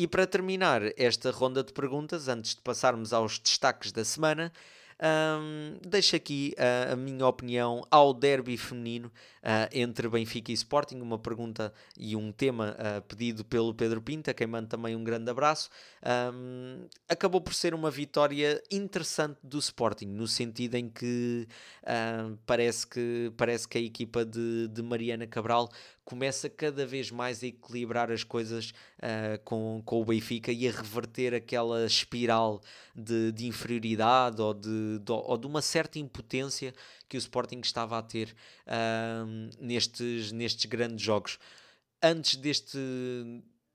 E 0.00 0.06
para 0.06 0.28
terminar 0.28 0.80
esta 0.96 1.32
ronda 1.32 1.64
de 1.64 1.72
perguntas, 1.72 2.28
antes 2.28 2.54
de 2.54 2.60
passarmos 2.60 3.12
aos 3.12 3.36
destaques 3.40 3.90
da 3.90 4.04
semana, 4.04 4.52
um, 5.00 5.78
deixo 5.86 6.16
aqui 6.16 6.54
uh, 6.58 6.92
a 6.92 6.96
minha 6.96 7.24
opinião 7.24 7.84
ao 7.88 8.12
derby 8.12 8.56
feminino 8.56 9.06
uh, 9.08 9.68
entre 9.72 10.08
Benfica 10.08 10.50
e 10.50 10.54
Sporting, 10.54 11.00
uma 11.00 11.18
pergunta 11.18 11.72
e 11.96 12.16
um 12.16 12.32
tema 12.32 12.76
uh, 12.78 13.02
pedido 13.02 13.44
pelo 13.44 13.72
Pedro 13.72 14.02
Pinta, 14.02 14.34
quem 14.34 14.48
manda 14.48 14.68
também 14.68 14.96
um 14.96 15.04
grande 15.04 15.30
abraço. 15.30 15.70
Um, 16.34 16.86
acabou 17.08 17.40
por 17.40 17.54
ser 17.54 17.74
uma 17.74 17.90
vitória 17.90 18.60
interessante 18.70 19.38
do 19.42 19.58
Sporting, 19.58 20.06
no 20.06 20.26
sentido 20.26 20.74
em 20.74 20.88
que 20.88 21.46
parece, 22.44 22.86
que, 22.86 23.32
parece 23.36 23.68
que 23.68 23.78
a 23.78 23.80
equipa 23.80 24.24
de, 24.24 24.68
de 24.68 24.82
Mariana 24.82 25.26
Cabral 25.26 25.68
começa 26.08 26.48
cada 26.48 26.86
vez 26.86 27.10
mais 27.10 27.42
a 27.42 27.48
equilibrar 27.48 28.10
as 28.10 28.24
coisas 28.24 28.72
uh, 28.96 29.38
com, 29.44 29.82
com 29.84 30.00
o 30.00 30.04
Benfica 30.06 30.50
e 30.50 30.66
a 30.66 30.70
reverter 30.70 31.34
aquela 31.34 31.84
espiral 31.84 32.62
de, 32.96 33.30
de 33.30 33.46
inferioridade 33.46 34.40
ou 34.40 34.54
de 34.54 34.98
de, 35.00 35.12
ou 35.12 35.36
de 35.36 35.46
uma 35.46 35.60
certa 35.60 35.98
impotência 35.98 36.72
que 37.06 37.18
o 37.18 37.18
Sporting 37.18 37.60
estava 37.60 37.98
a 37.98 38.02
ter 38.02 38.34
uh, 38.66 39.50
nestes, 39.60 40.32
nestes 40.32 40.64
grandes 40.64 41.04
jogos. 41.04 41.38
Antes 42.02 42.36
deste, 42.36 42.78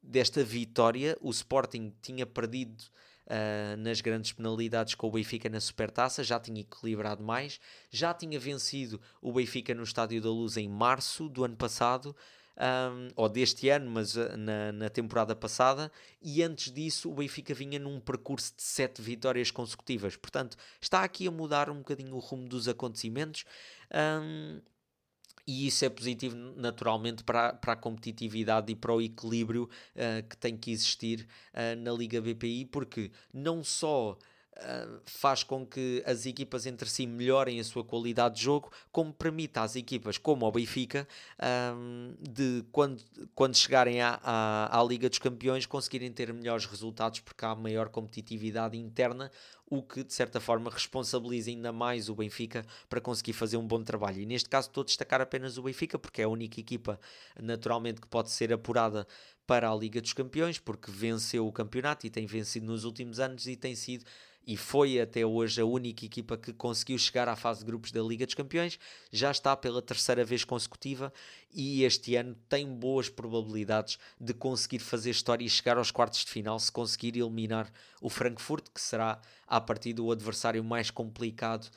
desta 0.01 0.43
vitória, 0.43 1.15
o 1.21 1.29
Sporting 1.29 1.93
tinha 2.01 2.25
perdido 2.25 2.83
Uh, 3.25 3.77
nas 3.77 4.01
grandes 4.01 4.33
penalidades 4.33 4.95
com 4.95 5.07
o 5.07 5.11
Benfica 5.11 5.47
na 5.47 5.61
Supertaça, 5.61 6.23
já 6.23 6.37
tinha 6.39 6.59
equilibrado 6.59 7.23
mais, 7.23 7.57
já 7.89 8.13
tinha 8.13 8.37
vencido 8.37 8.99
o 9.21 9.31
Benfica 9.31 9.73
no 9.73 9.83
Estádio 9.83 10.21
da 10.21 10.29
Luz 10.29 10.57
em 10.57 10.67
março 10.67 11.29
do 11.29 11.45
ano 11.45 11.55
passado, 11.55 12.13
um, 12.57 13.07
ou 13.15 13.27
deste 13.29 13.69
ano, 13.69 13.89
mas 13.89 14.15
uh, 14.15 14.37
na, 14.37 14.71
na, 14.71 14.89
temporada 14.89 15.35
passada, 15.35 15.91
e 16.21 16.43
antes 16.43 16.71
disso 16.71 17.09
o 17.09 17.15
Benfica 17.15 17.53
vinha 17.53 17.79
num 17.79 17.99
percurso 17.99 18.53
de 18.55 18.63
sete 18.63 19.01
vitórias 19.01 19.49
consecutivas. 19.49 20.15
Portanto, 20.15 20.57
está 20.79 21.03
aqui 21.03 21.27
a 21.27 21.31
mudar 21.31 21.69
um 21.69 21.77
bocadinho 21.77 22.15
o 22.15 22.19
rumo 22.19 22.47
dos 22.47 22.67
acontecimentos. 22.67 23.45
Um, 23.91 24.61
e 25.45 25.67
isso 25.67 25.83
é 25.83 25.89
positivo 25.89 26.35
naturalmente 26.55 27.23
para, 27.23 27.53
para 27.53 27.73
a 27.73 27.75
competitividade 27.75 28.71
e 28.71 28.75
para 28.75 28.93
o 28.93 29.01
equilíbrio 29.01 29.69
uh, 29.95 30.27
que 30.27 30.37
tem 30.37 30.55
que 30.55 30.71
existir 30.71 31.27
uh, 31.53 31.79
na 31.81 31.91
Liga 31.91 32.21
BPI, 32.21 32.65
porque 32.65 33.11
não 33.33 33.63
só 33.63 34.17
Faz 35.05 35.43
com 35.43 35.65
que 35.65 36.03
as 36.05 36.25
equipas 36.25 36.65
entre 36.65 36.87
si 36.87 37.07
melhorem 37.07 37.59
a 37.59 37.63
sua 37.63 37.83
qualidade 37.83 38.35
de 38.35 38.43
jogo, 38.43 38.71
como 38.91 39.11
permite 39.11 39.57
às 39.57 39.75
equipas, 39.75 40.17
como 40.17 40.45
ao 40.45 40.51
Benfica, 40.51 41.07
um, 41.75 42.13
de 42.21 42.63
quando, 42.71 43.03
quando 43.33 43.57
chegarem 43.57 44.01
à, 44.01 44.19
à, 44.23 44.79
à, 44.79 44.83
Liga 44.83 45.09
dos 45.09 45.17
Campeões, 45.17 45.65
conseguirem 45.65 46.11
ter 46.11 46.31
melhores 46.31 46.65
resultados 46.65 47.19
porque 47.19 47.43
há 47.43 47.55
maior 47.55 47.89
competitividade 47.89 48.77
interna, 48.77 49.31
o 49.67 49.81
que 49.81 50.03
de 50.03 50.13
certa 50.13 50.39
forma 50.39 50.69
responsabiliza 50.69 51.49
ainda 51.49 51.71
mais 51.71 52.07
o 52.07 52.15
Benfica 52.15 52.63
para 52.87 53.01
conseguir 53.01 53.33
fazer 53.33 53.57
um 53.57 53.65
bom 53.65 53.83
trabalho. 53.83 54.21
E 54.21 54.25
neste 54.25 54.47
caso 54.47 54.67
estou 54.67 54.83
a 54.83 54.85
destacar 54.85 55.19
apenas 55.19 55.57
o 55.57 55.63
Benfica, 55.63 55.97
porque 55.97 56.21
é 56.21 56.25
a 56.25 56.29
única 56.29 56.59
equipa 56.59 56.99
naturalmente 57.41 57.99
que 57.99 58.07
pode 58.07 58.29
ser 58.29 58.53
apurada 58.53 59.07
para 59.47 59.69
a 59.69 59.75
Liga 59.75 59.99
dos 59.99 60.13
Campeões, 60.13 60.59
porque 60.59 60.91
venceu 60.91 61.47
o 61.47 61.51
campeonato 61.51 62.05
e 62.05 62.09
tem 62.09 62.25
vencido 62.25 62.67
nos 62.67 62.85
últimos 62.85 63.19
anos 63.19 63.47
e 63.47 63.55
tem 63.55 63.75
sido 63.75 64.05
e 64.45 64.57
foi 64.57 64.99
até 64.99 65.25
hoje 65.25 65.61
a 65.61 65.65
única 65.65 66.05
equipa 66.05 66.37
que 66.37 66.51
conseguiu 66.51 66.97
chegar 66.97 67.27
à 67.29 67.35
fase 67.35 67.59
de 67.59 67.65
grupos 67.65 67.91
da 67.91 68.01
Liga 68.01 68.25
dos 68.25 68.35
Campeões, 68.35 68.77
já 69.11 69.31
está 69.31 69.55
pela 69.55 69.81
terceira 69.81 70.25
vez 70.25 70.43
consecutiva 70.43 71.13
e 71.53 71.83
este 71.83 72.15
ano 72.15 72.35
tem 72.49 72.67
boas 72.67 73.09
probabilidades 73.09 73.97
de 74.19 74.33
conseguir 74.33 74.79
fazer 74.79 75.11
história 75.11 75.45
e 75.45 75.49
chegar 75.49 75.77
aos 75.77 75.91
quartos 75.91 76.25
de 76.25 76.31
final 76.31 76.59
se 76.59 76.71
conseguir 76.71 77.17
eliminar 77.17 77.71
o 78.01 78.09
Frankfurt, 78.09 78.65
que 78.73 78.81
será 78.81 79.21
a 79.47 79.61
partir 79.61 79.93
do 79.93 80.11
adversário 80.11 80.63
mais 80.63 80.89
complicado 80.91 81.69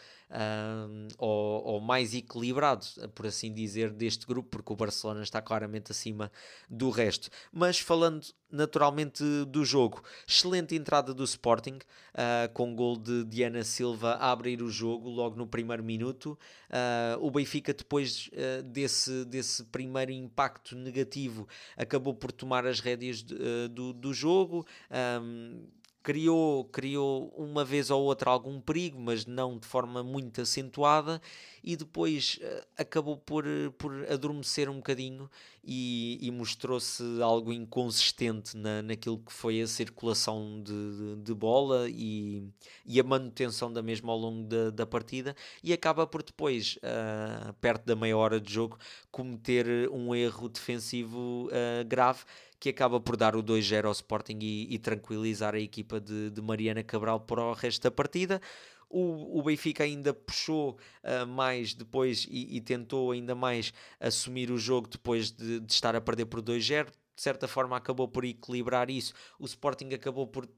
ou, 1.18 1.64
ou, 1.64 1.80
mais 1.80 2.14
equilibrado, 2.14 2.86
por 3.14 3.26
assim 3.26 3.52
dizer, 3.52 3.90
deste 3.90 4.26
grupo, 4.26 4.48
porque 4.50 4.72
o 4.72 4.76
Barcelona 4.76 5.22
está 5.22 5.40
claramente 5.40 5.92
acima 5.92 6.30
do 6.68 6.90
resto. 6.90 7.30
Mas 7.52 7.78
falando 7.78 8.26
naturalmente 8.50 9.22
do 9.48 9.64
jogo, 9.64 10.02
excelente 10.26 10.74
entrada 10.74 11.12
do 11.12 11.24
Sporting, 11.24 11.78
uh, 12.14 12.52
com 12.52 12.74
gol 12.74 12.96
de 12.96 13.24
Diana 13.24 13.64
Silva 13.64 14.12
a 14.12 14.30
abrir 14.30 14.62
o 14.62 14.70
jogo 14.70 15.08
logo 15.08 15.36
no 15.36 15.46
primeiro 15.46 15.82
minuto. 15.82 16.38
Uh, 16.68 17.24
o 17.24 17.30
Benfica, 17.30 17.74
depois 17.74 18.30
uh, 18.32 18.62
desse, 18.62 19.24
desse 19.24 19.64
primeiro 19.64 20.12
impacto 20.12 20.76
negativo, 20.76 21.46
acabou 21.76 22.14
por 22.14 22.30
tomar 22.32 22.66
as 22.66 22.80
rédeas 22.80 23.22
de, 23.22 23.68
do, 23.68 23.92
do 23.92 24.14
jogo. 24.14 24.66
Um, 24.90 25.66
criou, 26.06 26.64
criou 26.66 27.34
uma 27.36 27.64
vez 27.64 27.90
ou 27.90 28.00
outra 28.04 28.30
algum 28.30 28.60
perigo, 28.60 28.96
mas 28.96 29.26
não 29.26 29.58
de 29.58 29.66
forma 29.66 30.04
muito 30.04 30.40
acentuada, 30.40 31.20
e 31.64 31.74
depois 31.74 32.38
uh, 32.40 32.66
acabou 32.78 33.16
por, 33.16 33.44
por 33.76 34.06
adormecer 34.08 34.70
um 34.70 34.76
bocadinho 34.76 35.28
e, 35.64 36.16
e 36.22 36.30
mostrou-se 36.30 37.02
algo 37.20 37.52
inconsistente 37.52 38.56
na, 38.56 38.82
naquilo 38.82 39.18
que 39.18 39.32
foi 39.32 39.60
a 39.60 39.66
circulação 39.66 40.62
de, 40.62 40.72
de, 40.72 41.22
de, 41.24 41.34
bola 41.34 41.88
e, 41.90 42.48
e 42.86 43.00
a 43.00 43.02
manutenção 43.02 43.72
da 43.72 43.82
mesma 43.82 44.12
ao 44.12 44.18
longo 44.18 44.44
da, 44.44 44.70
da 44.70 44.86
partida, 44.86 45.34
e 45.60 45.72
acaba 45.72 46.06
por 46.06 46.22
depois, 46.22 46.78
uh, 46.84 47.52
perto 47.54 47.84
da 47.84 47.96
meia 47.96 48.16
hora 48.16 48.40
de 48.40 48.54
jogo, 48.54 48.78
cometer 49.10 49.90
um 49.90 50.14
erro 50.14 50.48
defensivo 50.48 51.48
uh, 51.48 51.84
grave 51.84 52.20
que 52.58 52.70
acaba 52.70 53.00
por 53.00 53.16
dar 53.16 53.36
o 53.36 53.42
2-0 53.42 53.84
ao 53.84 53.92
Sporting 53.92 54.38
e, 54.40 54.74
e, 54.74 54.78
tranquilizar 54.78 55.54
a 55.54 55.60
equipa 55.60 56.00
de, 56.00 56.30
de 56.30 56.40
Mariana 56.40 56.82
Cabral 56.82 57.20
para 57.20 57.42
o 57.42 57.52
resto 57.52 57.82
da 57.82 57.90
partida. 57.90 58.40
O, 58.88 59.38
o 59.38 59.42
Benfica 59.42 59.84
ainda 59.84 60.14
puxou 60.14 60.78
uh, 61.02 61.26
mais 61.26 61.74
depois 61.74 62.26
e, 62.30 62.56
e, 62.56 62.60
tentou 62.60 63.10
ainda 63.10 63.34
mais 63.34 63.72
assumir 63.98 64.50
o 64.50 64.58
jogo 64.58 64.88
depois 64.88 65.30
de, 65.30 65.60
de 65.60 65.72
estar 65.72 65.96
a 65.96 66.00
perder 66.00 66.26
por 66.26 66.40
2-0. 66.40 66.86
De 66.86 67.22
certa 67.22 67.48
forma, 67.48 67.76
acabou 67.76 68.06
por 68.06 68.24
equilibrar 68.24 68.90
isso. 68.90 69.12
O 69.38 69.44
Sporting 69.46 69.92
acabou 69.94 70.26
por 70.26 70.48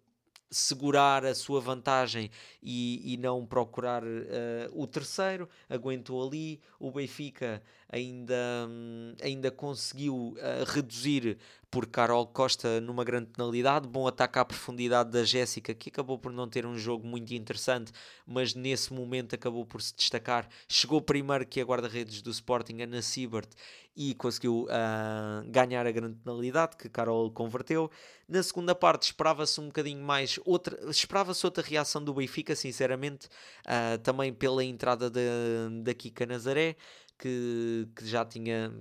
segurar 0.50 1.24
a 1.24 1.34
sua 1.34 1.60
vantagem 1.60 2.30
e, 2.62 3.14
e 3.14 3.16
não 3.16 3.44
procurar 3.46 4.02
uh, 4.02 4.06
o 4.72 4.86
terceiro, 4.86 5.48
aguentou 5.68 6.26
ali. 6.26 6.60
O 6.78 6.90
Benfica 6.90 7.62
ainda, 7.90 8.68
ainda 9.22 9.50
conseguiu 9.50 10.36
uh, 10.36 10.64
reduzir 10.66 11.38
por 11.70 11.86
Carol 11.86 12.26
Costa 12.26 12.80
numa 12.80 13.04
grande 13.04 13.26
penalidade. 13.26 13.86
Bom 13.86 14.06
ataque 14.06 14.38
à 14.38 14.44
profundidade 14.44 15.10
da 15.10 15.24
Jéssica, 15.24 15.74
que 15.74 15.90
acabou 15.90 16.18
por 16.18 16.32
não 16.32 16.48
ter 16.48 16.64
um 16.64 16.76
jogo 16.78 17.06
muito 17.06 17.32
interessante, 17.34 17.92
mas 18.26 18.54
nesse 18.54 18.92
momento 18.92 19.34
acabou 19.34 19.66
por 19.66 19.82
se 19.82 19.94
destacar. 19.94 20.48
Chegou 20.66 21.00
primeiro 21.00 21.46
que 21.46 21.60
a 21.60 21.64
guarda-redes 21.64 22.22
do 22.22 22.30
Sporting, 22.30 22.80
Ana 22.82 23.02
Siebert, 23.02 23.48
e 23.94 24.14
conseguiu 24.14 24.64
uh, 24.64 25.50
ganhar 25.50 25.86
a 25.86 25.90
grande 25.90 26.14
penalidade 26.16 26.76
que 26.76 26.88
Carol 26.88 27.30
converteu. 27.32 27.90
Na 28.28 28.42
segunda 28.42 28.74
parte 28.74 29.02
esperava-se 29.02 29.60
um 29.60 29.66
bocadinho 29.66 30.02
mais 30.02 30.38
outra, 30.44 30.78
esperava-se 30.88 31.44
outra 31.44 31.64
reação 31.64 32.02
do 32.02 32.14
Benfica, 32.14 32.54
sinceramente, 32.54 33.26
uh, 33.66 33.98
também 33.98 34.32
pela 34.32 34.64
entrada 34.64 35.10
da, 35.10 35.20
da 35.82 35.92
Kika 35.94 36.24
Nazaré, 36.24 36.76
que, 37.18 37.88
que 37.96 38.06
já 38.06 38.24
tinha 38.24 38.72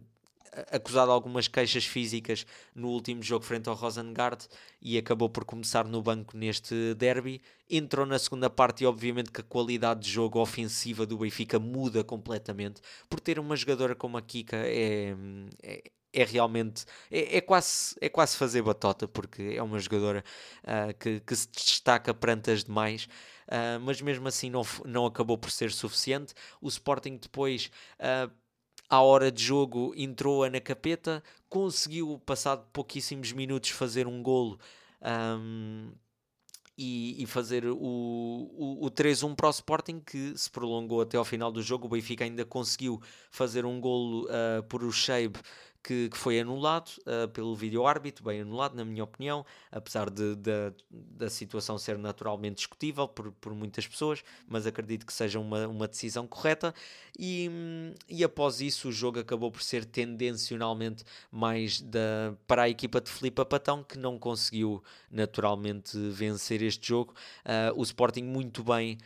acusado 0.71 1.11
algumas 1.11 1.47
queixas 1.47 1.85
físicas 1.85 2.45
no 2.73 2.89
último 2.89 3.21
jogo 3.21 3.45
frente 3.45 3.69
ao 3.69 3.75
Rosengard 3.75 4.47
e 4.81 4.97
acabou 4.97 5.29
por 5.29 5.45
começar 5.45 5.85
no 5.85 6.01
banco 6.01 6.35
neste 6.35 6.93
derby. 6.95 7.41
Entrou 7.69 8.05
na 8.05 8.17
segunda 8.17 8.49
parte 8.49 8.83
e 8.83 8.87
obviamente 8.87 9.31
que 9.31 9.41
a 9.41 9.43
qualidade 9.43 10.01
de 10.01 10.09
jogo 10.09 10.39
ofensiva 10.39 11.05
do 11.05 11.17
Benfica 11.17 11.59
muda 11.59 12.03
completamente. 12.03 12.81
Por 13.09 13.19
ter 13.19 13.39
uma 13.39 13.55
jogadora 13.55 13.95
como 13.95 14.17
a 14.17 14.21
Kika 14.21 14.57
é, 14.57 15.15
é, 15.61 15.83
é 16.13 16.23
realmente 16.23 16.85
é, 17.11 17.37
é, 17.37 17.41
quase, 17.41 17.95
é 18.01 18.09
quase 18.09 18.37
fazer 18.37 18.61
batota 18.61 19.07
porque 19.07 19.55
é 19.55 19.61
uma 19.61 19.79
jogadora 19.79 20.23
uh, 20.63 20.93
que, 20.97 21.19
que 21.19 21.35
se 21.35 21.47
destaca 21.51 22.13
perante 22.13 22.51
as 22.51 22.63
demais. 22.63 23.07
Uh, 23.47 23.79
mas 23.81 24.01
mesmo 24.01 24.27
assim 24.27 24.49
não, 24.49 24.63
não 24.85 25.05
acabou 25.05 25.37
por 25.37 25.49
ser 25.51 25.71
suficiente. 25.71 26.33
O 26.61 26.67
Sporting 26.67 27.17
depois 27.17 27.71
uh, 27.99 28.31
à 28.89 29.01
hora 29.01 29.31
de 29.31 29.43
jogo 29.43 29.93
entrou 29.95 30.49
na 30.49 30.59
capeta, 30.59 31.23
conseguiu, 31.49 32.21
passado 32.25 32.65
pouquíssimos 32.71 33.31
minutos, 33.31 33.69
fazer 33.69 34.07
um 34.07 34.21
golo 34.21 34.59
um, 35.01 35.91
e, 36.77 37.23
e, 37.23 37.25
fazer 37.25 37.65
o, 37.65 37.75
o, 37.75 38.85
o 38.85 38.91
3-1 38.91 39.35
para 39.35 39.47
o 39.47 39.51
Sporting, 39.51 39.99
que 39.99 40.37
se 40.37 40.49
prolongou 40.49 41.01
até 41.01 41.17
ao 41.17 41.25
final 41.25 41.51
do 41.51 41.61
jogo. 41.61 41.87
O 41.87 41.89
Benfica 41.89 42.23
ainda 42.23 42.45
conseguiu 42.45 43.01
fazer 43.31 43.65
um 43.65 43.79
golo 43.81 44.25
uh, 44.25 44.63
por 44.69 44.83
o 44.83 44.91
Sheib 44.91 45.37
que, 45.87 46.09
que 46.09 46.17
foi 46.17 46.37
anulado 46.37 46.89
uh, 46.99 47.29
pelo 47.29 47.55
vídeo-árbitro, 47.55 48.25
bem 48.25 48.41
anulado, 48.41 48.75
na 48.75 48.83
minha 48.83 49.05
opinião, 49.05 49.45
apesar 49.71 50.09
de, 50.09 50.35
de, 50.35 50.73
da 50.91 51.29
situação 51.29 51.77
ser 51.77 51.97
naturalmente 51.97 52.57
discutível 52.57 53.07
por, 53.07 53.31
por 53.31 53.53
muitas 53.55 53.87
pessoas, 53.87 54.21
mas 54.45 54.67
acredito 54.67 55.05
que 55.05 55.13
seja 55.13 55.39
uma, 55.39 55.65
uma 55.65 55.87
decisão 55.87 56.27
correta. 56.27 56.75
E, 57.17 57.49
e 58.09 58.21
após 58.21 58.59
isso, 58.59 58.89
o 58.89 58.91
jogo 58.91 59.19
acabou 59.19 59.49
por 59.49 59.61
ser 59.61 59.85
tendencionalmente 59.85 61.05
mais 61.31 61.79
da, 61.79 62.33
para 62.45 62.63
a 62.63 62.69
equipa 62.69 62.99
de 62.99 63.09
Filipe 63.09 63.45
Patão, 63.45 63.81
que 63.81 63.97
não 63.97 64.19
conseguiu 64.19 64.83
naturalmente 65.09 65.97
vencer 66.09 66.61
este 66.61 66.85
jogo. 66.85 67.13
Uh, 67.45 67.79
o 67.79 67.83
Sporting, 67.83 68.23
muito 68.23 68.61
bem, 68.61 68.97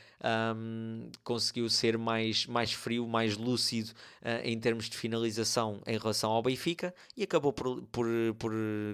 um, 0.55 1.11
conseguiu 1.23 1.69
ser 1.69 1.95
mais, 1.95 2.47
mais 2.47 2.73
frio, 2.73 3.07
mais 3.07 3.38
lúcido 3.38 3.91
uh, 4.23 4.41
em 4.43 4.59
termos 4.59 4.89
de 4.89 4.97
finalização 4.97 5.79
em 5.86 5.97
relação 5.97 6.32
ao 6.32 6.41
Benfica 6.41 6.70
Benfica 6.72 6.93
e 7.15 7.24
acabou 7.24 7.51
por, 7.53 7.82
por, 7.84 8.07
por 8.38 8.51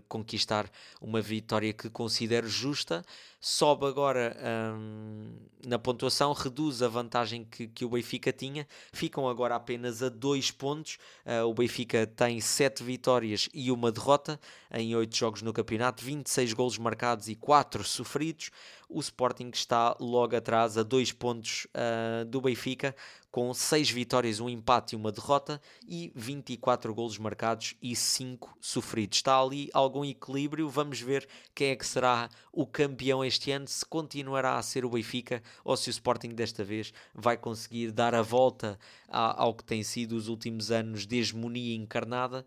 conquistar 0.07 0.69
uma 0.99 1.21
vitória 1.21 1.71
que 1.73 1.89
considero 1.89 2.47
justa. 2.47 3.05
Sobe 3.39 3.85
agora 3.85 4.35
hum, 4.75 5.35
na 5.65 5.77
pontuação, 5.77 6.33
reduz 6.33 6.81
a 6.81 6.87
vantagem 6.87 7.43
que, 7.45 7.67
que 7.67 7.85
o 7.85 7.89
Benfica 7.89 8.31
tinha, 8.31 8.67
ficam 8.91 9.27
agora 9.27 9.55
apenas 9.55 10.01
a 10.01 10.09
dois 10.09 10.49
pontos. 10.49 10.97
Uh, 11.25 11.45
o 11.45 11.53
Benfica 11.53 12.07
tem 12.07 12.39
sete 12.39 12.83
vitórias 12.83 13.49
e 13.53 13.71
uma 13.71 13.91
derrota 13.91 14.39
em 14.73 14.95
oito 14.95 15.15
jogos 15.15 15.41
no 15.41 15.53
campeonato, 15.53 16.03
26 16.03 16.53
golos 16.53 16.77
marcados 16.77 17.27
e 17.27 17.35
4 17.35 17.83
sofridos. 17.83 18.49
o 18.89 18.99
Sporting 18.99 19.51
está 19.53 19.95
logo 19.99 20.35
atrás 20.35 20.77
a 20.77 20.83
dois 20.83 21.11
pontos 21.11 21.67
uh, 21.75 22.25
do 22.25 22.41
Benfica, 22.41 22.95
com 23.29 23.53
6 23.53 23.91
vitórias, 23.91 24.39
um 24.39 24.49
empate 24.49 24.93
e 24.93 24.95
uma 24.95 25.11
derrota 25.11 25.61
e 25.87 26.11
24 26.15 26.93
golos 26.93 27.17
marcados 27.17 27.75
e 27.81 27.95
5 27.95 28.57
sofridos. 28.59 29.17
Está 29.17 29.39
ali 29.39 29.69
algum 29.73 30.03
equilíbrio, 30.03 30.69
vamos 30.69 30.99
ver 31.01 31.27
quem 31.53 31.69
é 31.69 31.75
que 31.75 31.85
será 31.85 32.29
o 32.51 32.65
campeão 32.65 33.23
este 33.27 33.51
ano, 33.51 33.67
se 33.67 33.85
continuará 33.85 34.57
a 34.57 34.61
ser 34.61 34.85
o 34.85 34.89
Benfica 34.89 35.41
ou 35.63 35.77
se 35.77 35.89
o 35.89 35.91
Sporting 35.91 36.29
desta 36.29 36.63
vez 36.63 36.93
vai 37.13 37.37
conseguir 37.37 37.91
dar 37.91 38.15
a 38.15 38.21
volta 38.21 38.79
ao 39.07 39.53
que 39.53 39.63
tem 39.63 39.83
sido 39.83 40.13
os 40.15 40.27
últimos 40.27 40.71
anos 40.71 41.05
de 41.05 41.17
hegemonia 41.17 41.75
encarnada. 41.75 42.45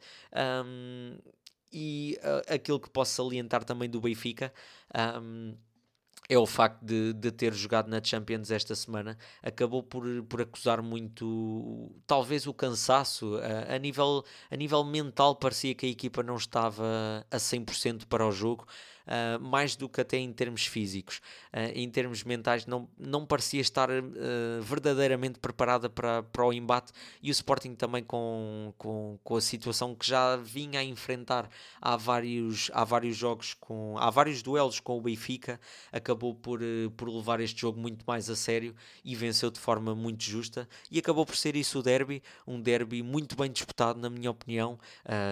Um, 0.65 1.19
e 1.73 2.19
uh, 2.23 2.55
aquilo 2.55 2.81
que 2.81 2.91
posso 2.91 3.15
salientar 3.15 3.63
também 3.65 3.89
do 3.89 4.01
Benfica. 4.01 4.53
Um, 5.23 5.55
é 6.31 6.39
o 6.39 6.47
facto 6.47 6.81
de, 6.85 7.13
de 7.13 7.33
ter 7.33 7.53
jogado 7.53 7.89
na 7.89 8.01
Champions 8.03 8.53
esta 8.53 8.73
semana. 8.77 9.19
Acabou 9.43 9.83
por, 9.83 10.05
por 10.29 10.41
acusar 10.41 10.81
muito, 10.81 11.91
talvez, 12.07 12.47
o 12.47 12.55
cansaço. 12.55 13.37
A, 13.39 13.75
a, 13.75 13.79
nível, 13.79 14.25
a 14.49 14.55
nível 14.55 14.85
mental, 14.85 15.35
parecia 15.35 15.75
que 15.75 15.87
a 15.87 15.89
equipa 15.89 16.23
não 16.23 16.37
estava 16.37 17.27
a 17.29 17.37
100% 17.37 18.07
para 18.07 18.25
o 18.25 18.31
jogo 18.31 18.65
uh, 19.11 19.41
mais 19.41 19.75
do 19.75 19.89
que 19.89 20.01
até 20.01 20.17
em 20.17 20.33
termos 20.33 20.67
físicos. 20.67 21.21
Uh, 21.53 21.73
em 21.75 21.91
termos 21.91 22.23
mentais, 22.23 22.65
não, 22.65 22.89
não 22.97 23.27
parecia 23.27 23.61
estar 23.61 23.91
uh, 23.91 24.63
verdadeiramente 24.63 25.39
preparada 25.41 25.91
para, 25.91 26.23
para 26.23 26.47
o 26.47 26.53
embate 26.53 26.93
e 27.21 27.31
o 27.31 27.33
Sporting 27.33 27.75
também 27.75 28.05
com, 28.05 28.73
com, 28.79 29.19
com 29.23 29.37
a 29.37 29.41
situação 29.41 29.95
que 29.95 30.07
já 30.07 30.37
vinha 30.37 30.81
a 30.81 30.85
enfrentar 30.85 31.49
há 31.81 31.97
vários, 31.97 32.71
há 32.73 32.85
vários 32.85 33.17
jogos, 33.17 33.55
com, 33.55 33.97
há 33.99 34.09
vários 34.11 34.43
duelos 34.43 34.79
com 34.79 34.97
o 34.97 35.01
Benfica, 35.01 35.61
acabou 35.93 36.35
por, 36.35 36.61
por 36.97 37.09
levar 37.09 37.41
este 37.41 37.61
jogo 37.61 37.81
muito 37.81 38.05
mais 38.07 38.31
a 38.31 38.37
sério 38.37 38.75
e 39.05 39.15
venceu 39.17 39.51
de 39.51 39.59
forma 39.59 39.95
muito 39.95 40.23
justa 40.23 40.69
e 40.91 40.99
acabou 40.99 41.27
por 41.27 41.37
ser 41.37 41.57
isso 41.57 41.81
o 41.81 41.83
derby, 41.83 42.23
um 42.47 42.61
derby 42.61 43.03
muito 43.03 43.35
bem 43.37 43.51
disputado 43.51 43.99
na 43.99 44.11
minha 44.11 44.31
opinião, 44.31 44.79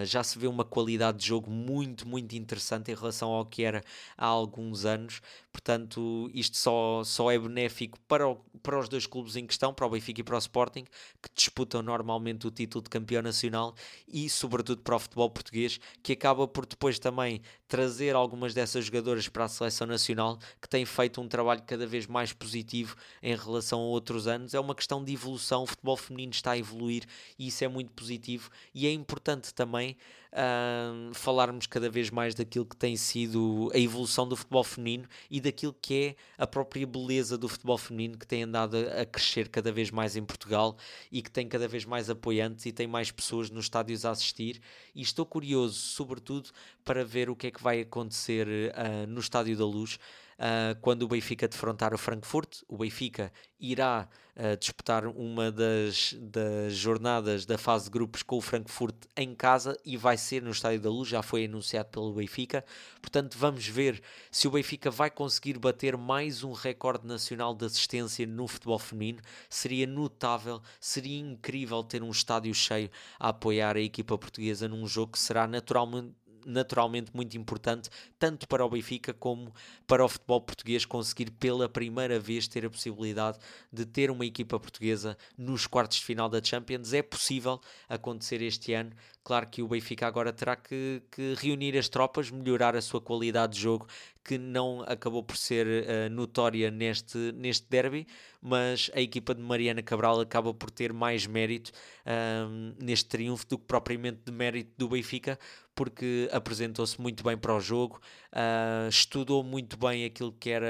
já 0.05 0.23
se 0.25 0.39
vê 0.39 0.47
uma 0.47 0.65
qualidade 0.65 1.19
de 1.19 1.27
jogo 1.27 1.51
muito, 1.51 2.09
muito 2.09 2.35
interessante 2.35 2.91
em 2.91 2.95
relação 2.95 3.31
ao 3.31 3.45
que 3.45 3.63
era 3.63 3.68
há 4.17 4.27
alguns 4.27 4.85
anos. 4.85 5.21
Portanto, 5.59 6.31
isto 6.33 6.57
só, 6.57 7.03
só 7.05 7.33
é 7.33 7.39
benéfico 7.39 7.99
para, 8.07 8.29
o, 8.29 8.37
para 8.63 8.79
os 8.79 8.89
dois 8.89 9.09
clubes 9.09 9.35
em 9.35 9.45
questão, 9.45 9.75
para 9.75 9.87
o 9.87 9.91
Benfica 9.91 10.21
e 10.21 10.25
para 10.25 10.37
o 10.37 10.39
Sporting, 10.39 10.85
que 11.21 11.29
disputam 11.35 11.83
normalmente 11.83 12.47
o 12.47 12.51
título 12.51 12.81
de 12.85 12.89
campeão 12.89 13.21
nacional 13.21 13.75
e, 14.07 14.31
sobretudo, 14.31 14.83
para 14.83 14.95
o 14.95 14.99
futebol 15.01 15.29
português, 15.29 15.81
que 16.01 16.13
acaba 16.13 16.47
por 16.47 16.65
depois 16.65 17.01
também 17.01 17.43
trazer 17.67 18.15
algumas 18.15 18.55
dessas 18.55 18.85
jogadoras 18.85 19.29
para 19.29 19.45
a 19.45 19.49
seleção 19.49 19.87
nacional, 19.89 20.39
que 20.63 20.69
tem 20.69 20.87
feito 20.87 21.21
um 21.21 21.27
trabalho 21.27 21.63
cada 21.67 21.87
vez 21.89 22.07
mais 22.07 22.33
positivo 22.33 22.95
em 23.21 23.35
relação 23.35 23.81
a 23.81 23.85
outros 23.85 24.29
anos. 24.29 24.55
É 24.55 24.61
uma 24.61 24.77
questão 24.77 25.03
de 25.05 25.13
evolução, 25.13 25.65
o 25.65 25.67
futebol 25.67 25.97
feminino 25.97 26.33
está 26.33 26.53
a 26.53 26.59
evoluir 26.59 27.03
e 27.37 27.49
isso 27.49 27.65
é 27.65 27.69
muito 27.69 27.91
positivo 27.91 28.49
e 28.73 28.87
é 28.87 28.93
importante 28.93 29.53
também 29.53 29.97
uh, 30.33 31.13
falarmos 31.15 31.67
cada 31.67 31.89
vez 31.91 32.11
mais 32.11 32.35
daquilo 32.35 32.65
que 32.65 32.77
tem 32.77 32.97
sido 32.97 33.71
a 33.75 33.79
evolução 33.79 34.29
do 34.29 34.37
futebol 34.37 34.65
feminino 34.65 35.09
e 35.31 35.41
daquilo 35.49 35.75
que 35.81 35.95
é 35.95 36.17
a 36.37 36.47
própria 36.47 36.87
beleza 36.87 37.39
do 37.39 37.49
futebol 37.49 37.79
feminino 37.79 38.19
que 38.19 38.27
tem 38.27 38.43
andado 38.43 38.77
a, 38.77 39.05
crescer 39.05 39.49
cada 39.49 39.73
vez 39.73 39.91
mais 39.91 40.17
em 40.17 40.25
Portugal 40.25 40.77
e 41.11 41.23
que 41.23 41.31
tem 41.31 41.49
cada 41.49 41.67
vez 41.67 41.85
mais 41.85 42.11
apoiantes 42.11 42.67
e 42.67 42.73
tem 42.73 42.87
mais 42.87 43.11
pessoas 43.11 43.51
nos 43.51 43.65
estádios 43.65 44.05
a 44.05 44.11
assistir. 44.11 44.61
E 44.95 45.01
estou 45.01 45.25
curioso, 45.25 45.75
sobretudo, 45.75 46.51
para 46.85 47.05
ver 47.05 47.31
o 47.31 47.37
que 47.37 47.49
é 47.49 47.51
que 47.51 47.63
vai 47.63 47.81
acontecer 47.81 48.47
uh, 48.47 49.07
no 49.07 49.21
Estádio 49.21 49.57
da 49.57 49.65
Luz 49.65 49.99
uh, 50.39 50.79
quando 50.81 51.03
o 51.03 51.09
Benfica 51.09 51.49
defrontar 51.49 51.93
o 51.93 51.99
Frankfurt. 51.99 52.63
O 52.69 52.79
Benfica 52.79 53.33
irá 53.59 54.09
uh, 54.37 54.57
disputar 54.57 55.07
uma 55.07 55.51
das, 55.51 56.15
das 56.19 56.75
jornadas 56.75 57.45
da 57.45 57.59
fase 57.59 57.85
de 57.85 57.91
grupos 57.91 58.23
com 58.23 58.37
o 58.37 58.41
Frankfurt 58.41 58.95
em 59.17 59.35
casa 59.35 59.77
e 59.85 59.97
vai 59.97 60.17
ser 60.17 60.43
no 60.43 60.51
Estádio 60.51 60.81
da 60.81 60.91
Luz, 60.91 61.09
já 61.09 61.23
foi 61.23 61.45
anunciado 61.45 61.89
pelo 61.89 62.13
Benfica. 62.13 62.65
Portanto, 63.01 63.37
vamos 63.37 63.67
ver 63.67 64.01
se 64.31 64.47
o 64.47 64.51
Benfica 64.51 64.91
vai 64.91 65.11
conseguir 65.11 65.59
bater 65.59 65.97
mais 65.97 66.45
um 66.45 66.53
recorde 66.53 67.07
nacional 67.07 67.55
de 67.55 67.67
assistência 67.67 68.27
no 68.27 68.47
futebol 68.47 68.79
feminino. 68.79 69.21
Seria 69.51 69.87
notável, 69.87 70.63
seria 70.81 71.19
incrível 71.19 71.83
ter 71.83 72.03
um 72.03 72.11
estádio 72.11 72.55
cheio 72.55 72.91
a 73.19 73.31
apoiar 73.31 73.77
a 73.77 73.81
equipa 73.81 74.17
portuguesa 74.17 74.69
num 74.69 74.87
jogo 74.87 75.13
que 75.13 75.19
será 75.19 75.47
naturalmente 75.47 76.15
naturalmente 76.47 77.11
muito 77.15 77.37
importante, 77.37 77.91
tanto 78.19 78.47
para 78.49 78.65
o 78.65 78.69
Benfica 78.71 79.13
como 79.13 79.53
para 79.87 80.05
o 80.05 80.09
futebol 80.09 80.41
português 80.41 80.85
conseguir 80.85 81.31
pela 81.31 81.69
primeira 81.69 82.19
vez 82.19 82.49
ter 82.49 82.65
a 82.67 82.71
possibilidade 82.71 83.39
de 83.73 83.85
ter 83.85 84.11
uma 84.11 84.25
equipa 84.27 84.59
portuguesa 84.59 85.17
nos 85.37 85.67
quartos 85.67 85.99
de 85.99 86.05
final 86.05 86.29
da 86.29 86.43
Champions. 86.43 86.93
É 86.93 87.03
possível 87.03 87.61
acontecer 87.89 88.43
este 88.43 88.73
ano. 88.73 88.93
Claro 89.25 89.47
que 89.47 89.63
o 89.63 89.69
Benfica 89.69 90.07
agora 90.07 90.33
terá 90.33 90.57
que, 90.57 91.03
que 91.11 91.35
reunir 91.35 91.77
as 91.77 91.89
tropas, 91.89 92.31
melhorar 92.31 92.75
a 92.75 92.81
sua 92.81 92.99
qualidade 92.99 93.55
de 93.55 93.61
jogo, 93.61 93.87
que 94.25 94.37
não 94.37 94.83
acabou 94.87 95.23
por 95.23 95.37
ser 95.37 95.67
uh, 95.67 96.11
notória 96.11 96.71
neste, 96.71 97.33
neste 97.33 97.67
derby, 97.69 98.07
mas 98.43 98.91
a 98.95 99.01
equipa 99.01 99.35
de 99.35 99.41
Mariana 99.41 99.83
Cabral 99.83 100.21
acaba 100.21 100.53
por 100.53 100.71
ter 100.71 100.93
mais 100.93 101.27
mérito 101.27 101.73
uh, 102.07 102.75
neste 102.79 103.07
triunfo 103.07 103.47
do 103.47 103.59
que 103.59 103.65
propriamente 103.65 104.21
de 104.25 104.33
mérito 104.33 104.71
do 104.77 104.89
Benfica, 104.89 105.39
porque 105.79 106.29
apresentou-se 106.33 107.01
muito 107.01 107.23
bem 107.23 107.39
para 107.39 107.55
o 107.55 107.61
jogo, 107.61 108.01
uh, 108.33 108.89
estudou 108.89 109.45
muito 109.45 109.77
bem 109.77 110.05
aquilo 110.05 110.33
que 110.33 110.51
eram 110.51 110.67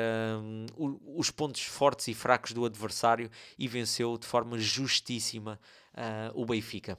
um, 0.77 1.01
os 1.17 1.31
pontos 1.31 1.63
fortes 1.63 2.09
e 2.09 2.15
fracos 2.15 2.53
do 2.53 2.63
adversário 2.63 3.31
e 3.59 3.67
venceu 3.67 4.19
de 4.19 4.27
forma 4.27 4.59
justíssima 4.59 5.59
o 6.35 6.45
Benfica. 6.45 6.97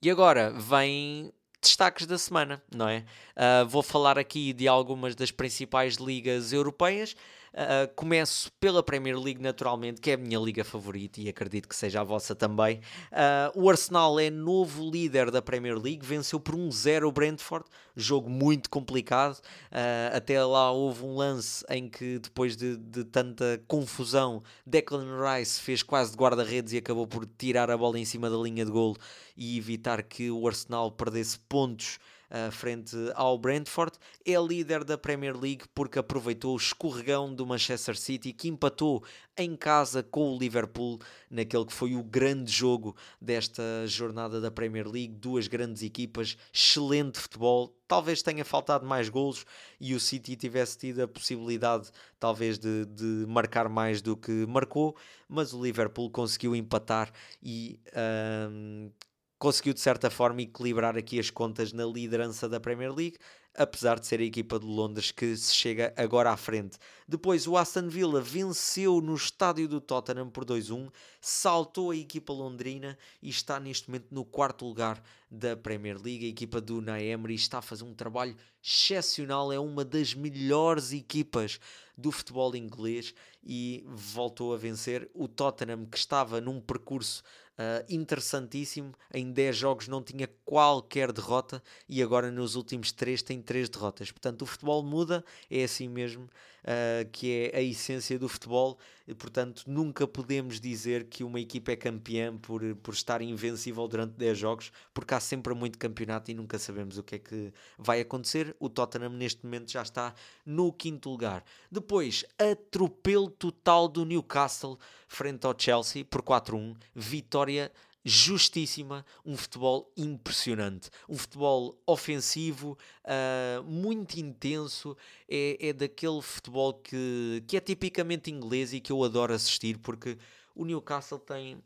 E 0.00 0.10
agora 0.10 0.52
vem 0.52 1.32
destaques 1.60 2.06
da 2.06 2.18
semana, 2.18 2.62
não 2.72 2.86
é? 2.86 3.04
Uh, 3.34 3.66
vou 3.66 3.82
falar 3.82 4.18
aqui 4.18 4.52
de 4.52 4.68
algumas 4.68 5.14
das 5.14 5.30
principais 5.30 5.94
ligas 5.94 6.52
europeias. 6.52 7.16
Uh, 7.56 7.88
começo 7.94 8.52
pela 8.60 8.82
Premier 8.82 9.18
League, 9.18 9.40
naturalmente, 9.40 9.98
que 9.98 10.10
é 10.10 10.14
a 10.14 10.18
minha 10.18 10.38
liga 10.38 10.62
favorita 10.62 11.22
e 11.22 11.26
acredito 11.26 11.66
que 11.66 11.74
seja 11.74 12.02
a 12.02 12.04
vossa 12.04 12.34
também. 12.34 12.82
Uh, 13.10 13.62
o 13.62 13.70
Arsenal 13.70 14.20
é 14.20 14.28
novo 14.28 14.90
líder 14.90 15.30
da 15.30 15.40
Premier 15.40 15.74
League, 15.74 16.04
venceu 16.04 16.38
por 16.38 16.54
1-0 16.54 17.08
o 17.08 17.10
Brentford, 17.10 17.64
jogo 17.96 18.28
muito 18.28 18.68
complicado. 18.68 19.38
Uh, 19.72 20.14
até 20.14 20.44
lá 20.44 20.70
houve 20.70 21.02
um 21.02 21.16
lance 21.16 21.64
em 21.70 21.88
que, 21.88 22.18
depois 22.18 22.58
de, 22.58 22.76
de 22.76 23.04
tanta 23.04 23.58
confusão, 23.66 24.42
Declan 24.66 25.06
Rice 25.18 25.58
fez 25.58 25.82
quase 25.82 26.10
de 26.10 26.18
guarda-redes 26.18 26.74
e 26.74 26.76
acabou 26.76 27.06
por 27.06 27.24
tirar 27.38 27.70
a 27.70 27.78
bola 27.78 27.98
em 27.98 28.04
cima 28.04 28.28
da 28.28 28.36
linha 28.36 28.66
de 28.66 28.70
golo 28.70 28.98
e 29.34 29.56
evitar 29.56 30.02
que 30.02 30.30
o 30.30 30.46
Arsenal 30.46 30.90
perdesse 30.90 31.38
pontos 31.38 31.98
uh, 32.30 32.50
frente 32.50 32.96
ao 33.14 33.38
Brentford. 33.38 33.92
É 34.24 34.38
líder 34.40 34.84
da 34.84 34.98
Premier 34.98 35.36
League 35.36 35.64
porque 35.74 35.98
aproveitou 35.98 36.54
o 36.54 36.56
escorregão 36.56 37.34
do 37.34 37.46
Manchester 37.46 37.96
City 37.96 38.32
que 38.32 38.48
empatou 38.48 39.04
em 39.36 39.54
casa 39.54 40.02
com 40.02 40.34
o 40.34 40.38
Liverpool 40.38 40.98
naquele 41.30 41.66
que 41.66 41.72
foi 41.72 41.94
o 41.94 42.02
grande 42.02 42.50
jogo 42.50 42.96
desta 43.20 43.62
jornada 43.86 44.40
da 44.40 44.50
Premier 44.50 44.86
League. 44.86 45.14
Duas 45.14 45.46
grandes 45.46 45.82
equipas, 45.82 46.36
excelente 46.52 47.18
futebol. 47.18 47.76
Talvez 47.86 48.22
tenha 48.22 48.44
faltado 48.44 48.86
mais 48.86 49.08
golos 49.08 49.44
e 49.80 49.94
o 49.94 50.00
City 50.00 50.36
tivesse 50.36 50.78
tido 50.78 51.02
a 51.02 51.08
possibilidade, 51.08 51.90
talvez, 52.18 52.58
de, 52.58 52.86
de 52.86 53.24
marcar 53.28 53.68
mais 53.68 54.00
do 54.00 54.16
que 54.16 54.46
marcou, 54.46 54.96
mas 55.28 55.52
o 55.52 55.62
Liverpool 55.62 56.10
conseguiu 56.10 56.56
empatar 56.56 57.12
e 57.42 57.78
uh, 57.88 58.90
conseguiu 59.38 59.74
de 59.74 59.80
certa 59.80 60.10
forma 60.10 60.42
equilibrar 60.42 60.96
aqui 60.96 61.18
as 61.18 61.30
contas 61.30 61.72
na 61.72 61.84
liderança 61.84 62.48
da 62.48 62.58
Premier 62.58 62.92
League, 62.92 63.18
apesar 63.56 63.98
de 63.98 64.06
ser 64.06 64.20
a 64.20 64.24
equipa 64.24 64.58
de 64.58 64.66
Londres 64.66 65.10
que 65.10 65.36
se 65.36 65.54
chega 65.54 65.92
agora 65.96 66.30
à 66.30 66.36
frente. 66.36 66.78
Depois 67.08 67.46
o 67.46 67.56
Aston 67.56 67.88
Villa 67.88 68.20
venceu 68.20 69.00
no 69.00 69.14
estádio 69.14 69.66
do 69.66 69.80
Tottenham 69.80 70.28
por 70.28 70.44
2-1, 70.44 70.90
saltou 71.20 71.90
a 71.90 71.96
equipa 71.96 72.32
londrina 72.32 72.98
e 73.22 73.30
está 73.30 73.58
neste 73.58 73.88
momento 73.88 74.08
no 74.10 74.24
quarto 74.24 74.66
lugar 74.66 75.02
da 75.30 75.56
Premier 75.56 75.96
League. 75.96 76.26
A 76.26 76.30
equipa 76.30 76.60
do 76.60 76.80
Naemery 76.80 77.34
está 77.34 77.58
a 77.58 77.62
fazer 77.62 77.84
um 77.84 77.94
trabalho 77.94 78.36
excepcional, 78.62 79.52
é 79.52 79.58
uma 79.58 79.84
das 79.84 80.14
melhores 80.14 80.92
equipas 80.92 81.58
do 81.96 82.12
futebol 82.12 82.54
inglês 82.54 83.14
e 83.42 83.84
voltou 83.86 84.52
a 84.52 84.58
vencer 84.58 85.10
o 85.14 85.26
Tottenham 85.26 85.86
que 85.86 85.96
estava 85.96 86.40
num 86.40 86.60
percurso 86.60 87.22
Uh, 87.58 87.82
interessantíssimo, 87.88 88.92
em 89.14 89.32
10 89.32 89.56
jogos 89.56 89.88
não 89.88 90.02
tinha 90.02 90.28
qualquer 90.44 91.10
derrota 91.10 91.62
e 91.88 92.02
agora 92.02 92.30
nos 92.30 92.54
últimos 92.54 92.92
3 92.92 93.22
tem 93.22 93.40
3 93.40 93.70
derrotas. 93.70 94.10
Portanto, 94.10 94.42
o 94.42 94.46
futebol 94.46 94.82
muda, 94.82 95.24
é 95.50 95.64
assim 95.64 95.88
mesmo, 95.88 96.28
uh, 96.66 97.08
que 97.10 97.50
é 97.52 97.58
a 97.58 97.62
essência 97.62 98.18
do 98.18 98.28
futebol. 98.28 98.78
E, 99.06 99.14
portanto, 99.14 99.62
nunca 99.66 100.06
podemos 100.06 100.60
dizer 100.60 101.04
que 101.04 101.22
uma 101.22 101.38
equipa 101.38 101.70
é 101.70 101.76
campeã 101.76 102.36
por, 102.36 102.62
por 102.76 102.92
estar 102.92 103.22
invencível 103.22 103.86
durante 103.86 104.14
10 104.14 104.36
jogos, 104.36 104.72
porque 104.92 105.14
há 105.14 105.20
sempre 105.20 105.54
muito 105.54 105.78
campeonato 105.78 106.30
e 106.30 106.34
nunca 106.34 106.58
sabemos 106.58 106.98
o 106.98 107.04
que 107.04 107.14
é 107.14 107.18
que 107.20 107.52
vai 107.78 108.00
acontecer. 108.00 108.54
O 108.58 108.68
Tottenham 108.68 109.10
neste 109.10 109.44
momento 109.44 109.70
já 109.70 109.82
está 109.82 110.12
no 110.44 110.72
quinto 110.72 111.08
lugar. 111.08 111.44
Depois, 111.70 112.24
atropelo 112.36 113.30
total 113.30 113.86
do 113.86 114.04
Newcastle 114.04 114.76
frente 115.06 115.46
ao 115.46 115.54
Chelsea 115.56 116.04
por 116.04 116.20
4-1, 116.20 116.76
vitória 116.94 117.70
justíssima, 118.08 119.04
um 119.24 119.36
futebol 119.36 119.92
impressionante, 119.96 120.90
um 121.08 121.16
futebol 121.16 121.76
ofensivo, 121.84 122.78
uh, 123.04 123.64
muito 123.64 124.20
intenso, 124.20 124.96
é, 125.28 125.68
é 125.68 125.72
daquele 125.72 126.22
futebol 126.22 126.74
que, 126.74 127.42
que 127.48 127.56
é 127.56 127.60
tipicamente 127.60 128.30
inglês 128.30 128.72
e 128.72 128.78
que 128.78 128.92
eu 128.92 129.02
adoro 129.02 129.34
assistir 129.34 129.78
porque 129.78 130.16
o 130.54 130.64
Newcastle 130.64 131.18
tem 131.18 131.60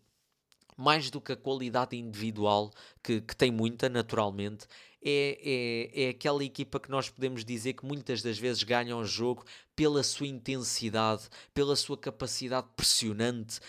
mais 0.78 1.10
do 1.10 1.20
que 1.20 1.32
a 1.32 1.36
qualidade 1.36 1.94
individual, 1.94 2.70
que, 3.02 3.20
que 3.20 3.36
tem 3.36 3.50
muita 3.50 3.90
naturalmente, 3.90 4.66
é, 5.02 5.90
é, 5.94 6.04
é 6.04 6.08
aquela 6.08 6.42
equipa 6.42 6.80
que 6.80 6.90
nós 6.90 7.10
podemos 7.10 7.44
dizer 7.44 7.74
que 7.74 7.84
muitas 7.84 8.22
das 8.22 8.38
vezes 8.38 8.62
ganha 8.62 8.96
o 8.96 9.04
jogo 9.04 9.44
pela 9.76 10.02
sua 10.02 10.26
intensidade, 10.26 11.28
pela 11.52 11.76
sua 11.76 11.98
capacidade 11.98 12.66
pressionante, 12.74 13.60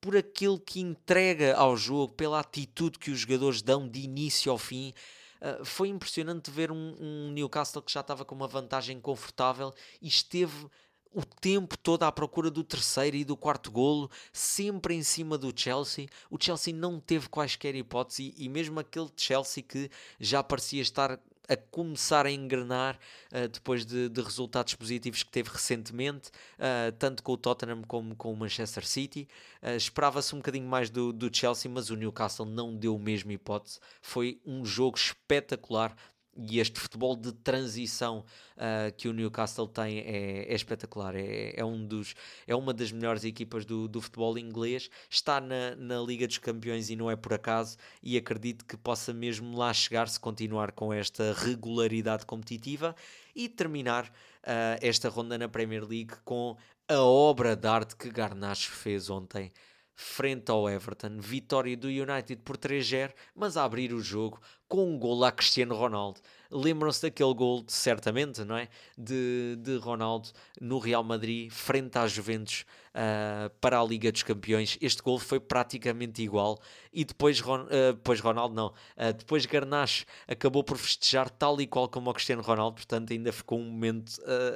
por 0.00 0.16
aquilo 0.16 0.58
que 0.58 0.80
entrega 0.80 1.54
ao 1.54 1.76
jogo, 1.76 2.14
pela 2.14 2.40
atitude 2.40 2.98
que 2.98 3.10
os 3.10 3.20
jogadores 3.20 3.62
dão 3.62 3.88
de 3.88 4.00
início 4.00 4.50
ao 4.50 4.58
fim. 4.58 4.94
Uh, 5.40 5.64
foi 5.64 5.88
impressionante 5.88 6.50
ver 6.50 6.70
um, 6.70 6.96
um, 7.00 7.30
Newcastle 7.32 7.82
que 7.82 7.92
já 7.92 8.00
estava 8.00 8.24
com 8.24 8.34
uma 8.34 8.48
vantagem 8.48 9.00
confortável 9.00 9.72
e 10.00 10.08
esteve 10.08 10.66
o 11.12 11.24
tempo 11.24 11.76
todo 11.76 12.04
à 12.04 12.12
procura 12.12 12.50
do 12.50 12.62
terceiro 12.62 13.16
e 13.16 13.24
do 13.24 13.36
quarto 13.36 13.70
golo, 13.70 14.10
sempre 14.32 14.94
em 14.94 15.02
cima 15.02 15.36
do 15.36 15.52
Chelsea. 15.54 16.06
O 16.30 16.38
Chelsea 16.40 16.72
não 16.72 17.00
teve 17.00 17.28
quaisquer 17.28 17.74
hipótese 17.74 18.34
e, 18.36 18.44
e 18.44 18.48
mesmo 18.48 18.78
aquele 18.78 19.10
Chelsea 19.16 19.62
que 19.62 19.90
já 20.20 20.42
parecia 20.42 20.82
estar 20.82 21.18
a 21.50 21.56
começar 21.56 22.26
a 22.26 22.30
engrenar 22.30 22.96
uh, 23.32 23.48
depois 23.48 23.84
de, 23.84 24.08
de, 24.08 24.22
resultados 24.22 24.72
positivos 24.74 25.24
que 25.24 25.30
teve 25.30 25.50
recentemente, 25.50 26.30
uh, 26.58 26.92
tanto 26.96 27.24
com 27.24 27.32
o 27.32 27.36
Tottenham 27.36 27.82
como 27.82 28.14
com 28.14 28.32
o 28.32 28.36
Manchester 28.36 28.86
City. 28.86 29.28
Uh, 29.60 29.76
Esperava-se 29.76 30.32
um 30.32 30.38
bocadinho 30.38 30.68
mais 30.68 30.90
do, 30.90 31.12
do 31.12 31.34
Chelsea, 31.34 31.68
mas 31.68 31.90
o 31.90 31.96
Newcastle 31.96 32.46
não 32.46 32.76
deu 32.76 32.96
mesmo 32.96 33.32
hipótese. 33.32 33.80
Foi 34.00 34.40
um 34.46 34.64
jogo 34.64 34.96
espetacular 34.96 35.96
e 36.36 36.60
este 36.60 36.78
futebol 36.78 37.16
de 37.16 37.32
transição 37.32 38.24
uh, 38.56 38.92
que 38.96 39.08
o 39.08 39.12
Newcastle 39.12 39.66
tem 39.66 39.98
é, 39.98 40.52
é 40.52 40.54
espetacular. 40.54 41.14
É, 41.14 41.54
é, 41.56 41.64
um 41.64 41.84
dos, 41.84 42.14
é 42.46 42.54
uma 42.54 42.72
das 42.72 42.92
melhores 42.92 43.24
equipas 43.24 43.64
do, 43.64 43.88
do 43.88 44.00
futebol 44.00 44.38
inglês. 44.38 44.88
Está 45.08 45.40
na, 45.40 45.74
na 45.76 46.00
Liga 46.00 46.26
dos 46.26 46.38
Campeões 46.38 46.88
e 46.88 46.96
não 46.96 47.10
é 47.10 47.16
por 47.16 47.34
acaso. 47.34 47.76
E 48.02 48.16
acredito 48.16 48.64
que 48.64 48.76
possa 48.76 49.12
mesmo 49.12 49.56
lá 49.56 49.72
chegar 49.72 50.08
se 50.08 50.20
continuar 50.20 50.72
com 50.72 50.92
esta 50.92 51.34
regularidade 51.34 52.24
competitiva 52.24 52.94
e 53.34 53.48
terminar 53.48 54.06
uh, 54.06 54.78
esta 54.80 55.08
ronda 55.08 55.36
na 55.36 55.48
Premier 55.48 55.84
League 55.84 56.14
com 56.24 56.56
a 56.88 57.00
obra 57.00 57.54
de 57.54 57.68
arte 57.68 57.96
que 57.96 58.10
Garnacho 58.10 58.70
fez 58.72 59.08
ontem 59.10 59.52
frente 60.00 60.50
ao 60.50 60.68
Everton, 60.68 61.18
vitória 61.18 61.76
do 61.76 61.88
United 61.88 62.36
por 62.42 62.56
3-0, 62.56 63.12
mas 63.34 63.56
a 63.58 63.64
abrir 63.64 63.92
o 63.92 64.00
jogo 64.00 64.40
com 64.66 64.88
um 64.88 64.98
gol 64.98 65.24
a 65.24 65.32
Cristiano 65.32 65.74
Ronaldo. 65.74 66.20
Lembram-se 66.50 67.02
daquele 67.02 67.34
gol, 67.34 67.64
certamente, 67.68 68.42
não 68.44 68.56
é? 68.56 68.68
De, 68.96 69.56
de 69.58 69.76
Ronaldo 69.76 70.30
no 70.60 70.78
Real 70.78 71.02
Madrid, 71.02 71.50
frente 71.50 71.98
às 71.98 72.12
Juventus, 72.12 72.64
uh, 72.90 73.50
para 73.60 73.80
a 73.80 73.84
Liga 73.84 74.10
dos 74.10 74.22
Campeões. 74.22 74.78
Este 74.80 75.02
gol 75.02 75.18
foi 75.18 75.38
praticamente 75.38 76.22
igual. 76.22 76.58
E 76.92 77.04
depois, 77.04 77.40
uh, 77.40 77.66
depois 77.94 78.20
Ronaldo, 78.20 78.54
não. 78.54 78.68
Uh, 78.68 79.12
depois 79.16 79.44
Garnacho 79.44 80.06
acabou 80.26 80.64
por 80.64 80.78
festejar 80.78 81.28
tal 81.28 81.60
e 81.60 81.66
qual 81.66 81.88
como 81.88 82.08
o 82.08 82.14
Cristiano 82.14 82.42
Ronaldo, 82.42 82.76
portanto, 82.76 83.12
ainda 83.12 83.32
ficou 83.32 83.58
um 83.58 83.64
momento 83.64 84.12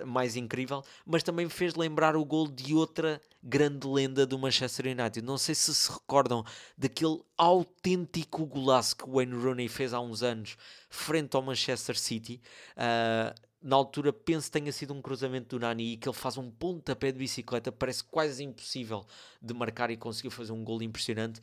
mais 0.06 0.36
incrível. 0.36 0.82
Mas 1.04 1.22
também 1.22 1.48
fez 1.48 1.74
lembrar 1.74 2.16
o 2.16 2.24
gol 2.24 2.48
de 2.48 2.74
outra 2.74 3.20
grande 3.44 3.86
lenda 3.86 4.26
do 4.26 4.38
Manchester 4.38 4.86
United. 4.86 5.22
Não 5.22 5.36
sei 5.36 5.54
se 5.54 5.74
se 5.74 5.92
recordam 5.92 6.42
daquele 6.76 7.20
autêntico 7.36 8.46
golaço 8.46 8.96
que 8.96 9.04
o 9.04 9.12
Wayne 9.12 9.34
Rooney 9.34 9.68
fez 9.68 9.92
há 9.92 10.00
uns 10.00 10.22
anos 10.22 10.56
frente 10.88 11.36
ao 11.36 11.42
Manchester 11.42 11.98
City. 11.98 12.40
Uh, 12.72 13.38
na 13.60 13.76
altura 13.76 14.12
penso 14.12 14.46
que 14.46 14.58
tenha 14.58 14.72
sido 14.72 14.92
um 14.92 15.00
cruzamento 15.00 15.56
do 15.56 15.60
Nani 15.60 15.92
e 15.92 15.96
que 15.96 16.08
ele 16.08 16.16
faz 16.16 16.36
um 16.36 16.50
pontapé 16.50 17.10
de 17.10 17.18
bicicleta, 17.18 17.72
parece 17.72 18.04
quase 18.04 18.44
impossível 18.44 19.06
de 19.40 19.54
marcar 19.54 19.90
e 19.90 19.96
conseguiu 19.96 20.30
fazer 20.30 20.52
um 20.52 20.62
gol 20.62 20.82
impressionante 20.82 21.40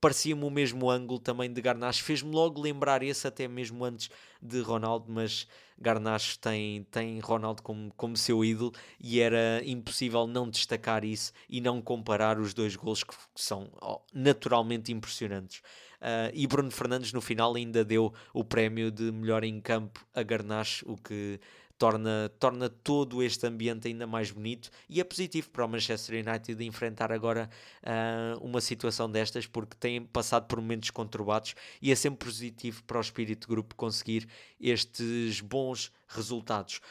parecia-me 0.00 0.44
o 0.44 0.50
mesmo 0.50 0.90
ângulo 0.90 1.18
também 1.18 1.52
de 1.52 1.60
Garnacho, 1.60 2.02
fez-me 2.02 2.30
logo 2.30 2.60
lembrar 2.60 3.02
esse 3.02 3.26
até 3.26 3.46
mesmo 3.46 3.84
antes 3.84 4.08
de 4.40 4.60
Ronaldo, 4.60 5.06
mas 5.08 5.46
Garnacho 5.78 6.38
tem, 6.38 6.84
tem 6.84 7.18
Ronaldo 7.20 7.62
como, 7.62 7.92
como 7.96 8.16
seu 8.16 8.44
ídolo 8.44 8.72
e 8.98 9.20
era 9.20 9.62
impossível 9.64 10.26
não 10.26 10.48
destacar 10.48 11.04
isso 11.04 11.32
e 11.48 11.60
não 11.60 11.82
comparar 11.82 12.38
os 12.38 12.54
dois 12.54 12.76
gols 12.76 13.04
que 13.04 13.14
são 13.34 13.70
naturalmente 14.12 14.92
impressionantes. 14.92 15.62
Uh, 16.00 16.32
e 16.32 16.46
Bruno 16.46 16.70
Fernandes 16.70 17.12
no 17.12 17.20
final 17.20 17.54
ainda 17.54 17.84
deu 17.84 18.12
o 18.32 18.42
prémio 18.42 18.90
de 18.90 19.12
melhor 19.12 19.44
em 19.44 19.60
campo 19.60 20.06
a 20.14 20.22
Garnacho, 20.22 20.90
o 20.90 20.96
que 20.96 21.38
torna, 21.80 22.30
torna 22.38 22.68
todo 22.68 23.22
este 23.22 23.46
ambiente 23.46 23.88
ainda 23.88 24.06
mais 24.06 24.30
bonito 24.30 24.70
e 24.86 25.00
é 25.00 25.04
positivo 25.04 25.48
para 25.48 25.64
o 25.64 25.68
Manchester 25.68 26.22
United 26.22 26.62
enfrentar 26.62 27.10
agora 27.10 27.48
uh, 27.82 28.44
uma 28.44 28.60
situação 28.60 29.10
destas 29.10 29.46
porque 29.46 29.74
tem 29.80 30.04
passado 30.04 30.46
por 30.46 30.60
momentos 30.60 30.90
conturbados 30.90 31.54
e 31.80 31.90
é 31.90 31.94
sempre 31.94 32.26
positivo 32.26 32.84
para 32.84 32.98
o 32.98 33.00
espírito 33.00 33.48
de 33.48 33.54
grupo 33.54 33.74
conseguir 33.74 34.28
estes 34.60 35.40
bons 35.40 35.90
resultados. 36.06 36.82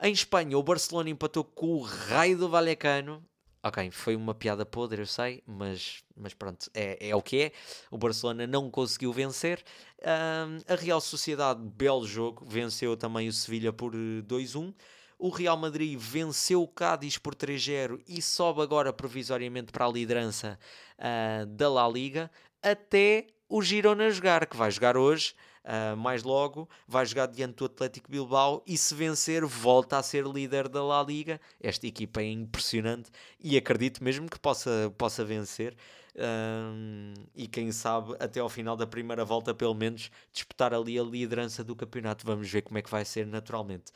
Em 0.00 0.12
Espanha, 0.12 0.56
o 0.56 0.62
Barcelona 0.62 1.10
empatou 1.10 1.42
com 1.42 1.74
o 1.74 1.82
raio 1.82 2.38
do 2.38 2.48
Vallecano 2.48 3.20
Ok, 3.60 3.90
foi 3.90 4.14
uma 4.14 4.34
piada 4.34 4.64
podre, 4.64 5.02
eu 5.02 5.06
sei, 5.06 5.42
mas, 5.44 6.04
mas 6.16 6.32
pronto, 6.32 6.70
é, 6.72 7.08
é 7.08 7.16
o 7.16 7.20
que 7.20 7.42
é. 7.42 7.52
O 7.90 7.98
Barcelona 7.98 8.46
não 8.46 8.70
conseguiu 8.70 9.12
vencer. 9.12 9.64
Um, 10.00 10.72
a 10.72 10.76
Real 10.76 11.00
Sociedade, 11.00 11.60
belo 11.60 12.06
jogo, 12.06 12.44
venceu 12.46 12.96
também 12.96 13.28
o 13.28 13.32
Sevilha 13.32 13.72
por 13.72 13.92
2-1. 13.94 14.68
Eh, 14.68 14.74
o 15.18 15.28
Real 15.28 15.56
Madrid 15.56 15.98
venceu 15.98 16.62
o 16.62 16.68
Cádiz 16.68 17.18
por 17.18 17.34
3-0 17.34 18.00
e 18.06 18.22
sobe 18.22 18.62
agora 18.62 18.92
provisoriamente 18.92 19.72
para 19.72 19.86
a 19.86 19.90
liderança 19.90 20.56
uh, 20.96 21.44
da 21.46 21.68
La 21.68 21.88
Liga. 21.88 22.30
Até 22.62 23.26
o 23.48 23.60
Girona 23.60 24.08
jogar, 24.10 24.46
que 24.46 24.56
vai 24.56 24.70
jogar 24.70 24.96
hoje 24.96 25.34
uh, 25.68 25.96
mais 25.96 26.22
logo, 26.22 26.68
vai 26.86 27.04
jogar 27.04 27.26
diante 27.26 27.56
do 27.56 27.66
Atlético 27.66 28.10
Bilbao 28.10 28.62
e 28.66 28.76
se 28.76 28.94
vencer 28.94 29.44
volta 29.44 29.98
a 29.98 30.02
ser 30.02 30.26
líder 30.26 30.68
da 30.68 30.82
La 30.82 31.02
Liga. 31.02 31.40
Esta 31.60 31.86
equipa 31.86 32.22
é 32.22 32.30
impressionante 32.30 33.10
e 33.38 33.56
acredito 33.56 34.02
mesmo 34.02 34.28
que 34.28 34.38
possa, 34.38 34.92
possa 34.96 35.24
vencer. 35.24 35.76
Um, 36.16 37.14
e 37.36 37.46
quem 37.46 37.70
sabe 37.70 38.16
até 38.18 38.40
ao 38.40 38.48
final 38.48 38.76
da 38.76 38.86
primeira 38.86 39.24
volta, 39.24 39.54
pelo 39.54 39.74
menos, 39.74 40.10
disputar 40.32 40.74
ali 40.74 40.98
a 40.98 41.02
liderança 41.02 41.62
do 41.62 41.76
campeonato. 41.76 42.26
Vamos 42.26 42.50
ver 42.50 42.62
como 42.62 42.78
é 42.78 42.82
que 42.82 42.90
vai 42.90 43.04
ser 43.04 43.26
naturalmente. 43.26 43.92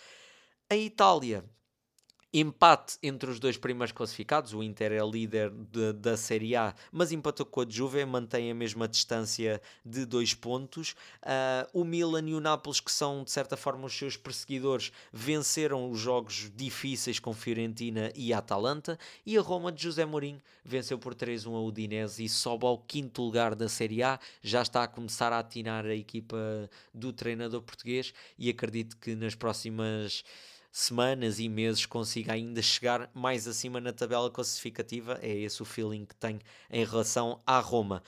A 0.71 0.77
Itália 0.77 1.45
Empate 2.35 2.97
entre 3.03 3.29
os 3.31 3.39
dois 3.39 3.59
primeiros 3.59 3.93
classificados, 3.93 4.55
o 4.55 4.63
Inter 4.63 4.91
é 4.91 5.05
líder 5.05 5.51
de, 5.51 5.93
da 5.93 6.17
Série 6.17 6.57
A, 6.57 6.75
mas 6.91 7.13
empatou 7.13 7.45
com 7.45 7.61
a 7.61 7.67
Juve, 7.69 8.03
mantém 8.07 8.51
a 8.51 8.55
mesma 8.55 8.89
distância 8.89 9.61
de 9.85 10.07
dois 10.07 10.33
pontos. 10.33 10.93
Uh, 11.23 11.69
o 11.75 11.85
Milan 11.85 12.27
e 12.27 12.35
o 12.35 12.41
Nápoles, 12.41 12.81
que 12.81 12.91
são 12.91 13.23
de 13.23 13.31
certa 13.31 13.55
forma 13.55 13.85
os 13.85 13.93
seus 13.93 14.17
perseguidores, 14.17 14.91
venceram 15.13 15.91
os 15.91 16.01
jogos 16.01 16.51
difíceis 16.57 17.19
com 17.19 17.35
Fiorentina 17.35 18.11
e 18.17 18.33
Atalanta. 18.33 18.99
E 19.27 19.37
a 19.37 19.43
Roma 19.43 19.71
de 19.71 19.83
José 19.83 20.07
Mourinho 20.07 20.41
venceu 20.65 20.99
por 20.99 21.15
3-1 21.15 21.55
a 21.55 21.61
Udinese 21.61 22.25
e 22.25 22.31
sobe 22.31 22.65
ao 22.65 22.79
quinto 22.79 23.21
lugar 23.21 23.55
da 23.55 23.69
Série 23.69 24.03
A. 24.03 24.19
Já 24.43 24.63
está 24.63 24.85
a 24.85 24.89
começar 24.89 25.35
a 25.35 25.39
atinar 25.39 25.85
a 25.85 25.95
equipa 25.95 26.39
do 26.95 27.13
treinador 27.13 27.61
português 27.61 28.15
e 28.39 28.49
acredito 28.49 28.97
que 28.97 29.15
nas 29.15 29.35
próximas 29.35 30.25
semanas 30.73 31.39
e 31.39 31.49
meses 31.51 31.85
consiga 31.85 32.33
ainda 32.33 32.63
chegar 32.63 33.11
mais 33.13 33.47
acima 33.47 33.79
na 33.79 33.93
tabela 33.93 34.31
classificativa. 34.31 35.19
É 35.23 35.29
esse 35.29 35.61
o 35.61 35.67
feeling 35.67 36.07
que 36.07 36.17
tenho 36.17 36.41
em 36.71 36.85
relação 36.85 37.41
à 37.47 37.61
Roma. 37.61 38.03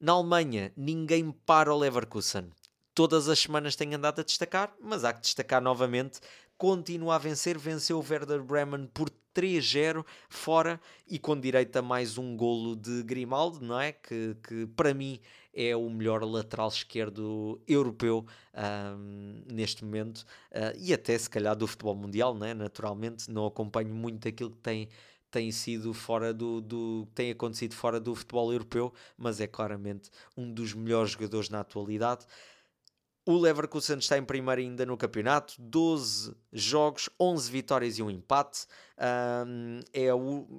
Na 0.00 0.12
Alemanha, 0.12 0.72
ninguém 0.74 1.30
para 1.30 1.72
o 1.72 1.78
Leverkusen. 1.78 2.50
Todas 2.94 3.28
as 3.28 3.38
semanas 3.38 3.76
tem 3.76 3.94
andado 3.94 4.20
a 4.20 4.24
destacar, 4.24 4.74
mas 4.80 5.04
há 5.04 5.12
que 5.12 5.20
destacar 5.20 5.60
novamente 5.60 6.20
continua 6.56 7.14
a 7.14 7.18
vencer, 7.18 7.56
venceu 7.58 7.98
o 7.98 8.04
Werder 8.06 8.42
Bremen 8.42 8.86
por 8.92 9.10
3-0 9.34 10.04
fora 10.28 10.80
e 11.06 11.18
com 11.18 11.38
direito 11.38 11.76
a 11.76 11.82
mais 11.82 12.18
um 12.18 12.36
golo 12.36 12.76
de 12.76 13.02
Grimaldo, 13.02 13.60
não 13.60 13.80
é? 13.80 13.92
Que, 13.92 14.36
que 14.42 14.66
para 14.66 14.92
mim 14.92 15.20
é 15.52 15.74
o 15.76 15.88
melhor 15.90 16.22
lateral 16.24 16.68
esquerdo 16.68 17.60
europeu 17.66 18.24
um, 18.54 19.42
neste 19.46 19.84
momento 19.84 20.18
uh, 20.52 20.76
e 20.78 20.92
até 20.92 21.16
se 21.18 21.28
calhar 21.28 21.56
do 21.56 21.66
futebol 21.66 21.94
mundial, 21.94 22.34
não 22.34 22.46
é? 22.46 22.54
Naturalmente, 22.54 23.30
não 23.30 23.46
acompanho 23.46 23.94
muito 23.94 24.28
aquilo 24.28 24.50
que 24.50 24.58
tem 24.58 24.88
tem 25.30 25.52
sido 25.52 25.94
fora 25.94 26.34
do, 26.34 26.60
do 26.60 27.06
tem 27.14 27.30
acontecido 27.30 27.74
fora 27.74 28.00
do 28.00 28.14
futebol 28.14 28.52
europeu, 28.52 28.92
mas 29.16 29.40
é 29.40 29.46
claramente 29.46 30.10
um 30.36 30.52
dos 30.52 30.74
melhores 30.74 31.12
jogadores 31.12 31.48
na 31.48 31.60
atualidade. 31.60 32.26
O 33.26 33.38
Leverkusen 33.38 33.98
está 33.98 34.18
em 34.18 34.24
primeiro 34.24 34.60
ainda 34.60 34.84
no 34.84 34.96
campeonato, 34.96 35.54
12 35.58 36.34
jogos, 36.52 37.08
11 37.20 37.50
vitórias 37.52 37.98
e 37.98 38.02
um 38.02 38.10
empate. 38.10 38.66
Um, 38.98 39.80
é, 39.92 40.08
a, 40.10 40.14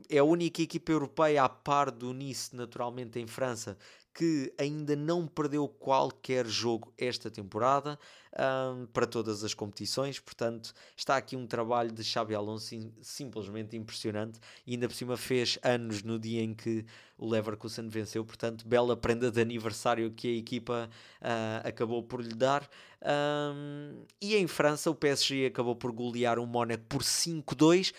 é 0.09 0.19
a 0.19 0.23
única 0.23 0.61
equipa 0.61 0.91
europeia 0.91 1.43
a 1.43 1.49
par 1.49 1.91
do 1.91 2.13
Nice, 2.13 2.55
naturalmente, 2.55 3.19
em 3.19 3.27
França, 3.27 3.77
que 4.13 4.53
ainda 4.57 4.95
não 4.95 5.25
perdeu 5.25 5.67
qualquer 5.67 6.45
jogo 6.45 6.93
esta 6.97 7.31
temporada 7.31 7.97
um, 8.33 8.85
para 8.87 9.05
todas 9.05 9.43
as 9.43 9.53
competições. 9.53 10.19
Portanto, 10.19 10.73
está 10.95 11.15
aqui 11.15 11.35
um 11.35 11.47
trabalho 11.47 11.91
de 11.91 12.03
Xabi 12.03 12.35
Alonso 12.35 12.67
sim, 12.67 12.91
simplesmente 13.01 13.75
impressionante 13.77 14.39
e 14.65 14.73
ainda 14.73 14.87
por 14.87 14.95
cima 14.95 15.17
fez 15.17 15.57
anos 15.63 16.03
no 16.03 16.19
dia 16.19 16.41
em 16.41 16.53
que 16.53 16.85
o 17.17 17.29
Leverkusen 17.29 17.87
venceu. 17.87 18.25
Portanto, 18.25 18.67
bela 18.67 18.97
prenda 18.97 19.31
de 19.31 19.39
aniversário 19.39 20.11
que 20.11 20.27
a 20.27 20.37
equipa 20.37 20.89
uh, 21.21 21.67
acabou 21.67 22.03
por 22.03 22.21
lhe 22.21 22.35
dar. 22.35 22.69
Um, 23.01 24.03
e 24.21 24.35
em 24.35 24.47
França, 24.47 24.89
o 24.91 24.95
PSG 24.95 25.45
acabou 25.47 25.75
por 25.75 25.91
golear 25.91 26.37
o 26.37 26.45
Mónaco 26.45 26.83
por 26.89 27.01
5-2 27.01 27.93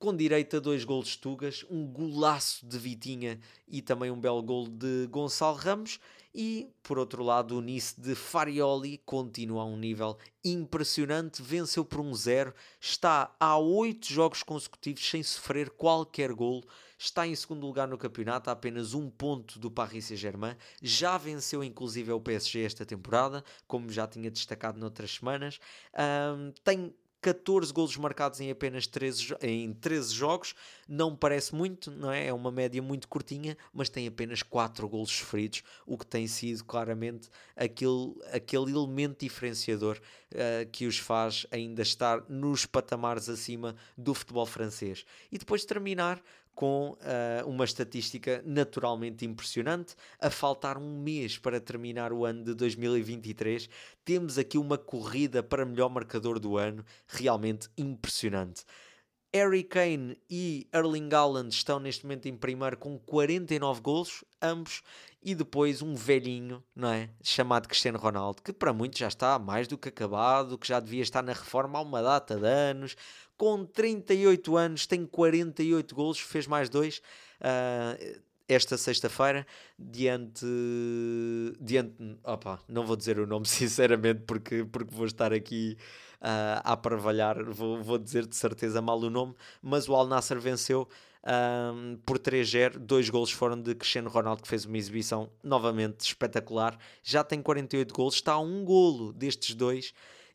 com 0.00 0.16
direito 0.16 0.56
a 0.56 0.60
dois 0.60 0.82
golos 0.82 1.08
de 1.08 1.18
Tugas, 1.18 1.62
um 1.68 1.86
golaço 1.86 2.66
de 2.66 2.78
Vitinha 2.78 3.38
e 3.68 3.82
também 3.82 4.10
um 4.10 4.18
belo 4.18 4.42
gol 4.42 4.66
de 4.66 5.06
Gonçalo 5.08 5.56
Ramos. 5.56 6.00
E, 6.34 6.70
por 6.82 6.96
outro 6.96 7.22
lado, 7.22 7.58
o 7.58 7.60
Nice 7.60 8.00
de 8.00 8.14
Farioli 8.14 8.98
continua 9.04 9.62
a 9.62 9.66
um 9.66 9.76
nível 9.76 10.16
impressionante, 10.44 11.42
venceu 11.42 11.84
por 11.84 12.00
1-0, 12.00 12.48
um 12.48 12.52
está 12.80 13.34
há 13.38 13.58
oito 13.58 14.06
jogos 14.06 14.42
consecutivos 14.42 15.06
sem 15.06 15.22
sofrer 15.22 15.70
qualquer 15.70 16.32
golo, 16.32 16.62
está 16.96 17.26
em 17.26 17.34
segundo 17.34 17.66
lugar 17.66 17.88
no 17.88 17.98
campeonato, 17.98 18.48
a 18.48 18.52
apenas 18.52 18.94
um 18.94 19.10
ponto 19.10 19.58
do 19.58 19.70
Paris 19.70 20.06
Saint-Germain, 20.06 20.56
já 20.80 21.18
venceu 21.18 21.64
inclusive 21.64 22.12
o 22.12 22.20
PSG 22.20 22.62
esta 22.62 22.86
temporada, 22.86 23.44
como 23.66 23.90
já 23.90 24.06
tinha 24.06 24.30
destacado 24.30 24.78
noutras 24.78 25.10
semanas, 25.10 25.58
um, 25.94 26.52
tem 26.62 26.94
14 27.20 27.72
golos 27.72 27.96
marcados 27.96 28.40
em 28.40 28.50
apenas 28.50 28.86
13, 28.86 29.36
em 29.42 29.72
13 29.72 30.14
jogos, 30.14 30.54
não 30.88 31.14
parece 31.14 31.54
muito, 31.54 31.90
não 31.90 32.10
é? 32.10 32.28
É 32.28 32.32
uma 32.32 32.50
média 32.50 32.80
muito 32.82 33.06
curtinha, 33.08 33.56
mas 33.72 33.88
tem 33.88 34.06
apenas 34.06 34.42
4 34.42 34.88
golos 34.88 35.10
sofridos, 35.10 35.62
o 35.86 35.98
que 35.98 36.06
tem 36.06 36.26
sido 36.26 36.64
claramente 36.64 37.28
aquele, 37.54 38.14
aquele 38.32 38.70
elemento 38.70 39.20
diferenciador 39.20 40.00
uh, 40.32 40.70
que 40.70 40.86
os 40.86 40.98
faz 40.98 41.46
ainda 41.50 41.82
estar 41.82 42.24
nos 42.28 42.64
patamares 42.64 43.28
acima 43.28 43.76
do 43.96 44.14
futebol 44.14 44.46
francês. 44.46 45.04
E 45.30 45.38
depois 45.38 45.60
de 45.60 45.66
terminar 45.66 46.22
com 46.60 46.90
uh, 46.90 47.48
uma 47.48 47.64
estatística 47.64 48.42
naturalmente 48.44 49.24
impressionante. 49.24 49.94
A 50.20 50.28
faltar 50.28 50.76
um 50.76 51.00
mês 51.00 51.38
para 51.38 51.58
terminar 51.58 52.12
o 52.12 52.26
ano 52.26 52.44
de 52.44 52.52
2023, 52.52 53.66
temos 54.04 54.36
aqui 54.36 54.58
uma 54.58 54.76
corrida 54.76 55.42
para 55.42 55.64
melhor 55.64 55.88
marcador 55.88 56.38
do 56.38 56.58
ano, 56.58 56.84
realmente 57.08 57.70
impressionante. 57.78 58.62
Harry 59.32 59.62
Kane 59.62 60.16
e 60.28 60.66
Erling 60.72 61.08
Haaland 61.12 61.54
estão 61.54 61.78
neste 61.78 62.04
momento 62.04 62.26
em 62.26 62.36
primeiro 62.36 62.76
com 62.76 62.98
49 62.98 63.80
golos, 63.80 64.24
ambos, 64.42 64.82
e 65.22 65.34
depois 65.34 65.82
um 65.82 65.94
velhinho, 65.94 66.62
não 66.74 66.88
é? 66.88 67.10
Chamado 67.22 67.68
Cristiano 67.68 67.98
Ronaldo, 67.98 68.42
que 68.42 68.52
para 68.52 68.72
muitos 68.72 68.98
já 68.98 69.08
está 69.08 69.38
mais 69.38 69.68
do 69.68 69.78
que 69.78 69.88
acabado, 69.88 70.58
que 70.58 70.66
já 70.66 70.80
devia 70.80 71.02
estar 71.02 71.22
na 71.22 71.32
reforma 71.32 71.78
há 71.78 71.82
uma 71.82 72.02
data 72.02 72.36
de 72.36 72.46
anos, 72.46 72.96
com 73.36 73.64
38 73.64 74.56
anos, 74.56 74.86
tem 74.86 75.06
48 75.06 75.94
golos, 75.94 76.18
fez 76.18 76.46
mais 76.46 76.68
dois. 76.68 77.00
Uh, 77.40 78.20
esta 78.48 78.76
sexta-feira, 78.76 79.46
diante. 79.78 80.44
diante. 81.60 81.94
Opa, 82.24 82.60
não 82.68 82.84
vou 82.84 82.96
dizer 82.96 83.18
o 83.20 83.26
nome 83.26 83.46
sinceramente, 83.48 84.22
porque, 84.26 84.64
porque 84.64 84.92
vou 84.92 85.06
estar 85.06 85.32
aqui 85.32 85.78
uh, 86.20 86.60
a 86.62 86.72
aparvalhar, 86.72 87.44
vou, 87.44 87.82
vou 87.82 87.98
dizer 87.98 88.26
de 88.26 88.36
certeza 88.36 88.80
mal 88.80 88.98
o 88.98 89.10
nome, 89.10 89.34
mas 89.62 89.88
o 89.88 89.94
Al 89.94 90.06
Nasser 90.06 90.38
venceu 90.38 90.88
um, 91.26 91.96
por 92.04 92.18
3-0. 92.18 92.78
Dois 92.78 93.08
golos 93.08 93.30
foram 93.30 93.60
de 93.60 93.74
Cristiano 93.74 94.08
Ronaldo, 94.10 94.42
que 94.42 94.48
fez 94.48 94.64
uma 94.64 94.78
exibição 94.78 95.30
novamente 95.42 96.00
espetacular. 96.00 96.78
Já 97.02 97.24
tem 97.24 97.42
48 97.42 97.92
golos, 97.94 98.14
está 98.14 98.32
a 98.32 98.40
um 98.40 98.64
golo 98.64 99.12
destes 99.12 99.54
dois. 99.54 99.92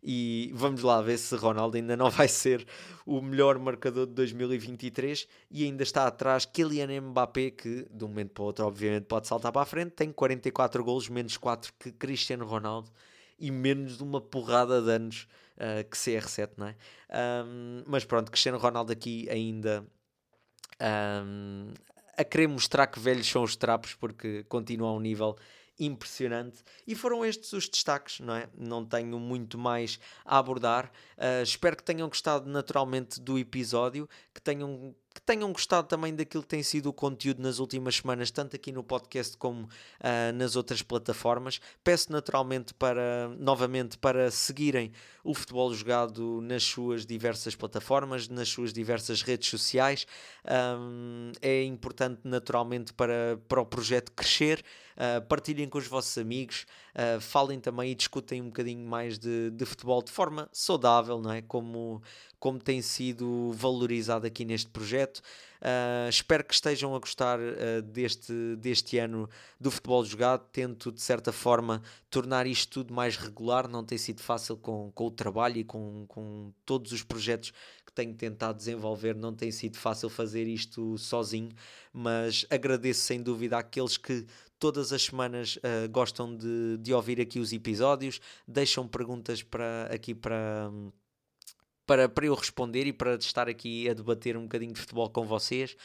E 0.08 0.52
vamos 0.54 0.84
lá 0.84 1.02
ver 1.02 1.18
se 1.18 1.36
Ronaldo 1.36 1.78
ainda 1.78 1.98
não 1.98 2.10
vai 2.12 2.28
ser 2.28 2.66
o 3.08 3.20
melhor 3.22 3.58
marcador 3.58 4.06
de 4.06 4.14
2023 4.14 5.28
e 5.50 5.64
ainda 5.64 5.82
está 5.82 6.06
atrás 6.06 6.46
Kylian 6.46 7.02
Mbappé, 7.02 7.50
que 7.50 7.88
de 7.90 8.06
um 8.06 8.10
momento 8.10 8.30
para 8.32 8.44
o 8.44 8.46
outro, 8.46 8.66
obviamente, 8.68 9.06
pode 9.06 9.28
saltar 9.28 9.52
para 9.52 9.64
a 9.64 9.66
frente. 9.66 9.92
Tem 9.92 10.12
44 10.12 10.84
golos, 10.84 11.10
menos 11.10 11.38
4 11.38 11.74
que 11.80 11.92
Cristiano 11.92 12.46
Ronaldo 12.46 12.92
e 13.40 13.50
menos 13.50 13.98
de 13.98 14.04
uma 14.04 14.22
porrada 14.22 14.80
de 14.80 14.92
anos 14.92 15.28
uh, 15.58 15.84
que 15.90 15.98
CR7, 15.98 16.52
não 16.58 16.68
é? 16.68 16.76
Um, 17.46 17.84
mas 17.86 18.06
pronto, 18.06 18.32
Cristiano 18.32 18.58
Ronaldo 18.58 18.92
aqui 18.92 19.28
ainda 19.30 19.86
um, 20.82 21.74
a 22.18 22.24
querer 22.24 22.48
mostrar 22.48 22.88
que 22.88 23.00
velhos 23.00 23.28
são 23.28 23.44
os 23.44 23.56
trapos 23.56 23.94
porque 23.94 24.44
continua 24.46 24.90
a 24.90 24.94
um 24.94 25.00
nível 25.00 25.36
impressionante. 25.80 26.64
E 26.88 26.96
foram 26.96 27.26
estes 27.26 27.52
os 27.54 27.68
destaques, 27.68 28.20
não 28.22 28.36
é? 28.36 28.48
Não 28.58 28.86
tenho 28.86 29.20
muito 29.20 29.58
mais 29.58 30.00
a 30.24 30.38
abordar. 30.38 30.92
Uh, 31.18 31.44
espero 31.44 31.76
que 31.76 31.84
tenham 31.84 32.08
gostado 32.08 32.50
naturalmente 32.50 33.20
do 33.20 33.38
episódio, 33.38 34.08
que 34.34 34.42
tenham 34.42 34.96
que 35.16 35.22
tenham 35.22 35.50
gostado 35.54 35.88
também 35.88 36.14
daquilo 36.14 36.44
que 36.44 36.50
tem 36.50 36.62
sido 36.62 36.88
o 36.88 36.94
conteúdo 36.94 37.42
nas 37.42 37.58
últimas 37.60 37.96
semanas, 37.96 38.30
tanto 38.30 38.54
aqui 38.58 38.70
no 38.70 38.84
podcast 38.84 39.38
como 39.38 39.64
uh, 39.64 40.34
nas 40.36 40.58
outras 40.58 40.82
plataformas. 40.82 41.62
Peço 41.82 42.12
naturalmente 42.12 42.74
para, 42.74 43.30
novamente, 43.40 43.98
para 43.98 44.30
seguirem 44.30 44.92
o 45.24 45.34
futebol 45.34 45.74
jogado 45.74 46.42
nas 46.42 46.64
suas 46.64 47.06
diversas 47.06 47.56
plataformas, 47.56 48.28
nas 48.28 48.50
suas 48.50 48.74
diversas 48.74 49.22
redes 49.22 49.50
sociais. 49.50 50.06
Um, 50.46 51.32
é 51.42 51.64
importante 51.64 52.20
naturalmente 52.26 52.92
para, 52.92 53.40
para 53.48 53.62
o 53.62 53.66
projeto 53.66 54.12
crescer. 54.12 54.62
Uh, 54.96 55.22
partilhem 55.28 55.68
com 55.68 55.78
os 55.78 55.88
vossos 55.88 56.18
amigos, 56.18 56.66
uh, 56.96 57.20
falem 57.20 57.60
também 57.60 57.92
e 57.92 57.96
discutem 57.96 58.42
um 58.42 58.46
bocadinho 58.46 58.88
mais 58.88 59.20
de, 59.20 59.50
de 59.52 59.66
futebol 59.66 60.02
de 60.02 60.12
forma 60.12 60.48
saudável, 60.54 61.22
não 61.22 61.32
é? 61.32 61.42
Como, 61.42 62.02
como 62.40 62.60
tem 62.60 62.82
sido 62.82 63.52
valorizado 63.54 64.26
aqui 64.26 64.46
neste 64.46 64.70
projeto. 64.70 65.22
Uh, 65.62 66.10
espero 66.10 66.44
que 66.44 66.54
estejam 66.54 66.96
a 66.96 67.00
gostar 67.00 67.40
uh, 67.40 67.82
deste, 67.82 68.34
deste 68.58 68.98
ano 68.98 69.30
do 69.60 69.72
futebol 69.72 70.04
jogado. 70.06 70.46
Tento, 70.52 70.92
de 70.92 71.02
certa 71.02 71.32
forma, 71.32 71.82
tornar 72.10 72.48
isto 72.48 72.72
tudo 72.72 72.94
mais 72.94 73.18
regular. 73.18 73.68
Não 73.68 73.84
tem 73.84 73.98
sido 73.98 74.22
fácil 74.22 74.58
com, 74.58 74.92
com 74.94 75.08
o 75.08 75.12
trabalho 75.12 75.58
e 75.58 75.64
com, 75.64 76.06
com 76.08 76.52
todos 76.66 76.92
os 76.92 77.04
projetos 77.04 77.52
que 77.86 77.92
tenho 77.92 78.14
tentado 78.14 78.58
desenvolver. 78.58 79.16
Não 79.16 79.34
tem 79.34 79.52
sido 79.52 79.78
fácil 79.78 80.10
fazer 80.10 80.48
isto 80.48 80.98
sozinho, 80.98 81.50
mas 81.92 82.46
agradeço 82.50 83.02
sem 83.02 83.22
dúvida 83.22 83.58
àqueles 83.58 83.98
que 83.98 84.26
todas 84.60 84.92
as 84.94 85.04
semanas 85.04 85.58
uh, 85.58 85.90
gostam 85.90 86.36
de, 86.36 86.78
de 86.80 86.94
ouvir 86.94 87.20
aqui 87.20 87.40
os 87.40 87.52
episódios, 87.54 88.20
deixam 88.48 88.88
perguntas 88.88 89.44
para, 89.44 89.90
aqui 89.92 90.14
para. 90.14 90.70
Um, 90.72 90.92
para, 91.86 92.10
para 92.10 92.26
eu 92.26 92.34
responder 92.34 92.88
e 92.88 92.94
para 92.94 93.16
estar 93.16 93.48
aqui 93.48 93.90
a 93.90 93.94
debater 93.94 94.36
um 94.38 94.44
bocadinho 94.44 94.74
de 94.74 94.80
futebol 94.80 95.10
com 95.10 95.26
vocês. 95.26 95.76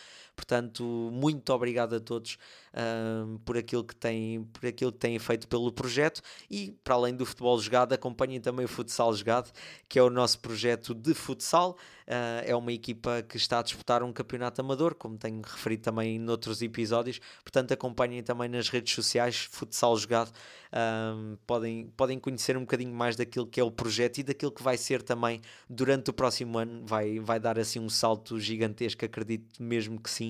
Portanto, 0.41 0.82
muito 1.12 1.53
obrigado 1.53 1.95
a 1.95 2.01
todos 2.01 2.38
um, 2.74 3.36
por, 3.45 3.59
aquilo 3.59 3.84
que 3.84 3.95
têm, 3.95 4.43
por 4.45 4.66
aquilo 4.66 4.91
que 4.91 4.99
têm 4.99 5.18
feito 5.18 5.47
pelo 5.47 5.70
projeto 5.70 6.22
e, 6.51 6.72
para 6.82 6.95
além 6.95 7.14
do 7.14 7.26
futebol 7.26 7.61
jogado, 7.61 7.93
acompanhem 7.93 8.41
também 8.41 8.64
o 8.64 8.68
Futsal 8.68 9.12
Jogado, 9.12 9.51
que 9.86 9.99
é 9.99 10.03
o 10.03 10.09
nosso 10.09 10.38
projeto 10.38 10.95
de 10.95 11.12
futsal. 11.12 11.76
Uh, 12.07 12.43
é 12.45 12.57
uma 12.57 12.72
equipa 12.72 13.22
que 13.22 13.36
está 13.36 13.59
a 13.61 13.62
disputar 13.62 14.03
um 14.03 14.12
campeonato 14.12 14.61
amador, 14.62 14.95
como 14.95 15.18
tenho 15.18 15.43
referido 15.43 15.82
também 15.82 16.18
noutros 16.18 16.62
episódios. 16.62 17.20
Portanto, 17.45 17.72
acompanhem 17.72 18.22
também 18.22 18.49
nas 18.49 18.68
redes 18.70 18.95
sociais 18.95 19.47
Futsal 19.51 19.97
Jogado. 19.97 20.32
Um, 20.72 21.36
podem, 21.47 21.93
podem 21.97 22.18
conhecer 22.18 22.57
um 22.57 22.61
bocadinho 22.61 22.95
mais 22.95 23.14
daquilo 23.14 23.47
que 23.47 23.61
é 23.61 23.64
o 23.64 23.70
projeto 23.70 24.18
e 24.18 24.22
daquilo 24.22 24.53
que 24.53 24.62
vai 24.62 24.76
ser 24.76 25.03
também 25.03 25.41
durante 25.68 26.11
o 26.11 26.12
próximo 26.12 26.59
ano. 26.59 26.84
Vai, 26.86 27.20
vai 27.20 27.38
dar 27.38 27.59
assim 27.59 27.78
um 27.78 27.88
salto 27.88 28.41
gigantesco, 28.41 29.05
acredito 29.05 29.62
mesmo 29.62 30.01
que 30.01 30.11
sim. 30.11 30.30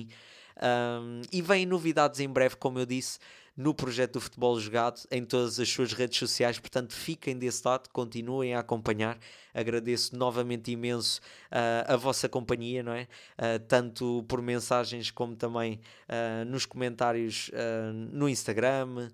Um, 0.61 1.21
e 1.31 1.41
vêm 1.41 1.65
novidades 1.65 2.19
em 2.19 2.29
breve, 2.29 2.55
como 2.55 2.79
eu 2.79 2.85
disse, 2.85 3.19
no 3.55 3.73
projeto 3.73 4.13
do 4.13 4.21
futebol 4.21 4.59
jogado 4.59 5.01
em 5.11 5.23
todas 5.25 5.59
as 5.59 5.69
suas 5.69 5.93
redes 5.93 6.17
sociais. 6.17 6.59
Portanto, 6.59 6.93
fiquem 6.93 7.37
desse 7.37 7.61
lado, 7.65 7.89
continuem 7.89 8.53
a 8.53 8.59
acompanhar. 8.59 9.17
Agradeço 9.53 10.15
novamente 10.15 10.71
imenso 10.71 11.19
uh, 11.51 11.93
a 11.93 11.95
vossa 11.95 12.29
companhia, 12.29 12.81
não 12.81 12.93
é? 12.93 13.07
Uh, 13.37 13.59
tanto 13.67 14.23
por 14.27 14.41
mensagens 14.41 15.11
como 15.11 15.35
também 15.35 15.79
uh, 16.07 16.45
nos 16.45 16.65
comentários 16.65 17.51
no 18.11 18.27
Instagram, 18.29 19.09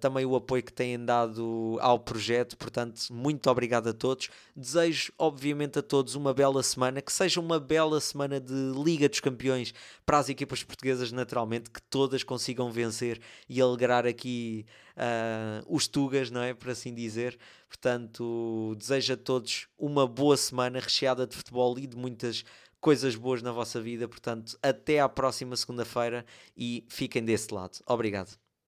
também 0.00 0.24
o 0.24 0.34
apoio 0.36 0.62
que 0.62 0.72
têm 0.72 1.02
dado 1.02 1.78
ao 1.80 1.98
projeto. 1.98 2.56
Portanto, 2.56 3.00
muito 3.10 3.48
obrigado 3.50 3.88
a 3.88 3.92
todos. 3.92 4.28
Desejo, 4.54 5.12
obviamente, 5.18 5.78
a 5.78 5.82
todos 5.82 6.14
uma 6.14 6.34
bela 6.34 6.62
semana, 6.62 7.00
que 7.00 7.12
seja 7.12 7.40
uma 7.40 7.58
bela 7.58 8.00
semana 8.00 8.40
de 8.40 8.52
Liga 8.84 9.08
dos 9.08 9.20
Campeões 9.20 9.72
para 10.04 10.18
as 10.18 10.28
equipas 10.28 10.62
portuguesas, 10.62 11.12
naturalmente, 11.12 11.70
que 11.70 11.82
todas 11.82 12.22
consigam 12.22 12.70
vencer 12.70 13.20
e 13.48 13.60
alegrar 13.60 14.06
aqui 14.06 14.66
uh, 14.96 15.64
os 15.66 15.86
Tugas, 15.86 16.30
não 16.30 16.42
é? 16.42 16.54
Por 16.54 16.70
assim 16.70 16.94
dizer. 16.94 17.38
Portanto, 17.68 18.74
desejo 18.78 19.14
a 19.14 19.16
todos 19.16 19.68
uma 19.78 20.06
boa 20.06 20.36
semana 20.36 20.80
recheada 20.80 21.26
de 21.26 21.36
futebol 21.36 21.78
e 21.78 21.86
de 21.86 21.96
muitas 21.96 22.44
coisas 22.80 23.14
boas 23.14 23.42
na 23.42 23.52
vossa 23.52 23.80
vida. 23.80 24.08
Portanto, 24.08 24.58
até 24.62 25.00
à 25.00 25.08
próxima 25.08 25.56
segunda-feira 25.56 26.26
e 26.56 26.84
fiquem 26.88 27.24
desse 27.24 27.52
lado. 27.54 27.78
Obrigado. 27.86 28.41